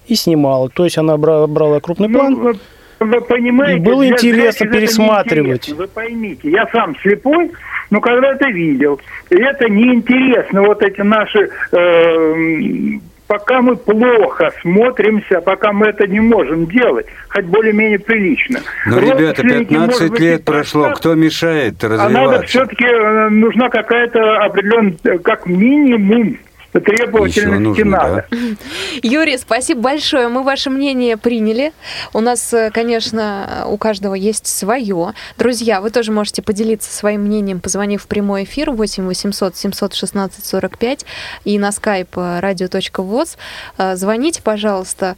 и 0.07 0.15
снимала, 0.15 0.69
то 0.69 0.85
есть 0.85 0.99
она 0.99 1.17
бра- 1.17 1.47
брала 1.47 1.81
крупный 1.81 2.09
Ну, 2.09 2.19
план, 2.19 2.61
вы, 3.01 3.21
понимаете, 3.23 3.81
И 3.81 3.85
было 3.85 4.07
интересно 4.07 4.65
это 4.65 4.75
пересматривать. 4.75 5.69
Вы 5.71 5.87
поймите, 5.89 6.51
я 6.51 6.67
сам 6.67 6.97
слепой, 7.01 7.51
но 7.89 8.01
когда 8.01 8.33
это 8.33 8.49
видел, 8.51 9.01
и 9.31 9.37
это 9.37 9.69
неинтересно, 9.69 10.63
вот 10.63 10.83
эти 10.83 11.01
наши... 11.01 11.49
э, 11.73 12.99
пока 13.27 13.63
мы 13.63 13.77
плохо 13.77 14.53
смотримся, 14.61 15.41
пока 15.41 15.73
мы 15.73 15.87
это 15.87 16.07
не 16.09 16.19
можем 16.21 16.67
делать, 16.67 17.07
хоть 17.29 17.45
более-менее 17.45 18.01
прилично. 18.01 18.59
Ну, 18.87 18.99
ребята, 18.99 19.43
Родственники, 19.43 19.73
может 19.75 19.99
15 19.99 20.11
быть, 20.11 20.21
лет 20.21 20.45
прошло, 20.45 20.91
кто 20.91 21.15
мешает 21.15 21.83
А 21.85 21.89
надо 21.89 22.05
развиваться? 22.05 22.47
все-таки, 22.49 22.87
нужна 23.31 23.69
какая-то 23.69 24.39
определенная, 24.45 24.95
э, 25.05 25.19
как 25.19 25.47
минимум, 25.47 26.39
требовательности 26.73 27.83
нужно, 27.83 27.85
надо. 27.85 28.27
да? 28.31 28.37
Юрий, 29.03 29.37
спасибо 29.39 29.81
большое. 29.81 30.29
Мы 30.29 30.45
ваше 30.45 30.71
мнение 30.71 31.17
приняли. 31.17 31.73
У 32.13 32.21
нас, 32.21 32.53
э, 32.53 32.71
конечно, 32.73 33.65
у 33.67 33.77
каждого 33.77 34.15
есть 34.15 34.47
свое. 34.47 35.15
Друзья, 35.37 35.81
вы 35.81 35.91
тоже 35.91 36.13
можете 36.13 36.43
поделиться 36.43 36.93
своим 36.93 37.23
мнением, 37.23 37.61
позвонив 37.61 38.05
в 38.05 38.07
прямой 38.07 38.45
эфир 38.45 38.71
8 38.71 39.07
800 39.07 39.57
716 39.57 40.45
45 40.45 41.07
и 41.45 41.59
на 41.59 41.71
skype 41.71 42.41
radio.voz. 42.41 43.37
Э, 43.79 43.97
Звоните, 43.97 44.43
пожалуйста. 44.43 45.17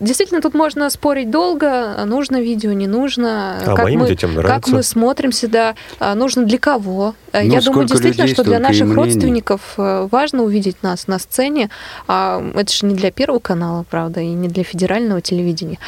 Действительно, 0.00 0.40
тут 0.42 0.54
можно 0.54 0.90
спорить 0.90 1.30
долго, 1.30 2.04
нужно 2.04 2.40
видео, 2.40 2.72
не 2.72 2.86
нужно. 2.86 3.58
А 3.64 3.76
моим 3.82 4.00
мы, 4.00 4.08
детям 4.08 4.34
как 4.34 4.44
нравится. 4.44 4.74
мы 4.74 4.82
смотримся, 4.82 5.48
да, 5.48 5.74
а, 6.00 6.14
нужно 6.14 6.44
для 6.44 6.58
кого. 6.58 7.14
Э, 7.32 7.42
Ну, 7.44 7.52
Я 7.54 7.60
думаю, 7.60 7.86
действительно, 7.86 8.22
людей, 8.22 8.34
что 8.34 8.42
для 8.44 8.58
наших 8.58 8.86
мнений. 8.86 8.96
родственников 8.96 9.60
э, 9.78 10.08
важно 10.10 10.42
увидеть 10.42 10.82
нас 10.82 11.06
на 11.06 11.18
сцене. 11.20 11.70
А 12.08 12.44
это 12.54 12.72
же 12.72 12.86
не 12.86 12.94
для 12.94 13.12
Первого 13.12 13.38
канала, 13.38 13.84
правда, 13.88 14.20
и 14.20 14.26
не 14.26 14.48
для 14.48 14.64
федерального 14.64 15.20
телевидения. 15.20 15.78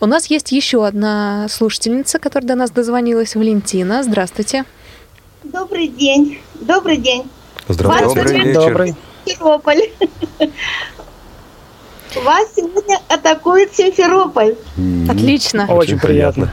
У 0.00 0.06
нас 0.06 0.26
есть 0.26 0.52
еще 0.52 0.86
одна 0.86 1.46
слушательница, 1.50 2.18
которая 2.20 2.46
до 2.48 2.54
нас 2.54 2.70
дозвонилась, 2.70 3.34
Валентина. 3.34 4.02
Здравствуйте. 4.04 4.64
Добрый 5.42 5.88
день. 5.88 6.38
Добрый 6.60 6.98
день. 6.98 7.24
Здравствуйте. 7.68 8.14
Добрый 8.22 8.40
вечер. 8.44 8.54
добрый. 8.54 8.94
Симферополь. 9.24 9.82
Вас 12.24 12.48
сегодня 12.56 12.98
атакует 13.08 13.74
Симферополь. 13.74 14.56
Отлично. 15.08 15.66
Очень 15.68 15.98
приятно. 15.98 16.52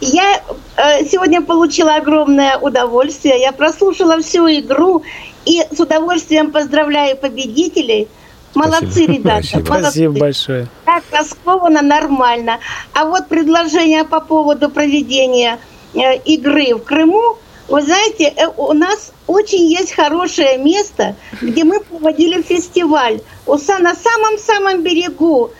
Я 0.00 0.42
э, 0.76 1.04
сегодня 1.06 1.42
получила 1.42 1.96
огромное 1.96 2.58
удовольствие. 2.58 3.40
Я 3.40 3.52
прослушала 3.52 4.20
всю 4.20 4.46
игру 4.48 5.02
и 5.44 5.62
с 5.70 5.80
удовольствием 5.80 6.52
поздравляю 6.52 7.16
победителей. 7.16 8.08
Молодцы, 8.54 8.86
Спасибо. 8.86 9.12
ребята. 9.12 9.42
Спасибо. 9.42 9.68
молодцы. 9.68 9.90
Спасибо 9.90 10.18
большое. 10.18 10.66
Так 10.84 11.04
раскованно, 11.10 11.82
нормально. 11.82 12.58
А 12.92 13.04
вот 13.04 13.28
предложение 13.28 14.04
по 14.04 14.20
поводу 14.20 14.68
проведения 14.70 15.58
э, 15.94 16.16
игры 16.18 16.74
в 16.74 16.80
Крыму, 16.80 17.38
вы 17.68 17.82
знаете, 17.82 18.32
э, 18.34 18.46
у 18.56 18.72
нас 18.72 19.12
очень 19.26 19.66
есть 19.66 19.92
хорошее 19.92 20.56
место, 20.58 21.14
где 21.40 21.64
мы 21.64 21.80
проводили 21.80 22.40
фестиваль. 22.42 23.20
У 23.46 23.54
са- 23.54 23.78
на 23.78 23.94
самом-самом 23.94 24.82
берегу. 24.82 25.50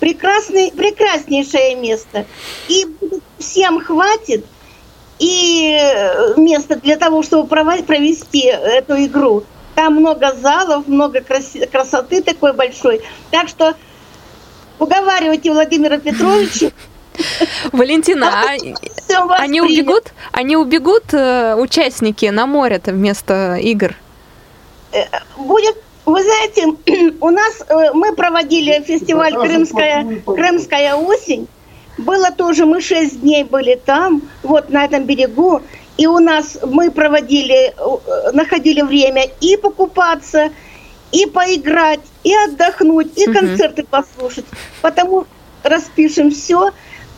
Прекрасный, 0.00 0.70
прекраснейшее 0.72 1.74
место. 1.74 2.24
И 2.68 2.86
всем 3.38 3.80
хватит 3.84 4.46
и 5.18 5.76
э, 5.78 6.34
места 6.36 6.76
для 6.76 6.96
того, 6.96 7.22
чтобы 7.22 7.48
провести 7.48 8.46
эту 8.46 8.94
игру. 9.04 9.44
Там 9.74 9.96
много 9.96 10.34
залов, 10.40 10.86
много 10.86 11.20
красоты 11.20 12.22
такой 12.22 12.52
большой. 12.52 13.02
Так 13.30 13.48
что 13.48 13.74
уговаривайте 14.78 15.50
Владимира 15.52 15.98
Петровича. 15.98 16.70
Валентина, 17.72 18.44
а 18.44 19.26
вас 19.26 19.40
они 19.40 19.60
убегут? 19.60 20.12
Они 20.32 20.56
убегут, 20.56 21.12
э, 21.12 21.54
участники, 21.56 22.26
на 22.26 22.46
море-то 22.46 22.92
вместо 22.92 23.56
игр? 23.56 23.94
Будет, 25.36 25.76
вы 26.06 26.22
знаете, 26.22 27.14
у 27.20 27.30
нас 27.30 27.62
э, 27.68 27.92
мы 27.92 28.14
проводили 28.14 28.82
фестиваль 28.82 29.34
Крымская, 29.34 30.22
Крымская 30.24 30.94
осень. 30.94 31.48
Было 31.98 32.30
тоже, 32.30 32.64
мы 32.64 32.80
шесть 32.80 33.20
дней 33.20 33.44
были 33.44 33.74
там, 33.84 34.22
вот 34.42 34.70
на 34.70 34.84
этом 34.84 35.04
берегу. 35.04 35.62
И 35.96 36.06
у 36.06 36.20
нас 36.20 36.58
мы 36.64 36.90
проводили, 36.90 37.74
э, 37.76 38.30
находили 38.32 38.82
время 38.82 39.26
и 39.40 39.56
покупаться, 39.56 40.50
и 41.10 41.26
поиграть, 41.26 42.00
и 42.22 42.32
отдохнуть, 42.34 43.18
и 43.18 43.24
концерты 43.24 43.82
послушать. 43.82 44.44
Потому 44.80 45.26
распишем 45.62 46.30
все, 46.30 46.70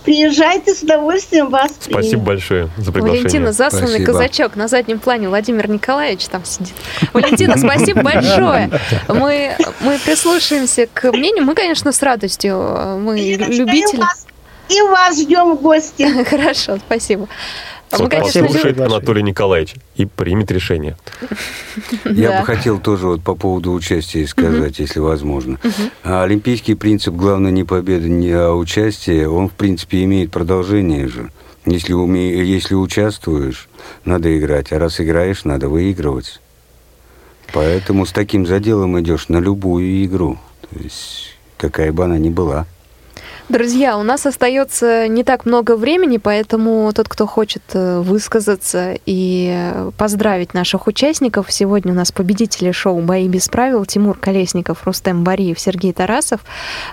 Приезжайте, 0.04 0.74
с 0.74 0.82
удовольствием 0.82 1.50
вас 1.50 1.72
Спасибо 1.78 2.00
примем. 2.00 2.24
большое 2.24 2.68
за 2.78 2.90
приглашение. 2.90 3.22
Валентина, 3.22 3.52
засланный 3.52 3.88
Спасибо. 3.88 4.12
казачок. 4.12 4.56
На 4.56 4.66
заднем 4.66 4.98
плане 4.98 5.28
Владимир 5.28 5.68
Николаевич 5.68 6.26
там 6.26 6.44
сидит. 6.44 6.74
Валентина, 7.12 7.58
спасибо 7.58 8.02
большое. 8.02 8.70
Мы, 9.08 9.56
мы 9.80 9.98
прислушаемся 9.98 10.88
к 10.92 11.12
мнению. 11.12 11.44
Мы, 11.44 11.54
конечно, 11.54 11.92
с 11.92 12.02
радостью. 12.02 12.98
Мы 12.98 13.20
Ирочка, 13.20 13.52
любители. 13.52 13.96
И 13.96 14.00
вас, 14.00 14.26
и 14.68 14.82
вас 14.82 15.20
ждем 15.20 15.56
в 15.56 15.60
гости. 15.60 16.24
Хорошо, 16.30 16.78
спасибо. 16.78 17.28
А 17.92 17.96
Мы, 17.98 18.04
Вот 18.04 18.10
конечно, 18.10 18.42
послушает. 18.42 18.80
Анатолий 18.80 19.22
Николаевич 19.22 19.74
и 19.96 20.06
примет 20.06 20.50
решение. 20.52 20.96
Я 22.04 22.40
бы 22.40 22.46
хотел 22.46 22.78
тоже 22.78 23.08
вот 23.08 23.22
по 23.22 23.34
поводу 23.34 23.72
участия 23.72 24.26
сказать, 24.26 24.78
если 24.78 25.00
возможно. 25.00 25.58
А 26.04 26.22
Олимпийский 26.22 26.74
принцип 26.74 27.14
главное 27.14 27.50
не 27.50 27.64
победа, 27.64 28.08
не 28.08 28.30
а 28.30 28.52
участие, 28.52 29.28
он 29.28 29.48
в 29.48 29.52
принципе 29.52 30.04
имеет 30.04 30.30
продолжение 30.30 31.08
же. 31.08 31.30
Если, 31.66 31.92
уме... 31.92 32.42
если 32.44 32.74
участвуешь, 32.74 33.68
надо 34.04 34.36
играть, 34.38 34.72
а 34.72 34.78
раз 34.78 35.00
играешь, 35.00 35.44
надо 35.44 35.68
выигрывать. 35.68 36.40
Поэтому 37.52 38.06
с 38.06 38.12
таким 38.12 38.46
заделом 38.46 38.98
идешь 39.00 39.28
на 39.28 39.38
любую 39.38 40.04
игру, 40.04 40.38
то 40.62 40.78
есть 40.80 41.36
какая 41.56 41.92
бы 41.92 42.04
она 42.04 42.18
ни 42.18 42.30
была. 42.30 42.66
Друзья, 43.50 43.98
у 43.98 44.04
нас 44.04 44.26
остается 44.26 45.08
не 45.08 45.24
так 45.24 45.44
много 45.44 45.74
времени, 45.74 46.18
поэтому 46.18 46.92
тот, 46.92 47.08
кто 47.08 47.26
хочет 47.26 47.64
э, 47.72 47.98
высказаться 47.98 48.96
и 49.06 49.90
поздравить 49.98 50.54
наших 50.54 50.86
участников, 50.86 51.50
сегодня 51.50 51.92
у 51.92 51.96
нас 51.96 52.12
победители 52.12 52.70
шоу 52.70 53.00
«Бои 53.00 53.26
без 53.26 53.48
правил» 53.48 53.84
Тимур 53.84 54.16
Колесников, 54.16 54.84
Рустем 54.86 55.24
Бариев, 55.24 55.58
Сергей 55.58 55.92
Тарасов. 55.92 56.42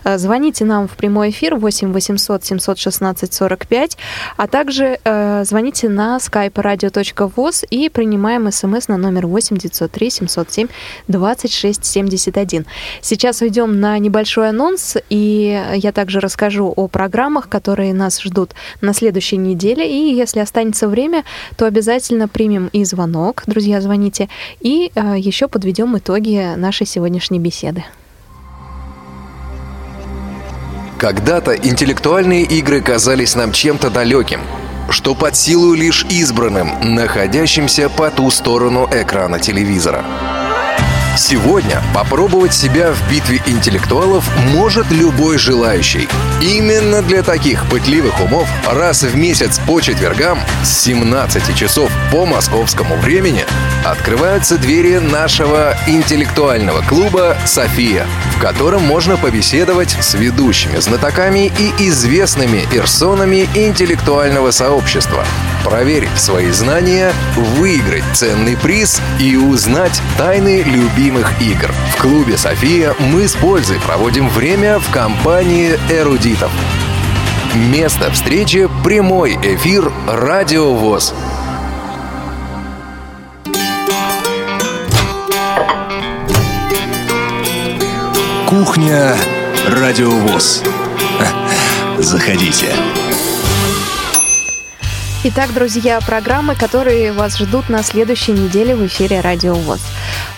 Э, 0.03 0.17
Звоните 0.17 0.65
нам 0.65 0.87
в 0.87 0.93
прямой 0.93 1.29
эфир 1.29 1.57
8 1.57 1.93
800 1.93 2.43
716 2.43 3.31
45, 3.31 3.97
а 4.37 4.47
также 4.47 4.99
э, 5.03 5.43
звоните 5.45 5.89
на 5.89 6.17
skype 6.17 6.53
radio.voz 6.53 7.67
и 7.69 7.87
принимаем 7.89 8.51
смс 8.51 8.87
на 8.87 8.97
номер 8.97 9.27
8 9.27 9.57
903 9.57 10.09
707 10.09 10.67
26 11.07 11.85
71. 11.85 12.65
Сейчас 13.01 13.41
уйдем 13.43 13.79
на 13.79 13.99
небольшой 13.99 14.49
анонс, 14.49 14.97
и 15.11 15.63
я 15.75 15.91
также 15.91 16.19
расскажу 16.19 16.46
о 16.55 16.87
программах, 16.87 17.49
которые 17.49 17.93
нас 17.93 18.21
ждут 18.21 18.53
на 18.81 18.93
следующей 18.93 19.37
неделе. 19.37 19.89
И 19.89 20.15
если 20.15 20.39
останется 20.39 20.87
время, 20.87 21.23
то 21.55 21.65
обязательно 21.65 22.27
примем 22.27 22.69
и 22.73 22.83
звонок. 22.83 23.43
Друзья, 23.47 23.81
звоните. 23.81 24.29
И 24.59 24.91
э, 24.95 25.15
еще 25.17 25.47
подведем 25.47 25.97
итоги 25.97 26.55
нашей 26.55 26.87
сегодняшней 26.87 27.39
беседы. 27.39 27.83
Когда-то 30.97 31.53
интеллектуальные 31.53 32.43
игры 32.43 32.81
казались 32.81 33.35
нам 33.35 33.51
чем-то 33.51 33.91
далеким, 33.91 34.41
что 34.89 35.13
под 35.13 35.35
силу 35.35 35.73
лишь 35.75 36.05
избранным, 36.09 36.71
находящимся 36.95 37.87
по 37.87 38.09
ту 38.09 38.31
сторону 38.31 38.89
экрана 38.91 39.39
телевизора. 39.39 40.03
Сегодня 41.17 41.81
попробовать 41.95 42.53
себя 42.53 42.91
в 42.91 43.09
битве 43.11 43.41
интеллектуалов 43.47 44.29
может 44.53 44.91
любой 44.91 45.39
желающий. 45.39 46.07
Именно 46.41 47.01
для 47.01 47.23
таких 47.23 47.67
пытливых 47.67 48.21
умов 48.21 48.47
раз 48.67 49.01
в 49.01 49.15
месяц 49.15 49.59
по 49.65 49.81
четвергам 49.81 50.39
с 50.63 50.83
17 50.83 51.55
часов 51.55 51.91
по 52.11 52.27
московскому 52.27 52.95
времени 52.97 53.43
открываются 53.83 54.59
двери 54.59 54.97
нашего 54.99 55.75
интеллектуального 55.87 56.81
клуба 56.83 57.37
«София», 57.45 58.05
в 58.35 58.39
котором 58.39 58.83
можно 58.83 59.17
побеседовать 59.17 59.97
с 59.99 60.13
ведущими 60.13 60.77
знатоками 60.77 61.51
и 61.57 61.87
известными 61.87 62.67
персонами 62.69 63.49
интеллектуального 63.55 64.51
сообщества, 64.51 65.25
проверить 65.63 66.19
свои 66.19 66.51
знания, 66.51 67.13
выиграть 67.35 68.03
ценный 68.13 68.57
приз 68.57 69.01
и 69.19 69.35
узнать 69.35 69.99
тайны 70.17 70.61
любимых 70.61 71.41
игр. 71.41 71.73
В 71.95 72.01
клубе 72.01 72.37
«София» 72.37 72.93
мы 72.99 73.27
с 73.27 73.33
пользой 73.33 73.79
проводим 73.79 74.29
время 74.29 74.77
в 74.79 74.91
компании 74.91 75.79
эрудитов. 75.89 76.26
Место 77.55 78.11
встречи– 78.11 78.67
прямой 78.83 79.35
эфир 79.41 79.91
«Радио 80.07 80.73
ВОЗ». 80.73 81.13
Кухня 88.45 89.15
Радиовоз. 89.67 90.63
Заходите. 91.97 92.73
Итак, 95.23 95.53
друзья, 95.53 95.99
программы, 96.01 96.55
которые 96.55 97.13
вас 97.13 97.37
ждут 97.37 97.69
на 97.69 97.83
следующей 97.83 98.33
неделе 98.33 98.75
в 98.75 98.85
эфире 98.85 99.21
Радио 99.21 99.53
ВОЗ. 99.53 99.81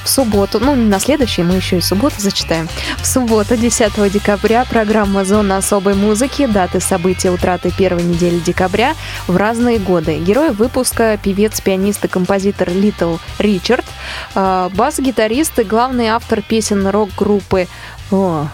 Субботу, 0.10 0.60
ну 0.60 0.76
на 0.76 1.00
следующей, 1.00 1.44
мы 1.44 1.56
еще 1.56 1.78
и 1.78 1.82
субботу 1.82 2.16
зачитаем. 2.18 2.68
В 2.98 3.06
субботу, 3.06 3.56
10 3.56 4.12
декабря, 4.12 4.66
программа 4.66 5.24
«Зона 5.24 5.58
особой 5.58 5.94
музыки», 5.94 6.48
даты 6.48 6.80
события 6.80 7.30
утраты 7.30 7.72
первой 7.72 8.02
недели 8.02 8.40
декабря 8.40 8.96
в 9.28 9.38
разные 9.38 9.78
годы. 9.78 10.18
Герой 10.18 10.52
выпуска– 10.52 11.20
певец, 11.24 11.62
пианист 11.62 12.06
и 12.06 12.08
композитор 12.08 12.70
Литл 12.70 13.18
Ричард, 13.38 13.86
э, 14.34 14.70
бас-гитарист 14.74 15.60
и 15.60 15.64
главный 15.64 16.08
автор 16.08 16.42
песен 16.42 16.88
рок-группы 16.88 17.68
о, 18.12 18.48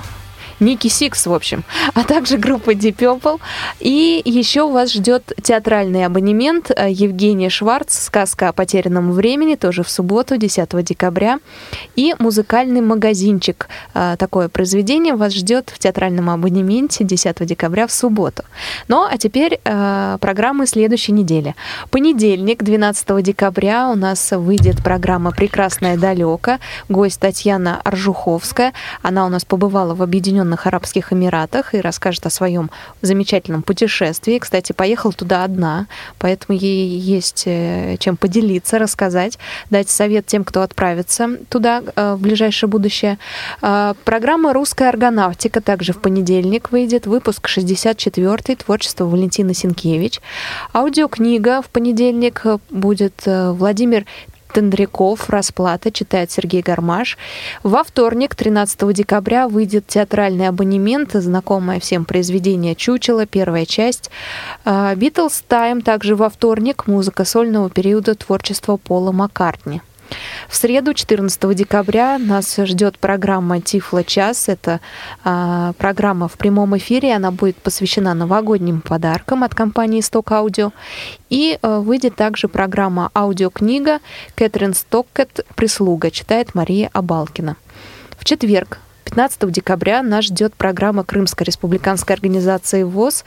Ники 0.60 0.88
Сикс, 0.88 1.26
в 1.26 1.34
общем, 1.34 1.64
а 1.94 2.04
также 2.04 2.38
группа 2.38 2.72
Deep 2.72 2.96
Purple. 2.96 3.40
И 3.80 4.22
еще 4.24 4.70
вас 4.70 4.94
ждет 4.94 5.34
театральный 5.42 6.06
абонемент 6.06 6.72
э, 6.72 6.90
Евгения 6.90 7.50
Шварц 7.50 8.06
«Сказка 8.06 8.50
о 8.50 8.54
потерянном 8.54 9.12
времени», 9.12 9.56
тоже 9.56 9.84
в 9.84 9.90
субботу, 9.90 10.38
10 10.38 10.84
декабря. 10.84 11.40
И 11.96 12.16
музыкальный 12.20 12.82
магазинчик. 12.82 13.68
Э, 13.94 14.16
Такое 14.18 14.50
произведение 14.50 15.16
вас 15.16 15.34
ждет 15.34 15.72
в 15.74 15.80
театральном 15.80 16.30
абонементе 16.30 17.04
10 17.04 17.46
декабря 17.46 17.86
в 17.88 17.92
субботу. 17.92 18.44
Ну, 18.88 19.04
а 19.04 19.18
теперь 19.18 19.60
э, 19.64 20.18
программы 20.22 20.68
следующей 20.68 21.12
недели. 21.12 21.56
Понедельник, 21.92 22.64
12 22.64 23.24
декабря, 23.24 23.90
у 23.90 23.96
нас 23.96 24.32
выйдет 24.32 24.84
программа 24.84 25.32
«Прекрасная 25.32 25.98
далека». 25.98 26.60
Гость 26.88 27.20
Татьяна 27.20 27.82
Аржуховская. 27.84 28.74
Она 29.02 29.26
у 29.26 29.30
нас 29.30 29.44
побывала 29.44 29.94
в 29.94 30.02
Объединенных 30.46 30.68
Арабских 30.68 31.12
Эмиратах 31.12 31.74
и 31.74 31.82
расскажет 31.82 32.26
о 32.28 32.30
своем 32.30 32.70
замечательном 33.02 33.64
путешествии. 33.64 34.38
Кстати, 34.38 34.74
поехала 34.74 35.12
туда 35.12 35.44
одна, 35.44 35.88
поэтому 36.20 36.58
ей 36.58 37.00
есть 37.00 37.44
э, 37.48 37.98
чем 38.00 38.16
поделиться, 38.16 38.78
рассказать, 38.78 39.40
дать 39.72 39.90
совет 39.90 40.28
тем, 40.28 40.44
кто 40.44 40.62
отправится 40.62 41.38
туда 41.50 41.82
э, 41.96 42.14
в 42.14 42.22
ближайшее 42.22 42.70
будущее. 42.70 43.18
А, 43.62 43.96
Программа 44.06 44.54
«Русская 44.54 44.90
аргонавтика» 44.90 45.62
также 45.62 45.94
в 45.94 46.00
понедельник 46.00 46.72
выйдет. 46.72 47.08
Выпуск 47.08 47.48
64 47.48 48.56
творчество 48.56 49.06
Валентина 49.06 49.56
Синкевич. 49.56 50.22
Аудиокнига 50.74 51.64
в 51.64 51.70
понедельник 51.70 52.42
э, 52.46 52.60
будет 52.70 53.24
э, 53.26 53.52
Владимир 53.52 54.06
Тендряков 54.56 55.30
«Расплата» 55.30 55.92
читает 55.92 56.32
Сергей 56.32 56.62
Гармаш. 56.62 57.18
Во 57.64 57.84
вторник, 57.84 58.36
13 58.36 58.94
декабря, 58.94 59.50
выйдет 59.50 59.86
театральный 59.86 60.48
абонемент, 60.48 61.12
знакомое 61.12 61.82
всем 61.82 62.06
произведение 62.06 62.74
«Чучело», 62.74 63.26
первая 63.26 63.66
часть. 63.66 64.10
«Битлз 64.64 65.44
Тайм» 65.50 65.82
также 65.82 66.16
во 66.16 66.30
вторник, 66.30 66.88
музыка 66.88 67.26
сольного 67.26 67.70
периода 67.70 68.16
творчества 68.16 68.78
Пола 68.78 69.12
Маккартни. 69.12 69.82
В 70.48 70.56
среду, 70.56 70.94
14 70.94 71.56
декабря, 71.56 72.18
нас 72.18 72.56
ждет 72.58 73.00
программа 73.00 73.62
Тифло 73.62 74.04
час. 74.04 74.48
Это 74.48 74.80
а, 75.24 75.74
программа 75.74 76.28
в 76.28 76.34
прямом 76.34 76.78
эфире. 76.78 77.16
Она 77.16 77.32
будет 77.32 77.58
посвящена 77.58 78.14
новогодним 78.14 78.82
подаркам 78.82 79.44
от 79.44 79.56
компании 79.56 80.02
Сток 80.02 80.32
Аудио. 80.32 80.72
И 81.30 81.58
а, 81.62 81.80
выйдет 81.80 82.16
также 82.16 82.48
программа 82.48 83.12
аудиокнига 83.16 84.00
Кэтрин 84.36 84.74
Стоккет 84.74 85.46
«Прислуга», 85.56 86.12
читает 86.12 86.56
Мария 86.56 86.90
Абалкина. 86.94 87.58
В 88.18 88.26
четверг, 88.26 88.80
15 89.16 89.50
декабря 89.50 90.04
нас 90.04 90.26
ждет 90.26 90.56
программа 90.56 91.06
Крымской 91.06 91.46
республиканской 91.46 92.14
организации 92.14 92.84
ВОЗ 92.84 93.24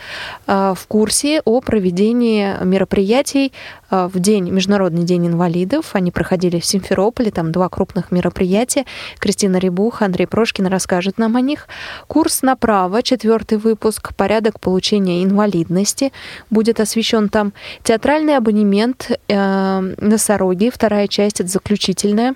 э, 0.46 0.74
в 0.76 0.86
курсе 0.86 1.40
о 1.46 1.62
проведении 1.62 2.62
мероприятий 2.62 3.54
э, 3.90 4.10
в 4.12 4.20
день 4.20 4.50
Международный 4.50 5.04
день 5.04 5.28
инвалидов. 5.28 5.92
Они 5.94 6.10
проходили 6.10 6.60
в 6.60 6.66
Симферополе, 6.66 7.30
там 7.30 7.52
два 7.52 7.70
крупных 7.70 8.12
мероприятия. 8.12 8.84
Кристина 9.18 9.56
Рябух, 9.56 10.02
Андрей 10.02 10.26
Прошкин 10.26 10.66
расскажет 10.66 11.16
нам 11.16 11.36
о 11.36 11.40
них. 11.40 11.66
Курс 12.06 12.42
направо, 12.42 13.02
четвертый 13.02 13.56
выпуск, 13.56 14.14
порядок 14.14 14.60
получения 14.60 15.24
инвалидности 15.24 16.12
будет 16.50 16.80
освещен 16.80 17.30
там. 17.30 17.54
Театральный 17.82 18.36
абонемент 18.36 19.10
э, 19.26 19.94
«Носороги», 19.96 20.70
вторая 20.70 21.08
часть, 21.08 21.40
это 21.40 21.48
заключительная 21.48 22.34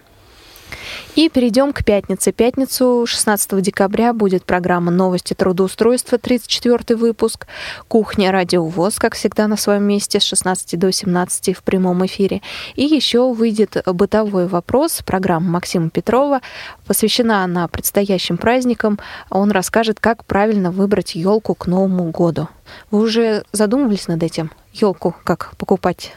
И 1.14 1.28
перейдем 1.28 1.72
к 1.72 1.84
пятнице. 1.84 2.32
Пятницу 2.32 3.04
16 3.06 3.60
декабря 3.60 4.12
будет 4.12 4.44
программа 4.44 4.90
«Новости 4.90 5.34
трудоустройства», 5.34 6.18
34 6.18 6.96
выпуск. 6.96 7.46
Кухня 7.88 8.32
«Радио 8.32 8.64
ВОЗ», 8.64 8.98
как 8.98 9.14
всегда, 9.14 9.48
на 9.48 9.56
своем 9.56 9.84
месте 9.84 10.20
с 10.20 10.22
16 10.22 10.78
до 10.78 10.90
17 10.90 11.56
в 11.56 11.62
прямом 11.62 12.04
эфире. 12.06 12.42
И 12.74 12.84
еще 12.84 13.32
выйдет 13.32 13.76
«Бытовой 13.86 14.46
вопрос», 14.46 15.02
программа 15.04 15.50
Максима 15.50 15.90
Петрова. 15.90 16.40
Посвящена 16.86 17.44
она 17.44 17.68
предстоящим 17.68 18.36
праздникам. 18.36 18.98
Он 19.30 19.50
расскажет, 19.50 20.00
как 20.00 20.24
правильно 20.24 20.70
выбрать 20.70 21.14
елку 21.14 21.54
к 21.54 21.66
Новому 21.66 22.10
году. 22.10 22.48
Вы 22.90 23.00
уже 23.00 23.44
задумывались 23.52 24.08
над 24.08 24.22
этим? 24.22 24.50
Елку 24.72 25.14
как 25.24 25.54
покупать? 25.58 26.12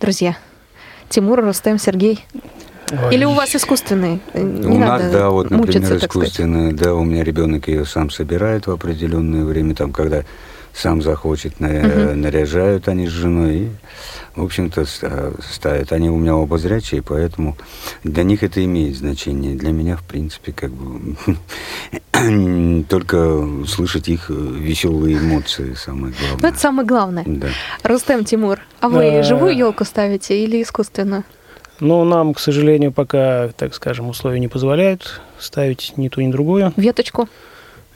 Друзья, 0.00 0.36
Тимур, 1.08 1.40
Рустем, 1.40 1.78
Сергей. 1.78 2.24
Ой. 2.90 3.14
Или 3.14 3.24
у 3.24 3.32
вас 3.32 3.54
искусственные? 3.54 4.20
Не 4.34 4.66
у 4.66 4.78
нас, 4.78 5.10
да, 5.10 5.30
вот, 5.30 5.50
например, 5.50 5.80
мучиться, 5.80 5.96
искусственные. 5.96 6.72
Да, 6.72 6.94
у 6.94 7.04
меня 7.04 7.24
ребенок 7.24 7.68
ее 7.68 7.84
сам 7.84 8.10
собирает 8.10 8.66
в 8.66 8.70
определенное 8.70 9.44
время, 9.44 9.74
там, 9.74 9.92
когда 9.92 10.22
сам 10.76 11.00
захочет, 11.02 11.58
наря... 11.58 11.80
угу. 11.86 12.14
наряжают 12.16 12.88
они 12.88 13.06
с 13.06 13.10
женой 13.10 13.56
и, 13.56 13.70
в 14.34 14.44
общем-то, 14.44 14.84
ставят. 14.84 15.92
Они 15.92 16.10
у 16.10 16.16
меня 16.16 16.36
оба 16.36 16.58
зрячие, 16.58 17.02
поэтому 17.02 17.56
для 18.04 18.22
них 18.22 18.42
это 18.42 18.62
имеет 18.64 18.96
значение. 18.96 19.54
Для 19.54 19.72
меня, 19.72 19.96
в 19.96 20.04
принципе, 20.04 20.52
как 20.52 20.70
бы 20.70 21.16
только 22.88 23.48
слышать 23.66 24.08
их 24.08 24.28
веселые 24.28 25.18
эмоции 25.18 25.74
самое 25.74 26.12
главное. 26.20 26.42
Ну, 26.42 26.48
это 26.48 26.58
самое 26.58 26.86
главное. 26.86 27.24
Да. 27.26 27.48
Рустем 27.82 28.24
Тимур, 28.24 28.60
а 28.80 28.88
вы 28.88 29.22
живую 29.22 29.56
елку 29.56 29.84
ставите 29.84 30.38
или 30.38 30.62
искусственную? 30.62 31.24
Но 31.80 32.04
нам, 32.04 32.34
к 32.34 32.40
сожалению, 32.40 32.92
пока, 32.92 33.48
так 33.56 33.74
скажем, 33.74 34.08
условия 34.08 34.40
не 34.40 34.48
позволяют 34.48 35.20
ставить 35.38 35.92
ни 35.96 36.08
ту, 36.08 36.20
ни 36.20 36.30
другую. 36.30 36.72
Веточку? 36.76 37.28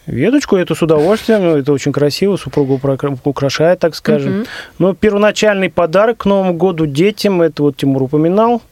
Веточку 0.06 0.56
это 0.56 0.74
с 0.74 0.82
удовольствием, 0.82 1.42
это 1.56 1.72
очень 1.72 1.92
красиво, 1.92 2.36
супругу 2.36 2.80
украшает, 3.24 3.78
так 3.78 3.94
скажем. 3.94 4.40
Угу. 4.40 4.46
Но 4.78 4.94
первоначальный 4.94 5.70
подарок 5.70 6.18
к 6.18 6.24
Новому 6.26 6.54
году 6.54 6.86
детям, 6.86 7.42
это 7.42 7.62
вот 7.62 7.76
Тимур 7.76 8.02
упоминал, 8.02 8.62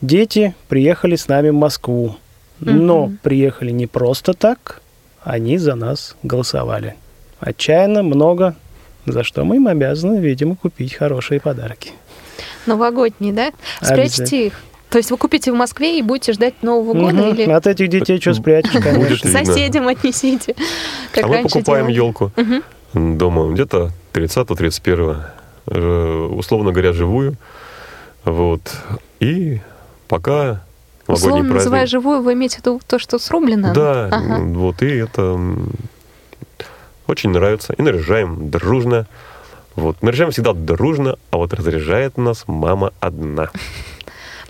дети 0.00 0.54
приехали 0.68 1.16
с 1.16 1.28
нами 1.28 1.50
в 1.50 1.54
Москву. 1.54 2.16
Угу. 2.60 2.70
Но 2.70 3.12
приехали 3.22 3.70
не 3.70 3.86
просто 3.86 4.34
так, 4.34 4.80
они 5.24 5.58
за 5.58 5.74
нас 5.74 6.16
голосовали. 6.22 6.94
Отчаянно, 7.40 8.02
много, 8.02 8.54
за 9.06 9.24
что 9.24 9.44
мы 9.44 9.56
им 9.56 9.66
обязаны, 9.66 10.20
видимо, 10.20 10.54
купить 10.54 10.94
хорошие 10.94 11.40
подарки. 11.40 11.92
Новогодние, 12.66 13.32
да? 13.32 13.52
Спрячьте 13.80 14.46
их. 14.46 14.54
То 14.90 14.98
есть 14.98 15.10
вы 15.10 15.16
купите 15.16 15.50
в 15.50 15.54
Москве 15.54 15.98
и 15.98 16.02
будете 16.02 16.34
ждать 16.34 16.62
Нового 16.62 16.92
года? 16.92 17.28
Или... 17.30 17.50
От 17.50 17.66
этих 17.66 17.88
детей 17.88 18.20
что 18.20 18.34
спрячешь, 18.34 18.72
конечно. 18.72 19.30
Соседям 19.30 19.88
отнесите. 19.88 20.54
а 21.20 21.26
мы 21.26 21.42
покупаем 21.42 21.88
елку 21.88 22.30
дома 22.92 23.50
где-то 23.50 23.90
30-31, 24.12 25.22
э, 25.66 26.28
условно 26.34 26.72
говоря, 26.72 26.92
живую. 26.92 27.36
Вот. 28.24 28.60
И 29.20 29.60
пока 30.08 30.62
Условно 31.06 31.38
праздник. 31.38 31.54
называя 31.54 31.86
живую, 31.86 32.22
вы 32.22 32.34
имеете 32.34 32.56
в 32.56 32.58
виду 32.60 32.80
то, 32.86 32.98
что 32.98 33.18
срублено? 33.18 33.72
Да, 33.72 34.06
ага. 34.06 34.42
вот, 34.42 34.82
и 34.82 34.96
это 34.96 35.40
очень 37.06 37.30
нравится. 37.30 37.72
И 37.72 37.82
наряжаем 37.82 38.50
дружно. 38.50 39.06
Вот. 39.76 40.02
Наряжаем 40.02 40.30
всегда 40.30 40.52
дружно, 40.52 41.16
а 41.30 41.38
вот 41.38 41.52
разряжает 41.54 42.18
нас 42.18 42.44
мама 42.46 42.92
одна. 43.00 43.50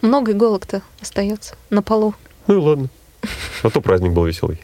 Много 0.00 0.32
иголок-то 0.32 0.82
остается 1.00 1.54
на 1.70 1.82
полу. 1.82 2.14
Ну 2.46 2.54
и 2.54 2.58
ладно. 2.58 2.88
А 3.62 3.70
то 3.70 3.80
праздник 3.80 4.12
был 4.12 4.24
веселый. 4.24 4.60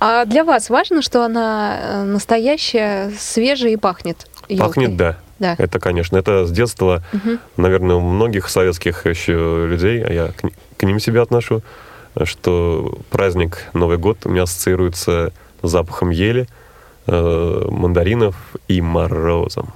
А 0.00 0.24
для 0.24 0.44
вас 0.44 0.70
важно, 0.70 1.02
что 1.02 1.24
она 1.24 1.78
э, 1.80 2.02
настоящая, 2.04 3.12
свежая 3.18 3.72
и 3.72 3.76
пахнет? 3.76 4.26
Елкой? 4.48 4.66
Пахнет, 4.66 4.96
да. 4.96 5.18
Да. 5.38 5.54
Это, 5.58 5.78
конечно, 5.78 6.16
это 6.16 6.46
с 6.46 6.50
детства, 6.50 7.04
угу. 7.12 7.38
наверное, 7.56 7.96
у 7.96 8.00
многих 8.00 8.48
советских 8.48 9.06
еще 9.06 9.66
людей, 9.68 10.02
а 10.02 10.12
я 10.12 10.28
к, 10.28 10.42
к 10.76 10.82
ним 10.82 10.98
себя 10.98 11.22
отношу, 11.22 11.62
что 12.24 12.98
праздник 13.10 13.68
Новый 13.72 13.98
год 13.98 14.18
у 14.24 14.30
меня 14.30 14.44
ассоциируется 14.44 15.32
с 15.62 15.68
запахом 15.68 16.10
ели, 16.10 16.48
мандаринов 17.08 18.36
и 18.68 18.80
морозом. 18.80 19.72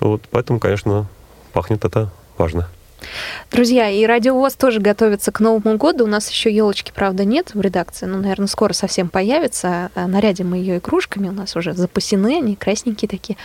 Вот, 0.00 0.22
поэтому, 0.30 0.58
конечно, 0.58 1.06
пахнет 1.52 1.84
это 1.84 2.10
важно. 2.38 2.68
Друзья, 3.50 3.90
и 3.90 4.04
Радио 4.04 4.34
ВОЗ 4.34 4.54
тоже 4.54 4.80
готовится 4.80 5.32
к 5.32 5.40
Новому 5.40 5.76
году. 5.76 6.04
У 6.04 6.06
нас 6.06 6.30
еще 6.30 6.54
елочки, 6.54 6.92
правда, 6.94 7.24
нет 7.24 7.54
в 7.54 7.60
редакции. 7.60 8.06
Ну, 8.06 8.18
наверное, 8.18 8.46
скоро 8.46 8.72
совсем 8.72 9.08
появится. 9.08 9.90
А, 9.94 10.06
нарядим 10.06 10.50
мы 10.50 10.58
ее 10.58 10.78
игрушками. 10.78 11.28
У 11.28 11.32
нас 11.32 11.56
уже 11.56 11.72
запасены 11.72 12.36
они, 12.36 12.56
красненькие 12.56 13.08
такие, 13.08 13.36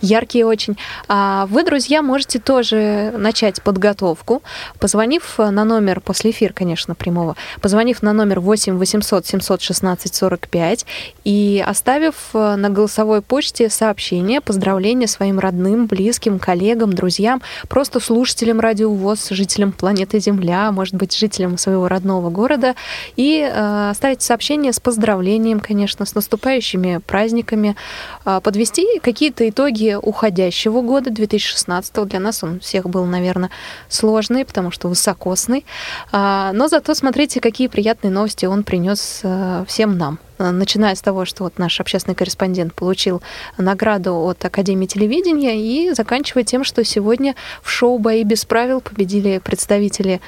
яркие 0.00 0.46
очень. 0.46 0.76
А 1.08 1.46
вы, 1.46 1.64
друзья, 1.64 2.02
можете 2.02 2.38
тоже 2.38 3.12
начать 3.16 3.62
подготовку, 3.62 4.42
позвонив 4.78 5.38
на 5.38 5.64
номер, 5.64 6.00
после 6.00 6.30
эфира, 6.30 6.52
конечно, 6.52 6.94
прямого, 6.94 7.36
позвонив 7.60 8.02
на 8.02 8.12
номер 8.12 8.40
8 8.40 8.76
800 8.76 9.26
716 9.26 10.14
45 10.14 10.86
и 11.24 11.64
оставив 11.66 12.14
э, 12.34 12.56
на 12.56 12.70
голосовой 12.70 13.22
почте 13.22 13.68
сообщение, 13.70 14.40
поздравления 14.40 15.06
своим 15.06 15.38
родным, 15.38 15.86
близким, 15.86 16.38
коллегам, 16.38 16.92
друзьям, 16.92 17.42
просто 17.68 18.00
слушателям 18.00 18.60
Радио 18.60 18.92
ВОЗ, 18.92 19.01
жителям 19.30 19.52
жителям 19.52 19.72
планеты 19.72 20.18
Земля, 20.18 20.72
может 20.72 20.94
быть, 20.94 21.16
жителям 21.16 21.58
своего 21.58 21.88
родного 21.88 22.30
города, 22.30 22.74
и 23.16 23.40
э, 23.40 23.90
оставить 23.90 24.22
сообщение 24.22 24.72
с 24.72 24.80
поздравлением, 24.80 25.60
конечно, 25.60 26.06
с 26.06 26.14
наступающими 26.14 27.00
праздниками, 27.06 27.76
э, 28.24 28.40
подвести 28.42 28.86
какие-то 29.00 29.48
итоги 29.48 29.98
уходящего 30.00 30.80
года, 30.82 31.10
2016 31.10 32.08
Для 32.08 32.20
нас 32.20 32.42
он 32.42 32.60
всех 32.60 32.88
был, 32.88 33.04
наверное, 33.04 33.50
сложный, 33.88 34.44
потому 34.44 34.70
что 34.70 34.88
высокосный. 34.88 35.64
Э, 36.12 36.50
но 36.52 36.68
зато 36.68 36.94
смотрите, 36.94 37.40
какие 37.40 37.68
приятные 37.68 38.10
новости 38.10 38.46
он 38.46 38.64
принес 38.64 39.20
э, 39.22 39.64
всем 39.68 39.98
нам. 39.98 40.18
Э, 40.42 40.50
начиная 40.50 40.94
с 40.94 41.00
того, 41.00 41.24
что 41.24 41.44
вот 41.44 41.58
наш 41.58 41.80
общественный 41.80 42.16
корреспондент 42.16 42.74
получил 42.74 43.22
награду 43.58 44.14
от 44.16 44.44
Академии 44.44 44.86
телевидения, 44.86 45.56
и 45.56 45.94
заканчивая 45.94 46.42
тем, 46.42 46.64
что 46.64 46.84
сегодня 46.84 47.36
в 47.62 47.70
шоу 47.70 47.98
«Бои 47.98 48.24
без 48.24 48.44
правил» 48.44 48.80
победили 48.80 49.38
представители 49.38 50.20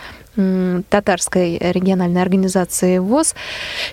татарской 0.91 1.59
региональной 1.59 2.21
организации 2.21 2.99
ВОЗ 2.99 3.37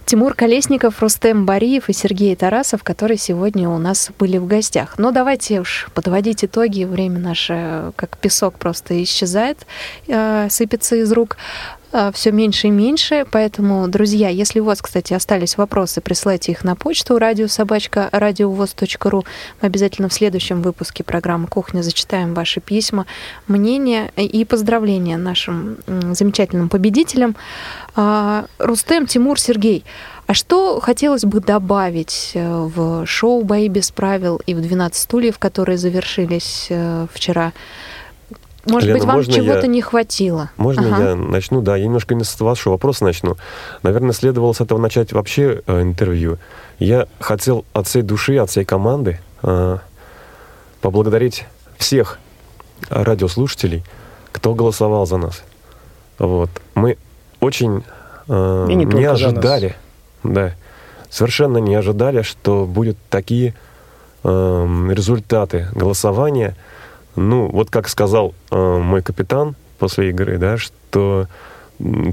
Тимур 0.06 0.34
Колесников, 0.34 1.00
Рустем 1.00 1.46
Бариев 1.46 1.88
и 1.88 1.94
Сергей 1.94 2.36
Тарасов, 2.36 2.84
которые 2.84 3.18
сегодня 3.18 3.70
у 3.70 3.78
нас 3.78 4.10
были 4.18 4.40
в 4.40 4.48
гостях. 4.48 4.96
Но 4.98 5.12
давайте 5.12 5.62
уж 5.62 5.88
подводить 5.94 6.44
итоги. 6.44 6.84
Время 6.84 7.20
наше, 7.20 7.92
как 7.96 8.18
песок, 8.18 8.56
просто 8.56 9.04
исчезает, 9.04 9.68
э, 10.08 10.48
сыпется 10.50 10.96
из 10.96 11.12
рук. 11.12 11.38
Э, 11.92 12.12
все 12.14 12.32
меньше 12.32 12.68
и 12.68 12.72
меньше. 12.72 13.26
Поэтому, 13.30 13.88
друзья, 13.88 14.30
если 14.30 14.60
у 14.60 14.66
вас, 14.66 14.82
кстати, 14.82 15.14
остались 15.14 15.58
вопросы, 15.58 16.02
присылайте 16.02 16.52
их 16.52 16.64
на 16.64 16.76
почту 16.76 17.18
радиособачка. 17.18 18.10
Мы 18.12 19.68
обязательно 19.68 20.10
в 20.10 20.14
следующем 20.14 20.62
выпуске 20.62 21.04
программы 21.04 21.48
«Кухня» 21.48 21.82
зачитаем 21.82 22.34
ваши 22.34 22.60
письма, 22.60 23.06
мнения 23.48 24.12
и 24.16 24.46
поздравления 24.46 25.18
нашим 25.18 25.78
замечательным 26.12 26.70
победителям. 26.70 27.36
А, 27.96 28.46
Рустем, 28.58 29.06
Тимур, 29.06 29.40
Сергей, 29.40 29.84
а 30.28 30.34
что 30.34 30.80
хотелось 30.80 31.26
бы 31.26 31.42
добавить 31.42 32.32
э, 32.36 32.70
в 32.74 33.06
шоу 33.06 33.44
«Бои 33.44 33.68
без 33.68 33.92
правил» 33.92 34.42
и 34.46 34.54
в 34.54 34.60
«12 34.60 34.94
стульев», 34.94 35.40
которые 35.40 35.78
завершились 35.78 36.68
э, 36.70 37.08
вчера? 37.14 37.52
Может 38.66 38.88
Лена, 38.88 39.00
быть, 39.00 39.08
вам 39.08 39.24
чего-то 39.24 39.68
не 39.68 39.82
хватило? 39.82 40.52
Можно 40.58 40.96
ага. 40.96 41.10
я 41.10 41.16
начну? 41.16 41.62
Да, 41.62 41.76
я 41.76 41.86
немножко 41.86 42.14
не 42.14 42.24
с 42.24 42.40
вашего 42.40 42.74
вопроса 42.74 43.04
начну. 43.04 43.38
Наверное, 43.82 44.14
следовало 44.14 44.54
с 44.54 44.62
этого 44.62 44.78
начать 44.80 45.14
вообще 45.14 45.62
э, 45.66 45.82
интервью. 45.82 46.38
Я 46.78 47.08
хотел 47.20 47.66
от 47.74 47.88
всей 47.88 48.04
души, 48.04 48.38
от 48.38 48.52
всей 48.52 48.64
команды 48.64 49.20
э, 49.42 49.78
поблагодарить 50.82 51.46
всех 51.78 52.20
радиослушателей, 52.90 53.84
кто 54.32 54.54
голосовал 54.54 55.08
за 55.08 55.18
нас. 55.18 55.44
Вот. 56.20 56.50
Мы 56.76 56.98
очень 57.40 57.84
э, 58.28 58.66
не, 58.68 58.76
не 58.76 59.06
ожидали, 59.06 59.76
да, 60.24 60.54
совершенно 61.10 61.58
не 61.58 61.74
ожидали, 61.74 62.22
что 62.22 62.68
будут 62.68 62.98
такие 63.10 63.56
э, 64.24 64.88
результаты 64.92 65.68
голосования– 65.74 66.56
ну, 67.16 67.48
вот 67.48 67.70
как 67.70 67.90
сказал 67.90 68.34
э, 68.52 68.56
мой 68.56 69.02
капитан 69.02 69.56
после 69.80 70.10
игры, 70.10 70.38
да, 70.38 70.58
что 70.58 71.28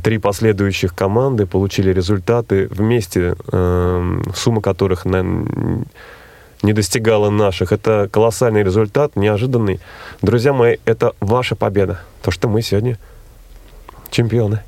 три 0.03 0.19
последующих 0.19 0.95
команды 0.95 1.47
получили 1.47 1.93
результаты 1.93 2.69
вместе, 2.69 3.35
э, 3.53 4.21
сумма 4.35 4.61
которых 4.61 5.05
на, 5.05 5.23
не 6.63 6.73
достигала 6.73 7.31
наших. 7.31 7.73
Это 7.73 8.09
колоссальный 8.11 8.63
результат, 8.63 9.17
неожиданный. 9.17 9.81
Друзья 10.23 10.53
мои, 10.53 10.77
это 10.85 11.13
ваша 11.21 11.55
победа. 11.55 12.01
То, 12.23 12.31
что 12.31 12.49
мы 12.49 12.63
сегодня 12.63 12.99
чемпионы. 14.11 14.61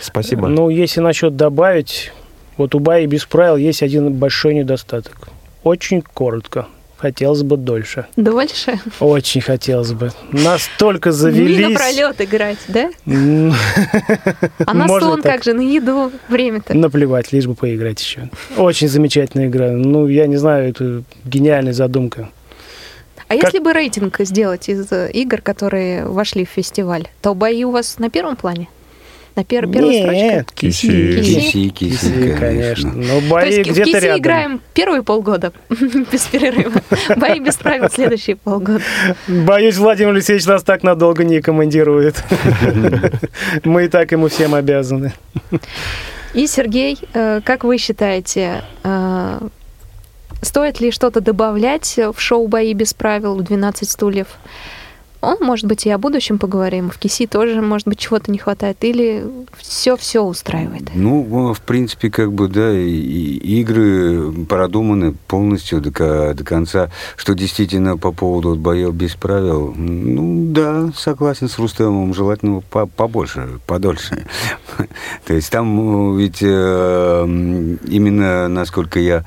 Спасибо. 0.00 0.48
Ну, 0.48 0.68
если 0.68 1.00
насчет 1.00 1.36
добавить, 1.36 2.12
вот 2.56 2.74
у 2.74 2.78
Баи 2.78 3.06
без 3.06 3.24
правил 3.24 3.56
есть 3.56 3.82
один 3.82 4.12
большой 4.14 4.54
недостаток. 4.54 5.28
Очень 5.62 6.02
коротко. 6.02 6.66
Хотелось 6.98 7.44
бы 7.44 7.56
дольше. 7.56 8.06
Дольше? 8.16 8.80
Очень 8.98 9.40
хотелось 9.40 9.92
бы. 9.92 10.10
Настолько 10.32 11.12
завелись. 11.12 11.58
Не 11.58 11.68
напролет 11.68 12.20
играть, 12.20 12.58
да? 12.66 12.90
А 14.66 14.74
на 14.74 14.88
сон 14.88 15.22
как 15.22 15.44
же, 15.44 15.52
на 15.52 15.60
еду 15.60 16.10
время-то? 16.28 16.74
Наплевать, 16.74 17.32
лишь 17.32 17.46
бы 17.46 17.54
поиграть 17.54 18.00
еще. 18.02 18.28
Очень 18.56 18.88
замечательная 18.88 19.46
игра. 19.46 19.70
Ну, 19.70 20.08
я 20.08 20.26
не 20.26 20.36
знаю, 20.36 20.70
это 20.70 21.04
гениальная 21.24 21.72
задумка. 21.72 22.30
А 23.28 23.34
если 23.34 23.60
бы 23.60 23.72
рейтинг 23.72 24.16
сделать 24.20 24.68
из 24.68 24.90
э, 24.90 25.10
игр, 25.12 25.40
которые 25.40 26.06
вошли 26.06 26.44
в 26.44 26.48
фестиваль, 26.48 27.08
то 27.20 27.34
бои 27.34 27.62
у 27.62 27.70
вас 27.70 27.98
на 27.98 28.10
первом 28.10 28.36
плане? 28.36 28.68
На 29.38 29.44
пер- 29.44 29.70
первой 29.70 29.90
Нет, 30.00 30.48
строчке? 30.48 30.66
киси. 30.66 31.22
Киси? 31.22 31.68
Киси, 31.68 32.36
конечно. 32.40 32.92
Но 32.92 33.20
То 33.20 33.26
бои 33.30 33.54
есть 33.54 33.68
в 33.70 33.72
где-то 33.72 33.84
киси 33.92 34.04
рядом. 34.04 34.20
играем 34.20 34.60
первые 34.74 35.02
полгода 35.04 35.52
без 35.70 36.22
перерыва. 36.26 36.80
Бои 37.14 37.38
без 37.38 37.54
правил 37.54 37.88
следующие 37.88 38.34
полгода. 38.34 38.82
Боюсь, 39.28 39.76
Владимир 39.76 40.10
Алексеевич 40.10 40.44
нас 40.46 40.64
так 40.64 40.82
надолго 40.82 41.22
не 41.22 41.40
командирует. 41.40 42.16
Мы 43.64 43.84
и 43.84 43.88
так 43.88 44.10
ему 44.10 44.26
всем 44.26 44.56
обязаны. 44.56 45.12
И, 46.34 46.48
Сергей, 46.48 46.98
э, 47.14 47.40
как 47.44 47.62
вы 47.62 47.78
считаете, 47.78 48.64
э, 48.82 49.38
стоит 50.42 50.80
ли 50.80 50.90
что-то 50.90 51.20
добавлять 51.20 51.96
в 51.96 52.18
шоу 52.20 52.48
«Бои 52.48 52.74
без 52.74 52.92
правил» 52.92 53.36
в 53.36 53.42
«12 53.42 53.84
стульев»? 53.84 54.26
О, 55.20 55.34
может 55.40 55.66
быть, 55.66 55.84
и 55.84 55.90
о 55.90 55.98
будущем 55.98 56.38
поговорим. 56.38 56.90
В 56.90 56.98
КИСИ 56.98 57.26
тоже, 57.26 57.60
может 57.60 57.88
быть, 57.88 57.98
чего-то 57.98 58.30
не 58.30 58.38
хватает. 58.38 58.76
Или 58.84 59.24
все-все 59.56 60.22
устраивает? 60.22 60.90
Ну, 60.94 61.52
в 61.52 61.60
принципе, 61.60 62.08
как 62.08 62.32
бы, 62.32 62.46
да, 62.48 62.72
и, 62.72 62.88
и 62.88 63.60
игры 63.60 64.32
продуманы 64.48 65.14
полностью 65.26 65.80
до, 65.80 66.34
до 66.34 66.44
конца. 66.44 66.90
Что 67.16 67.34
действительно 67.34 67.96
по 67.96 68.12
поводу 68.12 68.54
боев 68.54 68.94
без 68.94 69.16
правил, 69.16 69.74
ну, 69.76 70.52
да, 70.52 70.92
согласен 70.96 71.48
с 71.48 71.58
Рустемом, 71.58 72.14
желательно 72.14 72.60
по- 72.60 72.86
побольше, 72.86 73.58
подольше. 73.66 74.24
То 75.24 75.34
есть 75.34 75.50
там 75.50 76.16
э, 76.16 76.20
ведь 76.20 76.42
э, 76.42 77.24
именно, 77.24 78.48
насколько 78.48 79.00
я 79.00 79.24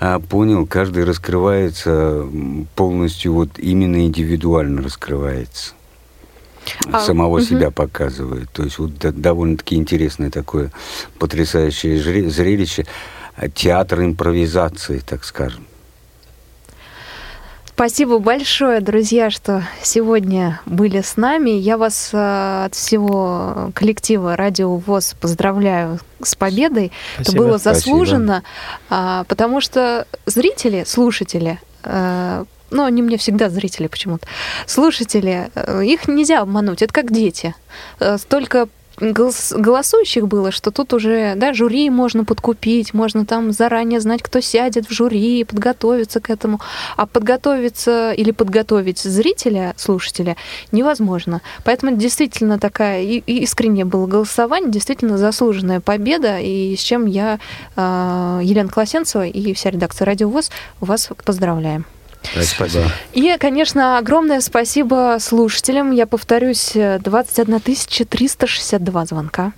а, 0.00 0.20
понял, 0.20 0.66
каждый 0.66 1.04
раскрывается 1.04 2.26
полностью, 2.74 3.34
вот 3.34 3.58
именно 3.58 4.04
индивидуально 4.04 4.82
раскрывается 4.82 5.74
А, 6.92 7.00
самого 7.00 7.38
мгм. 7.38 7.46
себя 7.46 7.70
показывает. 7.70 8.50
То 8.50 8.64
есть 8.64 8.78
вот 8.78 8.92
довольно-таки 8.98 9.76
интересное 9.76 10.30
такое 10.30 10.70
потрясающее 11.18 11.98
зрелище. 12.30 12.86
А, 13.36 13.48
Театр 13.48 14.02
импровизации, 14.02 14.98
так 14.98 15.24
скажем. 15.24 15.66
Спасибо 17.74 18.20
большое, 18.20 18.80
друзья, 18.80 19.30
что 19.30 19.64
сегодня 19.82 20.60
были 20.64 21.00
с 21.00 21.16
нами. 21.16 21.50
Я 21.50 21.76
вас 21.76 22.10
э, 22.12 22.66
от 22.66 22.74
всего 22.76 23.72
коллектива 23.74 24.36
Радио 24.36 24.76
ВОЗ 24.76 25.16
поздравляю 25.20 25.98
с 26.22 26.36
победой. 26.36 26.92
Это 27.16 27.24
Спасибо. 27.24 27.44
было 27.44 27.58
Спасибо. 27.58 27.74
заслуженно, 27.74 28.42
а, 28.90 29.24
потому 29.24 29.60
что 29.60 30.06
зрители, 30.24 30.84
слушатели, 30.86 31.58
э, 31.82 32.44
ну, 32.70 32.84
они 32.84 33.02
мне 33.02 33.16
всегда 33.16 33.48
зрители 33.48 33.88
почему-то, 33.88 34.28
слушатели, 34.66 35.50
э, 35.56 35.84
их 35.84 36.06
нельзя 36.06 36.42
обмануть, 36.42 36.80
это 36.80 36.92
как 36.94 37.10
дети. 37.10 37.56
Столько 38.18 38.68
голосующих 38.98 40.28
было, 40.28 40.50
что 40.50 40.70
тут 40.70 40.92
уже, 40.92 41.34
да, 41.36 41.52
жюри 41.52 41.90
можно 41.90 42.24
подкупить, 42.24 42.94
можно 42.94 43.26
там 43.26 43.52
заранее 43.52 44.00
знать, 44.00 44.22
кто 44.22 44.40
сядет 44.40 44.86
в 44.88 44.92
жюри, 44.92 45.44
подготовиться 45.44 46.20
к 46.20 46.30
этому. 46.30 46.60
А 46.96 47.06
подготовиться 47.06 48.12
или 48.12 48.30
подготовить 48.30 48.98
зрителя, 48.98 49.74
слушателя 49.76 50.36
невозможно. 50.72 51.40
Поэтому 51.64 51.92
это 51.92 52.00
действительно 52.00 52.58
такая 52.58 53.02
и- 53.02 53.22
и 53.26 53.42
искреннее 53.42 53.84
было 53.84 54.06
голосование, 54.06 54.70
действительно 54.70 55.18
заслуженная 55.18 55.80
победа, 55.80 56.38
и 56.38 56.76
с 56.76 56.80
чем 56.80 57.06
я, 57.06 57.38
э, 57.76 58.40
Елена 58.42 58.68
Колосенцева 58.68 59.26
и 59.26 59.52
вся 59.54 59.70
редакция 59.70 60.06
«Радио 60.06 60.28
ВОЗ» 60.28 60.50
вас 60.80 61.08
поздравляем. 61.24 61.84
Спасибо. 62.32 62.90
И, 63.12 63.36
конечно, 63.38 63.98
огромное 63.98 64.40
спасибо 64.40 65.18
слушателям. 65.20 65.90
Я 65.90 66.06
повторюсь, 66.06 66.72
э, 66.74 66.98
21 66.98 67.60
362 67.60 69.06
звонка. 69.06 69.52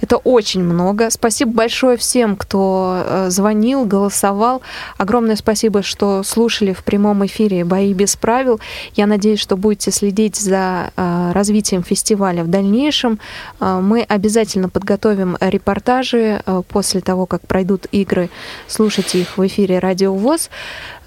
Это 0.00 0.16
очень 0.16 0.62
много. 0.62 1.10
Спасибо 1.10 1.52
большое 1.52 1.96
всем, 1.96 2.36
кто 2.36 3.02
э, 3.04 3.30
звонил, 3.30 3.84
голосовал. 3.84 4.62
Огромное 4.98 5.36
спасибо, 5.36 5.82
что 5.82 6.22
слушали 6.22 6.72
в 6.72 6.84
прямом 6.84 7.24
эфире 7.26 7.64
«Бои 7.64 7.92
без 7.92 8.16
правил». 8.16 8.60
Я 8.94 9.06
надеюсь, 9.06 9.40
что 9.40 9.56
будете 9.56 9.90
следить 9.90 10.36
за 10.36 10.90
э, 10.96 11.32
развитием 11.32 11.82
фестиваля 11.82 12.44
в 12.44 12.48
дальнейшем. 12.48 13.18
Э, 13.60 13.80
Мы 13.80 14.02
обязательно 14.02 14.68
подготовим 14.68 15.36
репортажи 15.40 16.42
э, 16.44 16.62
после 16.68 17.00
того, 17.00 17.26
как 17.26 17.46
пройдут 17.46 17.86
игры. 17.92 18.30
Слушайте 18.68 19.20
их 19.20 19.38
в 19.38 19.46
эфире 19.46 19.78
«Радио 19.78 20.14
ВОЗ». 20.14 20.50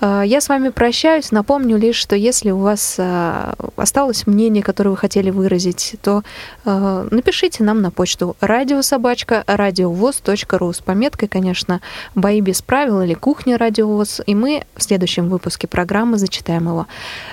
Э, 0.02 0.24
Я 0.26 0.42
с 0.42 0.50
вами 0.50 0.70
прощаюсь. 0.70 1.32
Напомню 1.32 1.78
лишь, 1.78 1.96
что 1.96 2.16
если 2.16 2.52
у 2.52 2.60
вас 2.60 2.96
э, 2.98 3.54
осталось 3.76 4.28
мнение, 4.28 4.64
которое 4.64 4.92
вы 4.92 4.98
хотели 4.98 5.30
выразить, 5.30 5.96
то 6.02 6.24
э, 6.66 7.08
напишите 7.12 7.64
нам 7.64 7.82
на 7.82 7.92
почту 7.92 8.36
радиособачка 8.42 9.44
радиовоз.ру 9.48 10.74
с 10.74 10.80
пометкой, 10.80 11.28
конечно, 11.28 11.82
«Бои 12.16 12.42
без 12.42 12.62
правил» 12.62 13.02
или 13.02 13.14
«Кухня 13.14 13.58
радиовоз», 13.58 14.22
и 14.26 14.36
мы 14.36 14.64
в 14.76 14.84
следующем 14.84 15.30
выпуске 15.30 15.68
программы 15.68 16.18
зачитаем 16.18 16.68
его. 16.68 16.88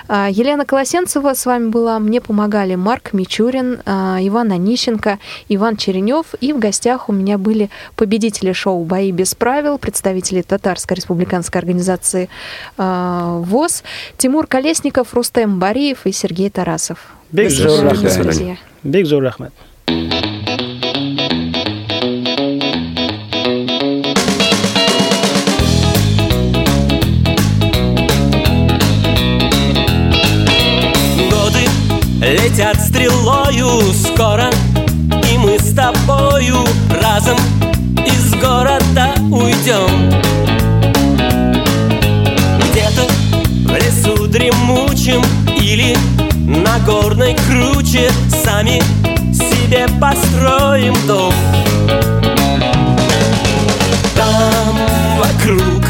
Елена 0.09 0.65
Колосенцева 0.65 1.33
с 1.33 1.45
вами 1.45 1.69
была, 1.69 1.99
мне 1.99 2.21
помогали 2.21 2.75
Марк 2.75 3.13
Мичурин, 3.13 3.81
Иван 3.85 4.51
Онищенко, 4.51 5.19
Иван 5.49 5.77
Черенев, 5.77 6.27
и 6.39 6.53
в 6.53 6.59
гостях 6.59 7.09
у 7.09 7.13
меня 7.13 7.37
были 7.37 7.69
победители 7.95 8.53
шоу 8.53 8.83
«Бои 8.83 9.11
без 9.11 9.35
правил», 9.35 9.77
представители 9.77 10.41
Татарской 10.41 10.95
республиканской 10.95 11.59
организации 11.59 12.29
ВОС, 12.77 13.83
Тимур 14.17 14.47
Колесников, 14.47 15.13
Рустем 15.13 15.59
Бариев 15.59 16.05
и 16.05 16.11
Сергей 16.11 16.49
Тарасов. 16.49 16.97
Биг 17.31 17.49
друзья. 17.49 18.57
Биг. 18.83 19.07
Годы 31.29 31.65
летят 32.21 32.79
стрелою 32.79 33.81
скоро 33.93 34.49
И 35.31 35.37
мы 35.37 35.59
с 35.59 35.75
тобою 35.75 36.57
разом 37.01 37.37
из 38.05 38.33
города 38.35 39.13
уйдем 39.31 40.34
Или 45.75 45.97
на 46.47 46.79
горной 46.85 47.35
круче. 47.35 48.09
Сами 48.45 48.81
себе 49.33 49.85
построим 49.99 50.95
дом. 51.05 51.33
Там 54.15 54.79
вокруг 55.17 55.83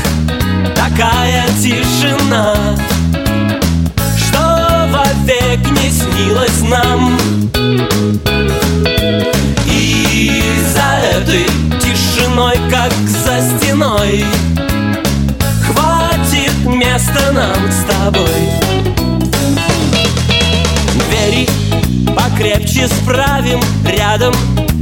такая 0.75 1.45
тишина 1.61 2.55
что 4.17 4.89
вовек 4.89 5.59
не 5.69 5.91
снилось 5.91 6.61
нам. 6.67 7.15
И 9.67 10.41
за 10.73 11.19
этой 11.19 11.45
тишиной, 11.79 12.57
как 12.71 12.91
за 13.07 13.39
стеной 13.55 14.25
Хватит 15.63 16.65
места 16.65 17.31
нам 17.31 17.71
с 17.71 17.83
тобой 17.93 18.74
покрепче 22.35 22.87
справим. 22.87 23.59
Рядом 23.85 24.33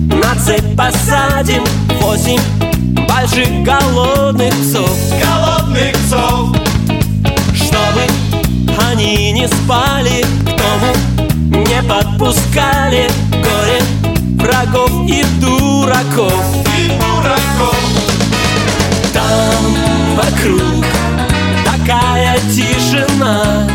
На 0.08 0.36
цепь 0.40 0.76
посадим. 0.76 1.64
Восемь 2.02 2.40
больших 3.08 3.64
голодных 3.64 4.54
псов. 4.54 4.90
Голодных 5.22 5.94
псов. 5.94 6.56
Чтобы 7.54 8.02
они 8.92 9.32
не 9.32 9.48
спали 9.48 10.26
К 10.42 10.46
дому 10.46 11.66
не 11.66 11.82
подпускали. 11.84 13.10
Горе 13.32 13.82
врагов 14.38 14.92
и 15.08 15.24
дураков. 15.40 16.44
И 16.78 16.90
дураков. 16.90 17.78
Там 19.14 20.16
вокруг 20.16 20.86
такая 21.66 22.40
тишина 22.52 23.68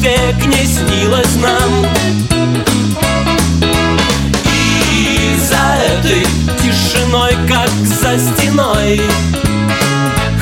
век 0.00 0.46
не 0.46 0.64
снилось 0.64 1.36
нам. 1.36 1.86
И 4.46 5.36
за 5.36 5.76
этой 5.94 6.26
тишиной, 6.58 7.36
как 7.48 7.68
за 7.68 8.18
стеной 8.18 9.00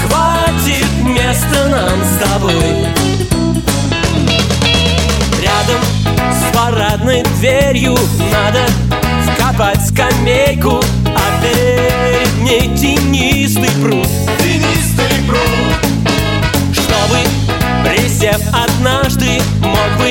Хватит 0.03 0.87
места 1.05 1.69
нам 1.69 1.99
с 2.05 2.29
тобой. 2.29 2.87
Рядом 5.43 5.83
с 6.33 6.57
парадной 6.57 7.23
дверью 7.39 7.97
надо 8.33 8.65
Вкопать 9.33 9.87
скамейку, 9.87 10.81
а 11.07 11.43
перед 11.43 12.43
ней 12.43 12.77
тенистый 12.77 13.71
пруд. 13.83 14.18
Присев 18.19 18.41
однажды 18.53 19.41
Мог 19.63 19.99
бы 19.99 20.11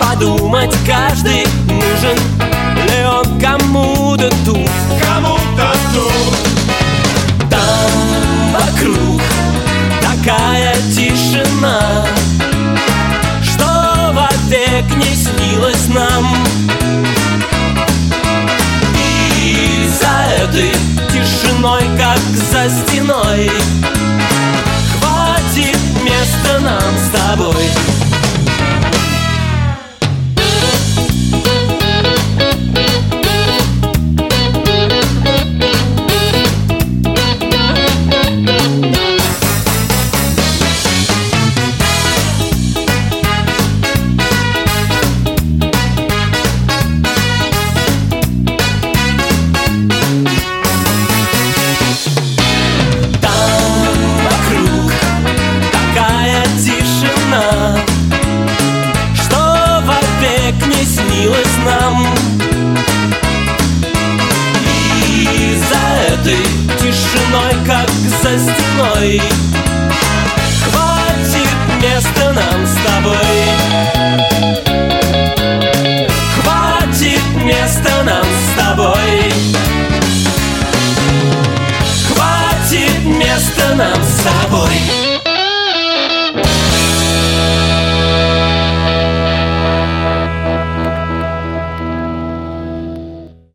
подумать 0.00 0.74
каждый 0.86 1.46
Нужен 1.68 2.18
ли 2.86 3.04
он 3.04 3.40
кому-то 3.40 4.30
тут. 4.44 4.68
Кому-то 5.02 5.72
тут. 5.94 7.50
Там 7.50 8.52
вокруг 8.52 9.20
такая 10.00 10.74
тишина 10.94 12.06
Что 13.42 14.12
вовек 14.12 14.96
не 14.96 15.14
снилось 15.14 15.88
нам. 15.88 16.26
И 19.40 19.88
за 19.88 20.44
этой 20.44 20.72
тишиной, 21.12 21.84
как 21.98 22.18
за 22.18 22.68
стеной 22.68 23.50
места 26.38 26.60
нам 26.60 26.98
с 26.98 27.10
тобой 27.10 28.07